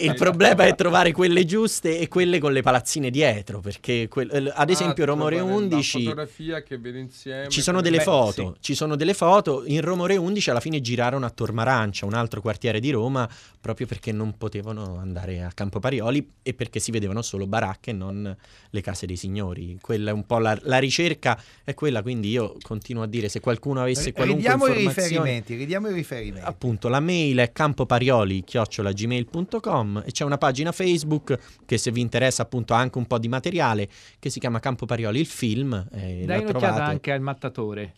il 0.01 0.13
problema 0.15 0.63
è 0.63 0.73
trovare 0.75 1.11
quelle 1.11 1.43
giuste 1.45 1.99
e 1.99 2.07
quelle 2.07 2.39
con 2.39 2.53
le 2.53 2.61
palazzine 2.61 3.09
dietro 3.09 3.59
perché 3.59 4.07
quel- 4.07 4.29
eh, 4.33 4.51
ad 4.55 4.69
esempio 4.69 5.03
Ah, 5.03 5.07
Romore 5.07 5.35
trovare 5.35 5.55
11 5.57 5.97
La 5.97 6.09
fotografia 6.11 6.63
che 6.63 6.77
vede 6.77 6.99
insieme. 6.99 7.49
ci 7.49 7.61
sono 7.61 7.81
delle 7.81 7.97
Beh, 7.97 8.03
foto, 8.03 8.53
sì. 8.55 8.61
ci 8.61 8.75
sono 8.75 8.95
delle 8.95 9.13
foto. 9.13 9.63
In 9.65 9.81
Romore 9.81 10.15
11 10.15 10.49
alla 10.49 10.59
fine 10.61 10.79
girarono 10.79 11.25
a 11.25 11.29
Tormarancia, 11.29 12.05
un 12.05 12.13
altro 12.13 12.39
quartiere 12.39 12.79
di 12.79 12.89
Roma, 12.91 13.27
proprio 13.59 13.85
perché 13.87 14.11
non 14.13 14.37
potevano 14.37 14.97
andare 14.99 15.43
a 15.43 15.51
Campo 15.53 15.79
Parioli 15.79 16.27
e 16.41 16.53
perché 16.53 16.79
si 16.79 16.91
vedevano 16.91 17.21
solo 17.21 17.45
baracche 17.47 17.89
e 17.89 17.93
non 17.93 18.35
le 18.69 18.81
case 18.81 19.05
dei 19.05 19.17
signori. 19.17 19.77
Quella 19.81 20.11
è 20.11 20.13
un 20.13 20.25
po' 20.25 20.37
la, 20.39 20.57
la 20.63 20.77
ricerca, 20.85 21.39
è 21.63 21.73
quella. 21.73 22.01
Quindi 22.01 22.29
io 22.29 22.55
continuo 22.61 23.03
a 23.03 23.07
dire 23.07 23.29
se 23.29 23.39
qualcuno 23.39 23.81
avesse 23.81 24.11
qualunque 24.13 24.43
Ridiamo 24.43 24.65
i 24.67 24.69
informazione. 24.69 25.07
riferimenti, 25.09 25.55
ridiamo 25.55 25.89
i 25.89 25.93
riferimenti. 25.93 26.47
Appunto, 26.47 26.87
la 26.87 26.99
mail 26.99 27.37
è 27.37 27.51
campoparioli-gmail.com 27.51 30.03
e 30.05 30.11
c'è 30.11 30.23
una 30.23 30.37
pagina 30.37 30.71
Facebook 30.71 31.37
che 31.65 31.77
se 31.77 31.91
vi 31.91 32.01
interessa 32.01 32.43
appunto 32.43 32.73
ha 32.73 32.77
anche 32.77 32.97
un 32.97 33.05
po' 33.05 33.17
di 33.17 33.27
materiale 33.27 33.87
che 34.19 34.29
si 34.29 34.39
chiama 34.39 34.59
Campo 34.59 34.85
Parioli 34.85 35.19
il 35.19 35.25
film. 35.25 35.73
E 35.91 36.23
Dai 36.25 36.27
la 36.27 36.35
un'occhiata 36.37 36.59
trovate. 36.59 36.81
anche 36.91 37.11
al 37.11 37.21
mattatore. 37.21 37.93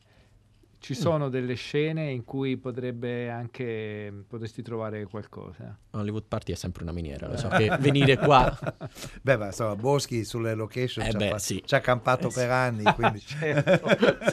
Ci 0.79 0.93
Mm. 0.93 0.95
sono 0.95 1.29
delle 1.29 1.55
scene 1.55 2.11
in 2.11 2.23
cui 2.23 2.55
potrebbe 2.55 3.29
anche 3.31 4.13
potresti 4.27 4.61
trovare 4.61 5.05
qualcosa. 5.05 5.75
Hollywood 5.91 6.25
Party 6.27 6.51
è 6.53 6.55
sempre 6.55 6.83
una 6.83 6.91
miniera, 6.91 7.27
lo 7.27 7.35
so 7.35 7.47
che 7.49 7.75
venire 7.79 8.15
qua 8.17 8.55
Beh, 9.23 9.37
ma 9.37 9.47
insomma, 9.47 9.75
Boschi 9.75 10.23
sulle 10.23 10.53
location 10.53 11.03
Eh 11.05 11.09
ci, 11.09 11.15
ha 11.15 11.19
beh, 11.19 11.27
fatto- 11.29 11.39
sì. 11.41 11.63
ci 11.65 11.75
ha 11.75 11.79
campato 11.81 12.27
Eh 12.27 12.31
sì. 12.31 12.39
per 12.39 12.51
anni. 12.51 12.83
Quindi... 12.93 13.19
Certo, 13.19 13.87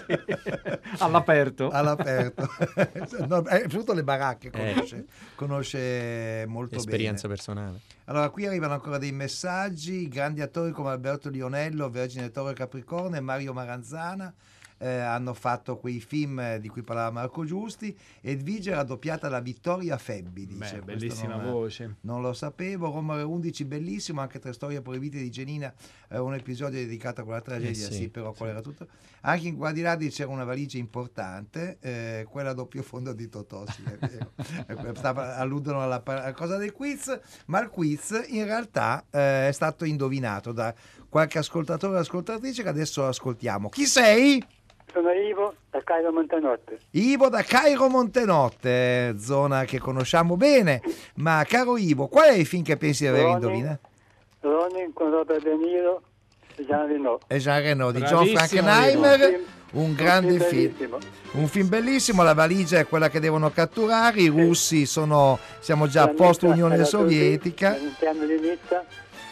sì. 0.06 0.18
All'aperto. 1.02 1.70
All'aperto. 1.70 2.46
no, 3.26 3.38
eh, 3.46 3.60
soprattutto 3.62 3.94
le 3.94 4.04
baracche 4.04 4.50
Eh. 4.52 4.72
conosce, 4.74 5.06
conosce 5.34 6.44
molto 6.46 6.76
esperienza 6.76 7.22
bene. 7.26 7.34
personale. 7.34 7.80
Allora, 8.04 8.28
qui 8.28 8.46
arrivano 8.46 8.74
ancora 8.74 8.98
dei 8.98 9.12
messaggi, 9.12 10.08
grandi 10.08 10.42
attori 10.42 10.72
come 10.72 10.90
Alberto 10.90 11.30
Lionello, 11.30 11.88
Vergine 11.88 12.30
Toro 12.30 12.50
e 12.50 12.54
Capricorno 12.54 13.16
e 13.16 13.20
Mario 13.20 13.52
Maranzana 13.54 14.32
eh, 14.84 14.98
hanno 14.98 15.32
fatto 15.32 15.78
quei 15.78 15.98
film 16.00 16.38
eh, 16.40 16.60
di 16.60 16.68
cui 16.68 16.82
parlava 16.82 17.10
Marco 17.10 17.44
Giusti. 17.46 17.96
Edvige 18.20 18.72
era 18.72 18.82
doppiata 18.82 19.28
da 19.28 19.40
Vittoria 19.40 19.96
Febbi, 19.96 20.46
dice. 20.46 20.80
Beh, 20.80 20.94
bellissima 20.96 21.36
non- 21.36 21.50
voce. 21.50 21.96
Non 22.02 22.20
lo 22.20 22.34
sapevo. 22.34 22.90
Romare 22.90 23.22
11, 23.22 23.64
bellissimo, 23.64 24.20
anche 24.20 24.38
tre 24.38 24.52
storie 24.52 24.82
proibite 24.82 25.18
di 25.18 25.30
Genina, 25.30 25.72
eh, 26.10 26.18
un 26.18 26.34
episodio 26.34 26.78
dedicato 26.78 27.22
a 27.22 27.24
quella 27.24 27.40
tragedia, 27.40 27.86
Eh 27.88 27.90
sì, 27.90 27.96
sì, 27.96 28.08
però 28.08 28.32
sì. 28.32 28.36
qual 28.38 28.50
era 28.50 28.60
tutto. 28.60 28.86
Anche 29.22 29.48
in 29.48 29.56
Guardiradi 29.56 30.10
c'era 30.10 30.28
una 30.30 30.44
valigia 30.44 30.76
importante, 30.76 31.78
eh, 31.80 32.26
quella 32.28 32.50
a 32.50 32.52
doppio 32.54 32.82
fondo 32.82 33.14
di 33.14 33.28
Totò, 33.30 33.64
sì, 33.66 33.82
è 33.84 33.96
vero. 34.06 34.32
Ecco, 34.66 34.94
stava- 34.94 35.36
alludono 35.36 35.82
alla, 35.82 36.02
alla 36.04 36.32
cosa 36.34 36.56
del 36.58 36.72
quiz, 36.72 37.18
ma 37.46 37.60
il 37.62 37.68
quiz 37.68 38.22
in 38.28 38.44
realtà 38.44 39.04
eh, 39.10 39.48
è 39.48 39.52
stato 39.52 39.84
indovinato 39.86 40.52
da 40.52 40.74
qualche 41.08 41.38
ascoltatore 41.38 41.96
o 41.96 42.00
ascoltatrice 42.00 42.62
che 42.62 42.68
adesso 42.68 43.06
ascoltiamo. 43.06 43.68
Chi 43.70 43.86
sei? 43.86 44.44
Sono 44.94 45.10
Ivo 45.10 45.54
da 45.72 45.82
Cairo 45.82 46.12
Montanotte. 46.12 46.78
Ivo 46.92 47.28
da 47.28 47.42
Cairo 47.42 47.88
Montenotte, 47.88 49.16
zona 49.18 49.64
che 49.64 49.80
conosciamo 49.80 50.36
bene. 50.36 50.80
Ma 51.16 51.44
caro 51.48 51.76
Ivo, 51.76 52.06
qual 52.06 52.28
è 52.28 52.34
il 52.34 52.46
film 52.46 52.62
che 52.62 52.76
pensi 52.76 53.02
di 53.02 53.08
aver 53.08 53.22
Ronin. 53.22 53.34
indovinato? 53.34 53.88
Ronin 54.38 54.92
con 54.92 55.10
Robert 55.10 55.42
De 55.42 55.56
Niro 55.56 56.00
e 56.54 56.64
Jean 56.64 56.86
Reno. 56.86 57.18
È 57.26 57.38
Jean 57.38 57.60
Reno 57.60 57.90
di 57.90 58.02
John 58.02 58.24
Frankenheimer, 58.28 59.40
un 59.72 59.94
grande 59.96 60.38
film. 60.38 60.96
Un 61.32 61.48
film 61.48 61.68
bellissimo, 61.68 62.22
la 62.22 62.34
valigia 62.34 62.78
è 62.78 62.86
quella 62.86 63.08
che 63.08 63.18
devono 63.18 63.50
catturare, 63.50 64.20
i 64.20 64.28
russi 64.28 64.86
sono, 64.86 65.40
siamo 65.58 65.88
già 65.88 66.06
post 66.06 66.44
Unione 66.44 66.84
Sovietica. 66.84 67.74
All'interno 67.74 68.26
di 68.26 68.38
Nizza. 68.38 68.84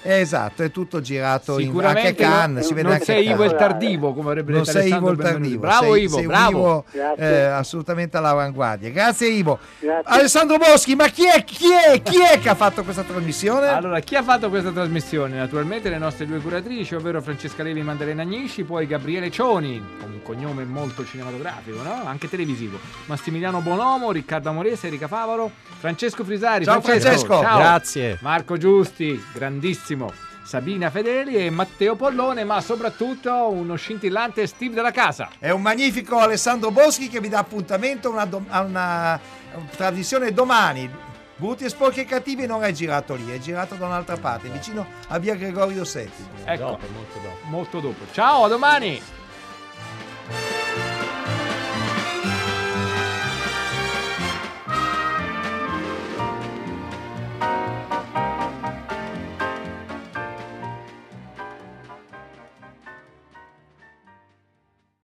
Esatto, 0.05 0.65
è 0.65 0.71
tutto 0.73 1.01
girato 1.01 1.61
in, 1.61 1.79
anche 1.81 2.09
a 2.09 2.15
Cannes, 2.15 2.63
no- 2.63 2.69
si 2.69 2.75
vede 2.75 2.83
non 2.83 2.93
anche 2.93 3.05
sei 3.05 3.29
Ivo 3.29 3.45
il 3.45 3.55
tardivo, 3.55 4.13
come 4.13 4.31
avrebbe 4.31 4.53
Non 4.53 4.63
detto 4.63 4.79
sei 4.79 4.93
Ivo 4.93 5.11
il 5.11 5.19
tardivo, 5.19 5.61
Bravo 5.61 5.93
sei, 5.93 6.03
Ivo, 6.03 6.17
sei 6.17 6.27
bravo. 6.27 6.59
Ivo 6.59 6.85
Grazie. 6.91 7.25
eh, 7.25 7.43
assolutamente 7.45 8.17
all'avanguardia. 8.17 8.91
Grazie 8.91 9.29
Ivo. 9.29 9.59
Alessandro 10.05 10.59
Boschi, 10.59 10.97
ma 10.97 11.07
chi 11.07 11.25
è, 11.27 11.45
chi, 11.45 11.67
è, 11.73 12.03
chi 12.03 12.21
è 12.21 12.41
che 12.41 12.49
ha 12.49 12.55
fatto 12.57 12.83
questa 12.83 13.03
trasmissione? 13.03 13.69
Allora, 13.69 14.01
chi 14.01 14.17
ha 14.17 14.23
fatto 14.25 14.49
questa 14.49 14.71
trasmissione? 14.73 15.37
Naturalmente 15.37 15.89
le 15.89 15.99
nostre 15.99 16.27
due 16.27 16.41
curatrici, 16.41 16.97
ovvero 16.97 17.23
Francesca 17.23 17.63
Levi 17.63 17.79
e 17.81 17.83
Maddalena 17.85 18.23
Agnisci, 18.23 18.65
poi 18.65 18.87
Gabriele 18.89 19.31
Cioni, 19.31 19.81
con 20.01 20.11
un 20.11 20.23
cognome 20.23 20.65
molto 20.65 21.05
cinematografico, 21.05 21.81
no? 21.83 22.03
Anche 22.07 22.29
televisivo. 22.29 22.79
Massimiliano 23.07 23.61
Bonomo, 23.61 24.11
Riccardo 24.11 24.49
Amorese, 24.49 24.89
Erika 24.89 25.07
Favaro, 25.07 25.49
Francesco 25.79 26.25
Frisari. 26.25 26.65
Ciao, 26.65 26.81
Francesco. 26.81 27.41
ciao. 27.41 27.59
Grazie. 27.59 28.19
Marco 28.21 28.57
Giusti, 28.57 29.23
grandissimo. 29.33 29.92
Sabina 30.43 30.91
Fedeli 30.91 31.37
e 31.37 31.51
Matteo 31.51 31.95
Pollone, 31.95 32.45
ma 32.45 32.61
soprattutto 32.61 33.49
uno 33.51 33.77
scintillante 33.77 34.47
Steve 34.47 34.75
della 34.75 34.91
casa. 34.91 35.31
È 35.39 35.51
un 35.51 35.63
magnifico 35.63 36.19
Alessandro 36.19 36.71
Boschi 36.71 37.09
che 37.09 37.21
vi 37.21 37.29
dà 37.29 37.39
appuntamento 37.39 38.09
a 38.09 38.13
una, 38.13 38.41
a 38.49 38.61
una 38.61 39.21
trasmissione 39.77 40.33
domani. 40.33 40.91
Brutti 41.37 41.65
e 41.65 41.69
sporchi 41.69 42.01
e 42.01 42.05
cattivi 42.05 42.47
non 42.47 42.63
è 42.63 42.71
girato 42.73 43.15
lì, 43.15 43.31
è 43.31 43.39
girato 43.39 43.75
da 43.75 43.87
un'altra 43.87 44.17
parte, 44.17 44.49
vicino 44.49 44.87
a 45.09 45.19
via 45.19 45.35
Gregorio 45.35 45.83
VII. 45.83 46.11
Ecco, 46.45 46.79
molto 46.93 47.19
dopo. 47.21 47.37
Molto 47.49 47.81
dopo. 47.81 48.05
Ciao, 48.13 48.45
a 48.45 48.49
domani! 48.49 49.22